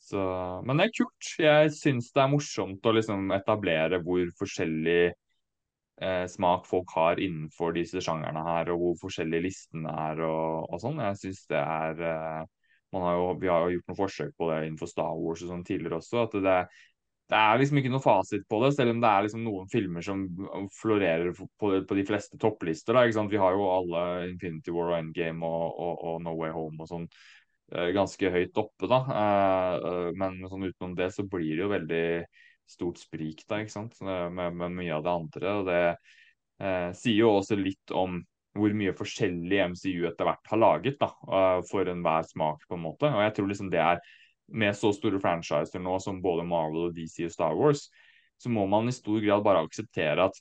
[0.08, 0.22] Så,
[0.64, 1.32] men det er kult.
[1.42, 5.10] Jeg syns det er morsomt å liksom etablere hvor forskjellig
[6.02, 10.84] eh, smak folk har innenfor disse sjangerne her, og hvor forskjellige listene er og, og
[10.84, 11.02] sånn.
[11.04, 12.44] Jeg synes det er eh,
[12.98, 15.66] har jo, Vi har jo gjort noen forsøk på det innenfor Star Wars og sånn
[15.68, 16.24] tidligere også.
[16.24, 16.60] at det,
[17.28, 20.06] det er liksom ikke noe fasit på det, selv om det er liksom noen filmer
[20.06, 20.24] som
[20.78, 22.96] florerer på, de fleste topplister.
[22.96, 23.26] Da?
[23.28, 26.92] Vi har jo alle Infinity War og Endgame og, og, og No Way Home og
[26.94, 27.08] sånn
[27.76, 28.88] eh, ganske høyt oppe.
[28.88, 32.06] da, eh, Men sånn utenom det så blir det jo veldig
[32.68, 34.00] stort sprik der, ikke sant?
[34.04, 35.54] Med, med mye av det andre.
[35.60, 38.20] og Det eh, sier jo også litt om
[38.58, 42.64] hvor mye forskjellig MCU etter hvert har laget da, uh, for enhver smak.
[42.68, 43.10] på en måte.
[43.12, 44.02] Og jeg tror liksom det er
[44.48, 47.90] Med så store franchiser nå som både Marvel og DC og Star Wars,
[48.40, 50.38] så må man i stor grad bare akseptere at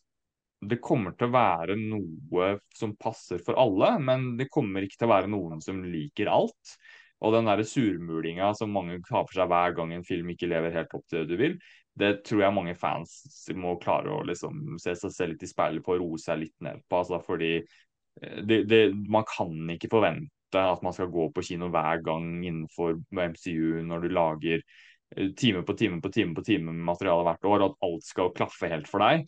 [0.62, 5.08] det kommer til å være noe som passer for alle, men det kommer ikke til
[5.08, 6.76] å være noen som liker alt.
[7.18, 10.78] Og den der surmulinga som mange har for seg hver gang en film ikke lever
[10.78, 11.58] helt opp til det du vil,
[11.96, 13.18] det tror jeg mange fans
[13.56, 16.56] må klare å liksom se seg selv litt i speilet på og roe seg litt
[16.64, 16.98] ned på.
[17.00, 21.70] Altså, fordi eh, det, det, man kan ikke forvente at man skal gå på kino
[21.72, 26.68] hver gang innenfor MCU når du lager eh, time på time på time på time
[26.68, 29.26] med materiale hvert år, og at alt skal klaffe helt for deg.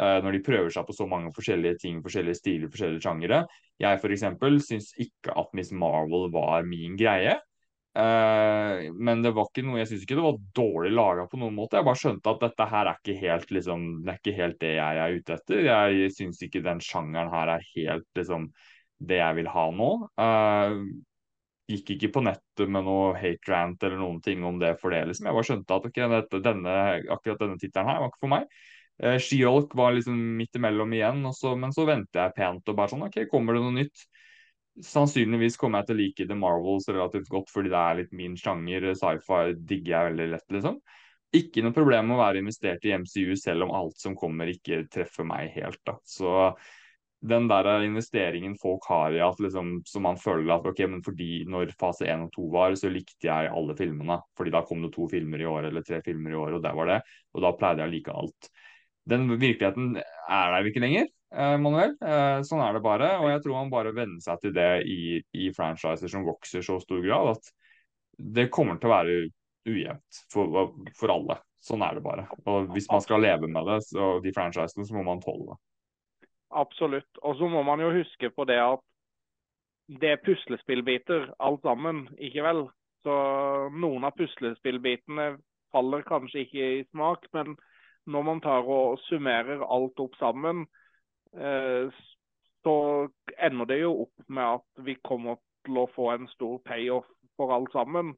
[0.00, 3.40] Uh, når de prøver seg på så mange forskjellige ting, forskjellige stiler, forskjellige sjangere.
[3.82, 4.22] Jeg f.eks.
[4.64, 7.34] syns ikke at Miss Marvel var min greie.
[7.90, 11.56] Uh, men det var ikke noe, jeg syns ikke det var dårlig laga på noen
[11.56, 11.80] måte.
[11.80, 14.72] Jeg bare skjønte at dette her er ikke helt, liksom, det er ikke helt det
[14.76, 15.62] jeg er ute etter.
[15.66, 18.50] Jeg syns ikke den sjangeren her er helt liksom,
[19.10, 19.90] det jeg vil ha nå.
[20.20, 20.76] Uh,
[21.70, 25.04] gikk ikke på nettet med noe hate rant eller noen ting om det for det.
[25.10, 25.26] liksom.
[25.26, 26.78] Jeg bare skjønte at okay, dette, denne,
[27.10, 28.46] akkurat denne tittelen her var ikke for meg.
[29.02, 32.94] Uh, She-Hulk var liksom midt imellom igjen, så, men så venter jeg pent og bare
[32.94, 34.06] sånn OK, kommer det noe nytt?
[34.86, 38.36] Sannsynligvis kommer jeg til å like The Marvels relativt godt fordi det er litt min
[38.38, 38.90] sjanger.
[38.96, 40.80] Sci-fi digger jeg veldig lett, liksom.
[41.36, 44.82] Ikke noe problem med å være investert i MCU selv om alt som kommer ikke
[44.90, 45.78] treffer meg helt.
[45.86, 45.94] da.
[46.02, 46.50] Så
[47.20, 51.44] den der investeringen folk har i at liksom, som man føler at ok, men fordi
[51.50, 54.18] når fase 1 og 2 var, så likte jeg alle filmene.
[54.38, 56.74] Fordi da kom det to filmer i år eller tre filmer i år, og det
[56.80, 57.00] var det.
[57.36, 58.50] Og da pleide jeg å like alt.
[59.10, 61.10] Den virkeligheten er der ikke lenger.
[61.30, 61.94] Eh, Manuel.
[62.02, 63.12] Eh, sånn er det bare.
[63.22, 66.80] Og jeg tror man bare venner seg til det i, i franchiser som vokser så
[66.82, 67.52] stor grad at
[68.20, 69.20] det kommer til å være
[69.70, 71.38] ujevnt for, for alle.
[71.64, 72.26] Sånn er det bare.
[72.48, 75.58] Og hvis man skal leve med det, så de franchisene, så må man tåle det.
[76.56, 77.20] Absolutt.
[77.22, 78.82] Og så må man jo huske på det at
[80.00, 82.64] det er puslespillbiter alt sammen, ikke vel?
[83.04, 83.14] Så
[83.74, 85.34] noen av puslespillbitene
[85.72, 87.54] faller kanskje ikke i smak, men
[88.10, 90.64] når man tar og summerer alt opp sammen,
[91.34, 92.74] så
[93.38, 97.06] ender det jo opp med at vi kommer til å få en stor payoff
[97.38, 98.14] for alt sammen.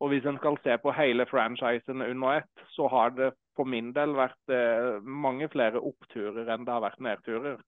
[0.00, 3.90] Og hvis en skal se på hele franchisen under ett, så har det for min
[3.92, 7.58] del vært eh, mange flere oppturer enn det har vært nedturer.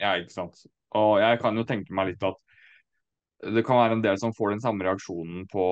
[0.00, 0.62] Ja, ikke sant.
[0.96, 2.38] Og jeg kan jo tenke meg litt at
[3.50, 5.66] det kan være en del som får den samme reaksjonen på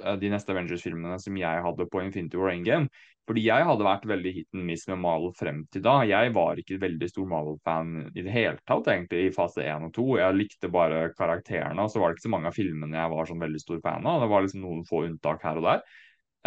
[0.00, 2.88] Eh, de neste Avengers-filmene som jeg hadde på Infinity War Endgame.
[3.28, 6.00] Fordi jeg hadde vært veldig hit and miss med Marvel frem til da.
[6.08, 9.92] Jeg var ikke veldig stor Marvel-fan i det hele tatt, egentlig, i fase 1 og
[9.94, 10.06] 2.
[10.18, 13.30] Jeg likte bare karakterene, og så var det ikke så mange av filmene jeg var
[13.30, 14.24] sånn veldig stor fan av.
[14.24, 15.86] Det var liksom noen få unntak her og der.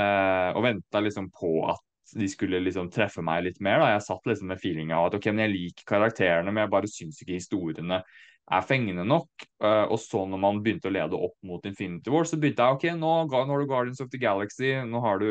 [0.03, 1.83] Eh, og venta liksom på at
[2.15, 3.79] de skulle liksom treffe meg litt mer.
[3.79, 3.93] da.
[3.95, 6.91] Jeg satt liksom med feelinga av at ok, men jeg liker karakterene, men jeg bare
[6.91, 8.03] syns ikke historiene
[8.45, 9.47] er fengende nok.
[9.63, 12.77] Uh, og så når man begynte å lede opp mot Infinity War, så begynte jeg
[12.77, 15.29] ok, nå, nå har du Guardians of the Galaxy, nå har du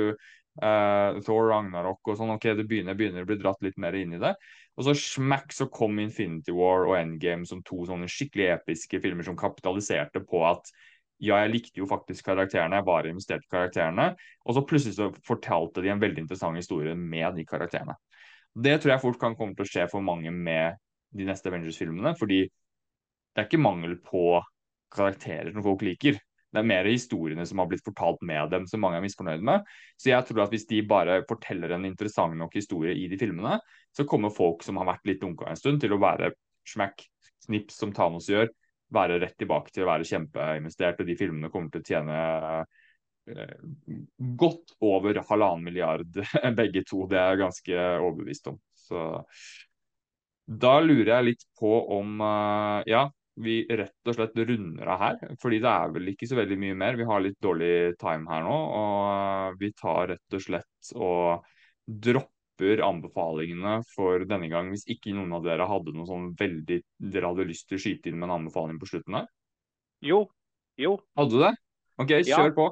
[0.63, 2.35] uh, Thor Ragnarok og sånn.
[2.37, 4.35] ok, det begynner, begynner å bli dratt litt mer inn i det.
[4.75, 9.27] Og så smack så kom Infinity War og Endgame som to sånne skikkelig episke filmer
[9.27, 10.73] som kapitaliserte på at
[11.23, 14.09] ja, jeg likte jo faktisk karakterene, jeg bare investerte i karakterene.
[14.45, 17.95] Og så plutselig så fortalte de en veldig interessant historie med de karakterene.
[18.55, 20.79] Det tror jeg fort kan komme til å skje for mange med
[21.15, 22.15] de neste Avengers-filmene.
[22.19, 24.43] Fordi det er ikke mangel på
[24.95, 26.19] karakterer som folk liker.
[26.55, 29.65] Det er mer historiene som har blitt fortalt med dem som mange er misfornøyd med.
[29.99, 33.57] Så jeg tror at hvis de bare forteller en interessant nok historie i de filmene,
[33.95, 36.31] så kommer folk som har vært litt dunka en stund, til å være
[36.71, 37.03] smack,
[37.43, 38.49] snips, som Thanos gjør,
[38.95, 42.19] være rett tilbake til å være kjempeinvestert, og de filmene kommer til å tjene
[43.35, 43.55] eh,
[44.39, 46.23] godt over halvannen milliard
[46.61, 47.03] begge to.
[47.11, 48.63] Det er jeg ganske overbevist om.
[48.79, 49.09] Så
[50.45, 55.35] da lurer jeg litt på om uh, Ja, vi rett og slett runder av her.
[55.43, 56.99] Fordi det er vel ikke så veldig mye mer.
[56.99, 58.61] Vi har litt dårlig time her nå.
[58.79, 61.47] Og vi tar rett og slett og
[61.85, 67.33] dropper anbefalingene for denne gang, hvis ikke noen av dere hadde noe sånn veldig Dere
[67.33, 69.27] hadde lyst til å skyte inn med en anbefaling på slutten her?
[70.05, 70.25] Jo.
[70.81, 70.97] Jo.
[71.19, 71.53] Hadde du det?
[72.03, 72.55] OK, kjør ja.
[72.55, 72.69] på.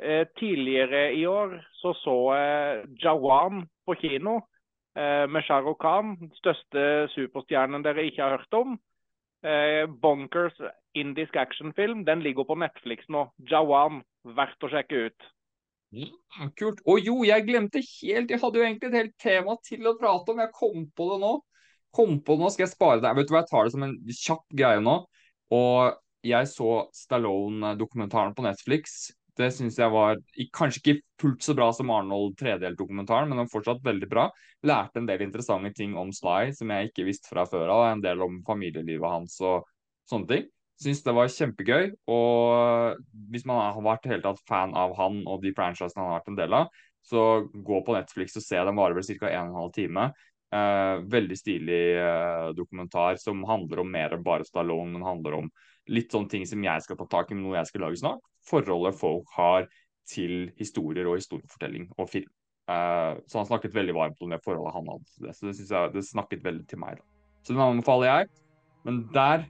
[0.00, 4.38] Eh, tidligere i år så så jeg Jawan på kino
[4.96, 6.14] eh, med Shah Rukh Khan.
[6.38, 6.84] Største
[7.16, 8.78] superstjernen dere ikke har hørt om.
[9.40, 10.56] Eh, Bonkers
[10.92, 12.04] indisk actionfilm.
[12.04, 13.28] Den ligger på Netflix nå.
[13.50, 14.02] Jawan.
[14.36, 15.28] Verdt å sjekke ut.
[15.96, 16.82] Ja, kult.
[16.86, 20.34] Og jo, jeg glemte helt Jeg hadde jo egentlig et helt tema til å prate
[20.34, 20.42] om.
[20.42, 21.32] Jeg kom på det nå.
[21.96, 23.14] Kom på det nå, skal jeg spare det.
[23.16, 25.00] Vet du hva, jeg tar det som en kjapp greie nå.
[25.56, 25.96] Og
[26.26, 29.00] jeg så Stallone-dokumentaren på Netflix.
[29.40, 30.20] Det syns jeg var
[30.56, 34.28] kanskje ikke fullt så bra som Arnold tredelt-dokumentaren, men den fortsatt veldig bra.
[34.66, 37.84] Lærte en del interessante ting om Sly som jeg ikke visste fra før av.
[37.90, 39.68] En del om familielivet hans og
[40.10, 40.48] sånne ting.
[40.80, 41.90] Syns det var kjempegøy.
[42.12, 43.00] Og
[43.32, 46.32] hvis man har vært helt tatt fan av han og de franchisene han har vært
[46.32, 46.80] en del av,
[47.10, 48.60] så gå på Netflix og se.
[48.60, 49.30] Den varer vel ca.
[49.30, 50.10] 1 12 time.
[50.50, 55.50] Eh, veldig stilig eh, dokumentar som handler om mer enn bare Stallone, men handler om
[55.90, 58.22] litt sånne ting som jeg skal ta tak i med noe jeg skal lage snart.
[58.46, 59.68] Forholdet folk har
[60.10, 62.30] til historier og historiefortelling og film.
[62.70, 65.34] Eh, så han snakket veldig varmt om det forholdet han hadde til det.
[65.36, 67.00] Så det synes jeg det snakket veldig til meg.
[67.00, 67.04] da.
[67.42, 68.30] Så den anbefaler jeg.
[68.86, 69.44] Men der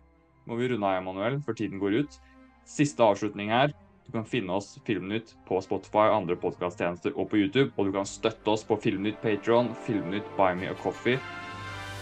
[0.49, 2.19] må vi runde av, Emanuel, før tiden går ut.
[2.67, 3.75] Siste avslutning her.
[4.07, 7.71] Du kan finne oss Filmnytt på Spotify, andre podkasttjenester og på YouTube.
[7.77, 11.21] Og du kan støtte oss på Filmnytt Patron, Filmnytt Buy Me a Coffee.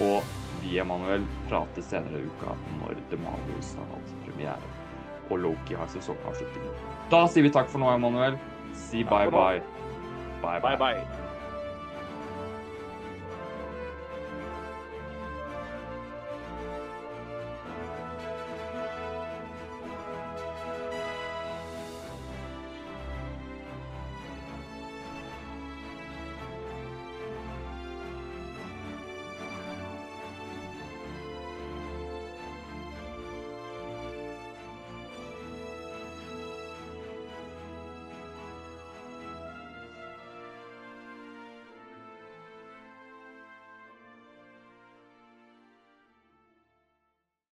[0.00, 0.22] Og
[0.62, 4.74] vi, Emanuel, prater senere i uka når The Marvels har hatt premiere.
[5.28, 6.68] Og Loki har sesongavslutning.
[7.12, 8.38] Da sier vi takk for nå, Emanuel.
[8.88, 9.62] Si bye-bye.
[10.42, 11.17] Bye-bye.